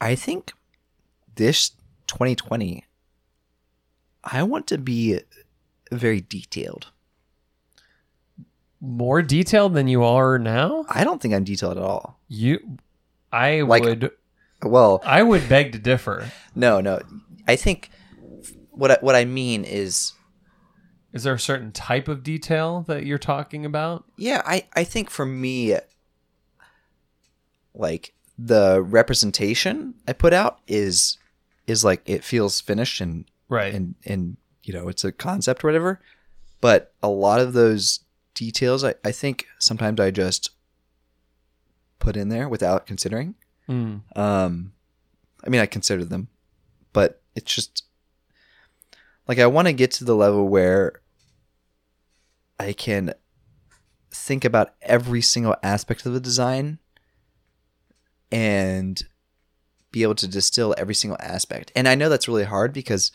I 0.00 0.14
think 0.14 0.52
this 1.34 1.70
2020 2.06 2.84
I 4.24 4.42
want 4.42 4.66
to 4.68 4.78
be 4.78 5.20
very 5.90 6.20
detailed. 6.20 6.86
more 8.80 9.22
detailed 9.22 9.74
than 9.74 9.86
you 9.88 10.02
are 10.02 10.38
now? 10.38 10.84
I 10.88 11.04
don't 11.04 11.20
think 11.22 11.34
I'm 11.34 11.44
detailed 11.44 11.76
at 11.76 11.82
all. 11.82 12.18
You 12.28 12.78
I 13.32 13.62
Like- 13.62 13.82
would 13.84 14.10
Well, 14.62 15.00
I 15.04 15.22
would 15.22 15.48
beg 15.48 15.72
to 15.72 15.78
differ. 15.78 16.30
no, 16.54 16.80
no. 16.80 17.00
I 17.48 17.56
think 17.56 17.90
what 18.70 18.90
I, 18.92 18.98
what 19.00 19.14
I 19.16 19.24
mean 19.24 19.64
is 19.64 20.12
Is 21.12 21.24
there 21.24 21.34
a 21.34 21.38
certain 21.38 21.72
type 21.72 22.08
of 22.08 22.22
detail 22.22 22.84
that 22.88 23.04
you're 23.04 23.18
talking 23.18 23.64
about? 23.66 24.04
yeah, 24.16 24.42
I 24.46 24.66
I 24.74 24.84
think 24.84 25.10
for 25.10 25.26
me 25.26 25.76
like 27.74 28.14
the 28.38 28.82
representation 28.82 29.94
I 30.06 30.12
put 30.12 30.32
out 30.32 30.60
is 30.66 31.18
is 31.66 31.84
like 31.84 32.02
it 32.06 32.24
feels 32.24 32.60
finished 32.60 33.00
and 33.00 33.24
Right. 33.48 33.74
and 33.74 33.94
and 34.06 34.36
you 34.62 34.72
know 34.72 34.88
it's 34.88 35.04
a 35.04 35.12
concept 35.12 35.62
or 35.64 35.68
whatever 35.68 36.00
but 36.60 36.92
a 37.02 37.08
lot 37.08 37.40
of 37.40 37.52
those 37.52 38.00
details 38.34 38.82
I, 38.84 38.94
I 39.04 39.12
think 39.12 39.46
sometimes 39.58 40.00
i 40.00 40.10
just 40.10 40.50
put 42.02 42.16
in 42.16 42.28
there 42.28 42.48
without 42.48 42.86
considering 42.86 43.34
Mm. 43.68 44.02
um 44.18 44.72
i 45.44 45.48
mean 45.48 45.60
i 45.60 45.66
consider 45.66 46.04
them 46.04 46.26
but 46.92 47.22
it's 47.36 47.54
just 47.54 47.84
like 49.28 49.38
i 49.38 49.46
want 49.46 49.68
to 49.68 49.72
get 49.72 49.92
to 49.92 50.04
the 50.04 50.16
level 50.16 50.48
where 50.48 51.00
i 52.58 52.72
can 52.72 53.14
think 54.10 54.44
about 54.44 54.74
every 54.82 55.22
single 55.22 55.54
aspect 55.62 56.04
of 56.06 56.12
the 56.12 56.20
design 56.20 56.78
and 58.30 59.04
be 59.90 60.02
able 60.02 60.14
to 60.16 60.26
distill 60.28 60.74
every 60.78 60.94
single 60.94 61.18
aspect 61.20 61.70
and 61.76 61.86
i 61.86 61.94
know 61.94 62.08
that's 62.08 62.28
really 62.28 62.44
hard 62.44 62.72
because 62.72 63.12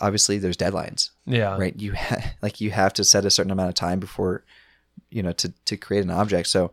obviously 0.00 0.38
there's 0.38 0.56
deadlines 0.56 1.10
Yeah. 1.26 1.56
right 1.56 1.74
you 1.78 1.94
ha- 1.94 2.32
like 2.42 2.60
you 2.60 2.70
have 2.70 2.92
to 2.94 3.04
set 3.04 3.24
a 3.24 3.30
certain 3.30 3.52
amount 3.52 3.68
of 3.70 3.74
time 3.74 4.00
before 4.00 4.44
you 5.10 5.22
know 5.22 5.32
to 5.32 5.52
to 5.66 5.76
create 5.76 6.04
an 6.04 6.10
object 6.10 6.48
so 6.48 6.70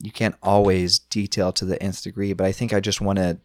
you 0.00 0.10
can't 0.12 0.34
always 0.42 0.98
detail 0.98 1.52
to 1.52 1.64
the 1.64 1.80
nth 1.82 2.02
degree 2.02 2.32
but 2.32 2.46
i 2.46 2.52
think 2.52 2.72
i 2.72 2.80
just 2.80 3.00
want 3.00 3.18
to 3.18 3.38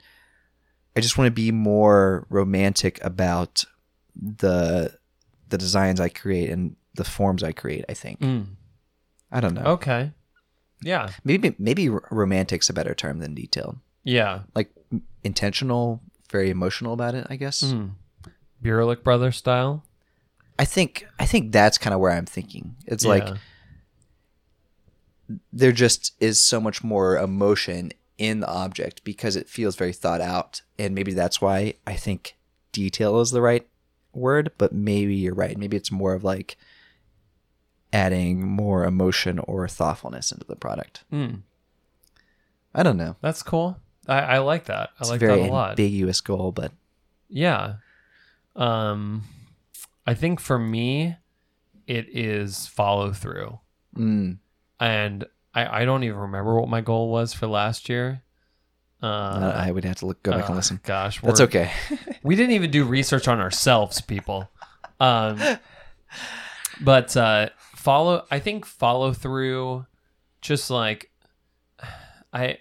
i 0.95 0.99
just 0.99 1.17
want 1.17 1.27
to 1.27 1.31
be 1.31 1.51
more 1.51 2.25
romantic 2.29 2.99
about 3.03 3.63
the 4.15 4.91
the 5.49 5.57
designs 5.57 5.99
i 5.99 6.09
create 6.09 6.49
and 6.49 6.75
the 6.95 7.03
forms 7.03 7.43
i 7.43 7.51
create 7.51 7.85
i 7.89 7.93
think 7.93 8.19
Mm. 8.19 8.45
i 9.31 9.39
don't 9.39 9.53
know 9.53 9.63
Okay. 9.77 10.11
Yeah. 10.81 11.09
maybe 11.23 11.55
maybe 11.59 11.89
romantic's 11.89 12.69
a 12.69 12.73
better 12.73 12.93
term 12.95 13.19
than 13.19 13.35
detailed 13.35 13.77
Yeah. 14.03 14.41
like 14.55 14.71
intentional 15.23 16.01
very 16.31 16.49
emotional 16.49 16.93
about 16.93 17.15
it 17.15 17.27
i 17.29 17.35
guess 17.35 17.61
Mm. 17.63 17.91
Bouroullec 18.63 19.03
Brothers 19.03 19.37
style. 19.37 19.83
i 20.57 20.65
think 20.65 21.05
i 21.19 21.25
think 21.25 21.51
that's 21.51 21.77
kind 21.77 21.93
of 21.93 21.99
where 21.99 22.11
i'm 22.11 22.25
thinking 22.25 22.75
it's 22.85 23.05
like 23.05 23.23
Yeah. 23.27 23.37
There 25.53 25.71
just 25.71 26.13
is 26.19 26.41
so 26.41 26.59
much 26.59 26.83
more 26.83 27.17
emotion 27.17 27.91
in 28.17 28.39
the 28.41 28.49
object 28.49 29.03
because 29.03 29.35
it 29.35 29.47
feels 29.47 29.75
very 29.75 29.93
thought 29.93 30.21
out 30.21 30.61
and 30.77 30.93
maybe 30.95 31.13
that's 31.13 31.39
why 31.41 31.73
i 31.87 31.93
think 31.93 32.35
detail 32.71 33.19
is 33.21 33.31
the 33.31 33.41
right 33.41 33.67
word 34.13 34.51
but 34.57 34.73
maybe 34.73 35.15
you're 35.15 35.33
right 35.35 35.57
maybe 35.57 35.77
it's 35.77 35.91
more 35.91 36.13
of 36.13 36.23
like 36.23 36.57
adding 37.91 38.45
more 38.47 38.83
emotion 38.85 39.39
or 39.39 39.67
thoughtfulness 39.67 40.31
into 40.31 40.45
the 40.45 40.55
product 40.55 41.03
Mm. 41.11 41.41
i 42.75 42.83
don't 42.83 42.97
know 42.97 43.15
That's 43.21 43.41
cool. 43.43 43.77
I, 44.07 44.19
I 44.21 44.37
like 44.39 44.65
that. 44.65 44.89
I 44.97 45.01
it's 45.01 45.09
like 45.11 45.19
that 45.21 45.37
a 45.37 45.45
lot. 45.51 45.71
ambiguous 45.71 46.19
goal 46.21 46.51
but 46.51 46.71
Yeah. 47.29 47.75
Um 48.55 49.23
I 50.07 50.13
think 50.15 50.39
for 50.39 50.57
me 50.57 51.15
it 51.87 52.07
is 52.09 52.65
follow 52.67 53.11
through. 53.13 53.59
mm, 53.95 54.37
And 54.79 55.25
I, 55.53 55.81
I 55.81 55.85
don't 55.85 56.03
even 56.03 56.17
remember 56.17 56.59
what 56.59 56.69
my 56.69 56.81
goal 56.81 57.09
was 57.09 57.33
for 57.33 57.47
last 57.47 57.89
year. 57.89 58.23
Uh, 59.01 59.53
i 59.55 59.71
would 59.71 59.85
have 59.85 59.95
to 59.95 60.05
look 60.05 60.21
go 60.23 60.31
back 60.31 60.43
uh, 60.43 60.47
and 60.47 60.55
listen 60.57 60.77
Gosh, 60.83 61.21
that's 61.21 61.39
okay 61.39 61.71
We 62.21 62.35
didn't 62.35 62.51
even 62.51 62.69
do 62.69 62.83
research 62.83 63.29
on 63.29 63.39
ourselves, 63.39 64.01
people. 64.01 64.51
Um, 64.99 65.39
but 66.81 67.15
uh, 67.15 67.49
follow, 67.75 68.25
I 68.29 68.39
think 68.39 68.65
follow 68.65 69.13
through, 69.13 69.85
just 70.41 70.69
like 70.69 71.11
I 72.33 72.57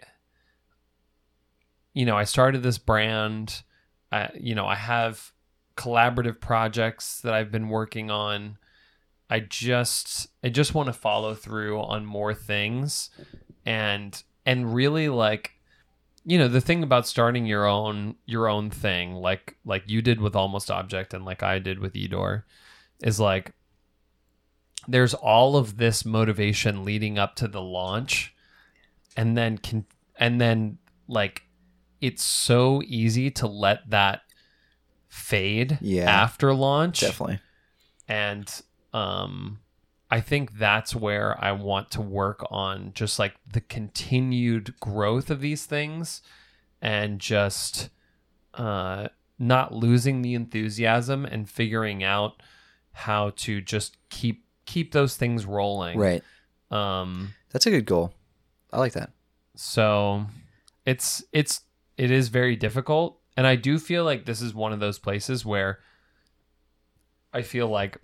you 1.92 2.06
know, 2.06 2.16
I 2.16 2.22
started 2.22 2.62
this 2.62 2.78
brand. 2.78 3.62
I, 4.12 4.30
you 4.38 4.54
know, 4.54 4.66
I 4.66 4.76
have 4.76 5.32
collaborative 5.76 6.40
projects 6.40 7.20
that 7.22 7.34
I've 7.34 7.50
been 7.50 7.68
working 7.68 8.08
on. 8.08 8.58
I 9.30 9.40
just 9.40 10.28
I 10.42 10.48
just 10.48 10.74
want 10.74 10.86
to 10.86 10.92
follow 10.92 11.34
through 11.34 11.80
on 11.80 12.06
more 12.06 12.32
things 12.34 13.10
and 13.66 14.20
and 14.46 14.74
really 14.74 15.08
like 15.08 15.52
you 16.24 16.38
know 16.38 16.48
the 16.48 16.60
thing 16.60 16.82
about 16.82 17.06
starting 17.06 17.46
your 17.46 17.66
own 17.66 18.16
your 18.26 18.48
own 18.48 18.70
thing 18.70 19.14
like 19.14 19.56
like 19.64 19.84
you 19.86 20.00
did 20.02 20.20
with 20.20 20.34
almost 20.34 20.70
object 20.70 21.12
and 21.14 21.24
like 21.24 21.42
I 21.42 21.58
did 21.58 21.78
with 21.78 21.92
Edor 21.94 22.44
is 23.02 23.20
like 23.20 23.52
there's 24.86 25.12
all 25.14 25.56
of 25.56 25.76
this 25.76 26.04
motivation 26.04 26.84
leading 26.84 27.18
up 27.18 27.34
to 27.36 27.48
the 27.48 27.60
launch 27.60 28.34
and 29.16 29.36
then 29.36 29.58
can 29.58 29.84
and 30.18 30.40
then 30.40 30.78
like 31.06 31.42
it's 32.00 32.22
so 32.24 32.80
easy 32.86 33.30
to 33.32 33.46
let 33.46 33.88
that 33.90 34.22
fade 35.08 35.78
Yeah. 35.82 36.08
after 36.08 36.54
launch 36.54 37.00
Definitely. 37.00 37.40
and 38.06 38.62
um 38.98 39.58
i 40.10 40.20
think 40.20 40.58
that's 40.58 40.94
where 40.94 41.36
i 41.42 41.52
want 41.52 41.90
to 41.90 42.00
work 42.00 42.44
on 42.50 42.90
just 42.94 43.18
like 43.18 43.34
the 43.52 43.60
continued 43.60 44.74
growth 44.80 45.30
of 45.30 45.40
these 45.40 45.66
things 45.66 46.22
and 46.80 47.18
just 47.20 47.90
uh 48.54 49.08
not 49.38 49.72
losing 49.72 50.22
the 50.22 50.34
enthusiasm 50.34 51.24
and 51.24 51.48
figuring 51.48 52.02
out 52.02 52.42
how 52.92 53.30
to 53.36 53.60
just 53.60 53.96
keep 54.10 54.44
keep 54.66 54.92
those 54.92 55.16
things 55.16 55.44
rolling 55.46 55.98
Right. 55.98 56.22
um 56.70 57.34
That's 57.52 57.66
a 57.66 57.70
good 57.70 57.86
goal. 57.86 58.12
I 58.72 58.78
like 58.78 58.92
that. 58.94 59.10
so 59.54 60.26
it's 60.84 61.22
it's 61.32 61.62
it 61.96 62.10
is 62.10 62.28
very 62.28 62.56
difficult 62.56 63.20
and 63.36 63.46
I 63.46 63.54
do 63.56 63.78
feel 63.78 64.04
like 64.04 64.24
this 64.24 64.40
is 64.42 64.52
one 64.54 64.72
of 64.72 64.80
those 64.80 64.98
places 64.98 65.44
where 65.46 65.78
I 67.32 67.42
feel 67.42 67.68
like 67.68 67.98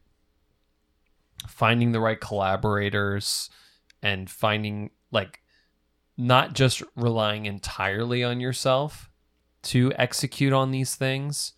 finding 1.47 1.93
the 1.93 2.01
right 2.01 2.21
collaborators 2.21 3.51
and 4.03 4.29
finding 4.31 4.91
like 5.11 5.41
not 6.17 6.53
just 6.55 6.83
relying 6.97 7.47
entirely 7.47 8.23
on 8.23 8.41
yourself 8.41 9.11
to 9.63 9.93
execute 9.97 10.53
on 10.53 10.71
these 10.71 10.95
things 10.95 11.55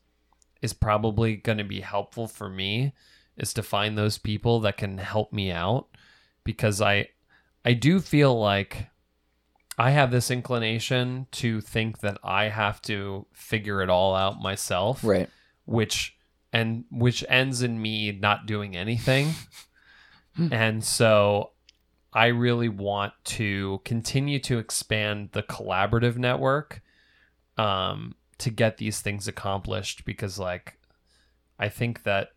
is 0.63 0.73
probably 0.73 1.37
going 1.37 1.59
to 1.59 1.65
be 1.65 1.81
helpful 1.81 2.27
for 2.29 2.49
me 2.49 2.93
is 3.37 3.53
to 3.53 3.63
find 3.63 3.97
those 3.99 4.17
people 4.19 4.61
that 4.61 4.77
can 4.77 4.97
help 4.99 5.33
me 5.33 5.51
out 5.51 5.89
because 6.45 6.81
I 6.81 7.09
I 7.65 7.73
do 7.75 8.01
feel 8.01 8.39
like 8.39 8.87
I 9.79 9.91
have 9.91 10.11
this 10.11 10.31
inclination 10.31 11.27
to 11.33 11.61
think 11.61 11.99
that 12.01 12.17
I 12.25 12.45
have 12.49 12.81
to 12.83 13.27
figure 13.33 13.83
it 13.83 13.91
all 13.91 14.15
out 14.15 14.41
myself, 14.41 15.05
Right. 15.05 15.29
which 15.67 16.17
and 16.53 16.85
which 16.91 17.23
ends 17.29 17.61
in 17.61 17.83
me 17.83 18.13
not 18.13 18.47
doing 18.47 18.75
anything. 18.77 19.35
And 20.53 20.85
so 20.85 21.51
I 22.13 22.27
really 22.27 22.69
want 22.69 23.13
to 23.25 23.81
continue 23.85 24.39
to 24.41 24.59
expand 24.59 25.31
the 25.33 25.43
collaborative 25.43 26.17
network 26.17 26.83
um 27.59 28.15
to 28.39 28.51
get 28.51 28.77
these 28.77 29.01
things 29.01 29.27
accomplished 29.27 30.05
because 30.05 30.39
like 30.39 30.79
I 31.59 31.69
think 31.69 32.03
that 32.03 32.29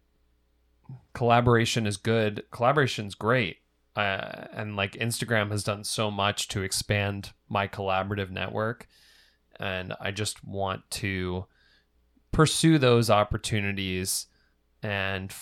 collaboration 1.13 1.85
is 1.85 1.97
good. 1.97 2.43
Collaboration's 2.51 3.15
great. 3.15 3.57
Uh, 3.95 4.45
and 4.53 4.77
like 4.77 4.93
Instagram 4.93 5.51
has 5.51 5.63
done 5.63 5.83
so 5.83 6.09
much 6.09 6.47
to 6.47 6.61
expand 6.61 7.33
my 7.49 7.67
collaborative 7.67 8.29
network 8.29 8.87
and 9.59 9.93
I 9.99 10.11
just 10.11 10.43
want 10.43 10.89
to 10.91 11.45
pursue 12.31 12.77
those 12.77 13.09
opportunities 13.09 14.27
and 14.81 15.33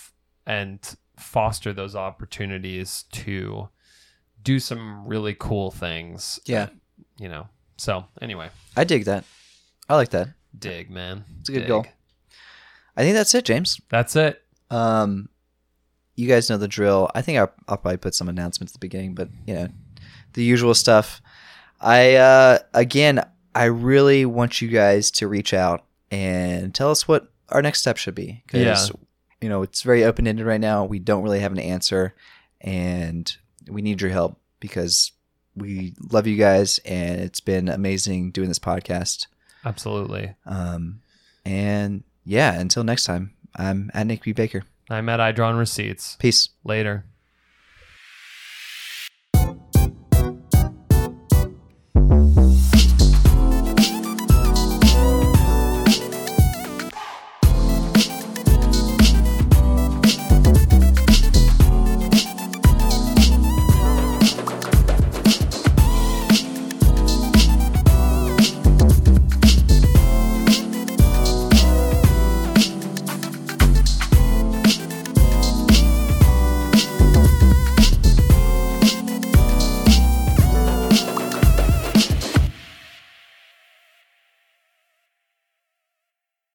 and 0.46 0.96
foster 1.18 1.73
those 1.73 1.95
opportunities 1.95 3.06
to 3.11 3.69
do 4.44 4.60
some 4.60 5.06
really 5.07 5.35
cool 5.38 5.72
things. 5.72 6.39
Yeah. 6.45 6.69
You 7.19 7.30
know. 7.30 7.48
So, 7.77 8.06
anyway, 8.22 8.49
I 8.76 8.84
dig 8.84 9.06
that. 9.06 9.23
I 9.89 9.95
like 9.95 10.10
that. 10.10 10.30
dig, 10.57 10.89
man. 10.89 11.23
It's 11.39 11.49
a 11.49 11.52
good 11.53 11.60
Dig. 11.61 11.68
goal. 11.68 11.85
I 12.95 13.02
think 13.03 13.14
that's 13.15 13.34
it, 13.35 13.45
James. 13.45 13.80
That's 13.89 14.15
it. 14.15 14.41
Um, 14.72 15.30
you 16.15 16.27
guys 16.27 16.49
know 16.49 16.57
the 16.57 16.68
drill. 16.68 17.10
I 17.14 17.22
think 17.22 17.38
I'll, 17.38 17.52
I'll 17.68 17.77
probably 17.77 17.98
put 17.98 18.15
some 18.15 18.27
announcements 18.27 18.72
at 18.73 18.80
the 18.80 18.84
beginning, 18.85 19.14
but 19.14 19.30
you 19.45 19.53
know, 19.53 19.68
the 20.34 20.44
usual 20.44 20.73
stuff. 20.73 21.22
I 21.80 22.15
uh, 22.15 22.57
again, 22.73 23.23
I 23.53 23.65
really 23.65 24.26
want 24.26 24.61
you 24.61 24.68
guys 24.68 25.11
to 25.11 25.27
reach 25.27 25.53
out 25.53 25.85
and 26.10 26.73
tell 26.73 26.89
us 26.89 27.07
what 27.07 27.31
our 27.49 27.61
next 27.61 27.81
step 27.81 27.98
should 27.98 28.15
be 28.15 28.41
because 28.48 28.89
Yeah. 28.89 28.95
You 29.41 29.49
know 29.49 29.61
it's 29.61 29.81
very 29.81 30.03
open 30.03 30.27
ended 30.27 30.45
right 30.45 30.61
now. 30.61 30.85
We 30.85 30.99
don't 30.99 31.23
really 31.23 31.39
have 31.39 31.51
an 31.51 31.59
answer, 31.59 32.15
and 32.61 33.35
we 33.68 33.81
need 33.81 34.01
your 34.01 34.11
help 34.11 34.39
because 34.59 35.11
we 35.55 35.93
love 36.11 36.27
you 36.27 36.38
guys, 36.38 36.80
and 36.85 37.19
it's 37.19 37.39
been 37.39 37.69
amazing 37.69 38.31
doing 38.31 38.47
this 38.47 38.59
podcast. 38.59 39.27
Absolutely. 39.65 40.35
Um, 40.45 41.01
and 41.45 42.03
yeah, 42.26 42.59
until 42.59 42.84
next 42.84 43.05
time, 43.05 43.34
I'm 43.55 43.91
at 43.93 44.07
Nick 44.07 44.22
P. 44.22 44.34
Baker. 44.34 44.64
I'm 44.89 45.09
at 45.09 45.19
I 45.19 45.31
Draw 45.31 45.49
On 45.49 45.57
Receipts. 45.57 46.15
Peace. 46.19 46.49
Later. 46.64 47.05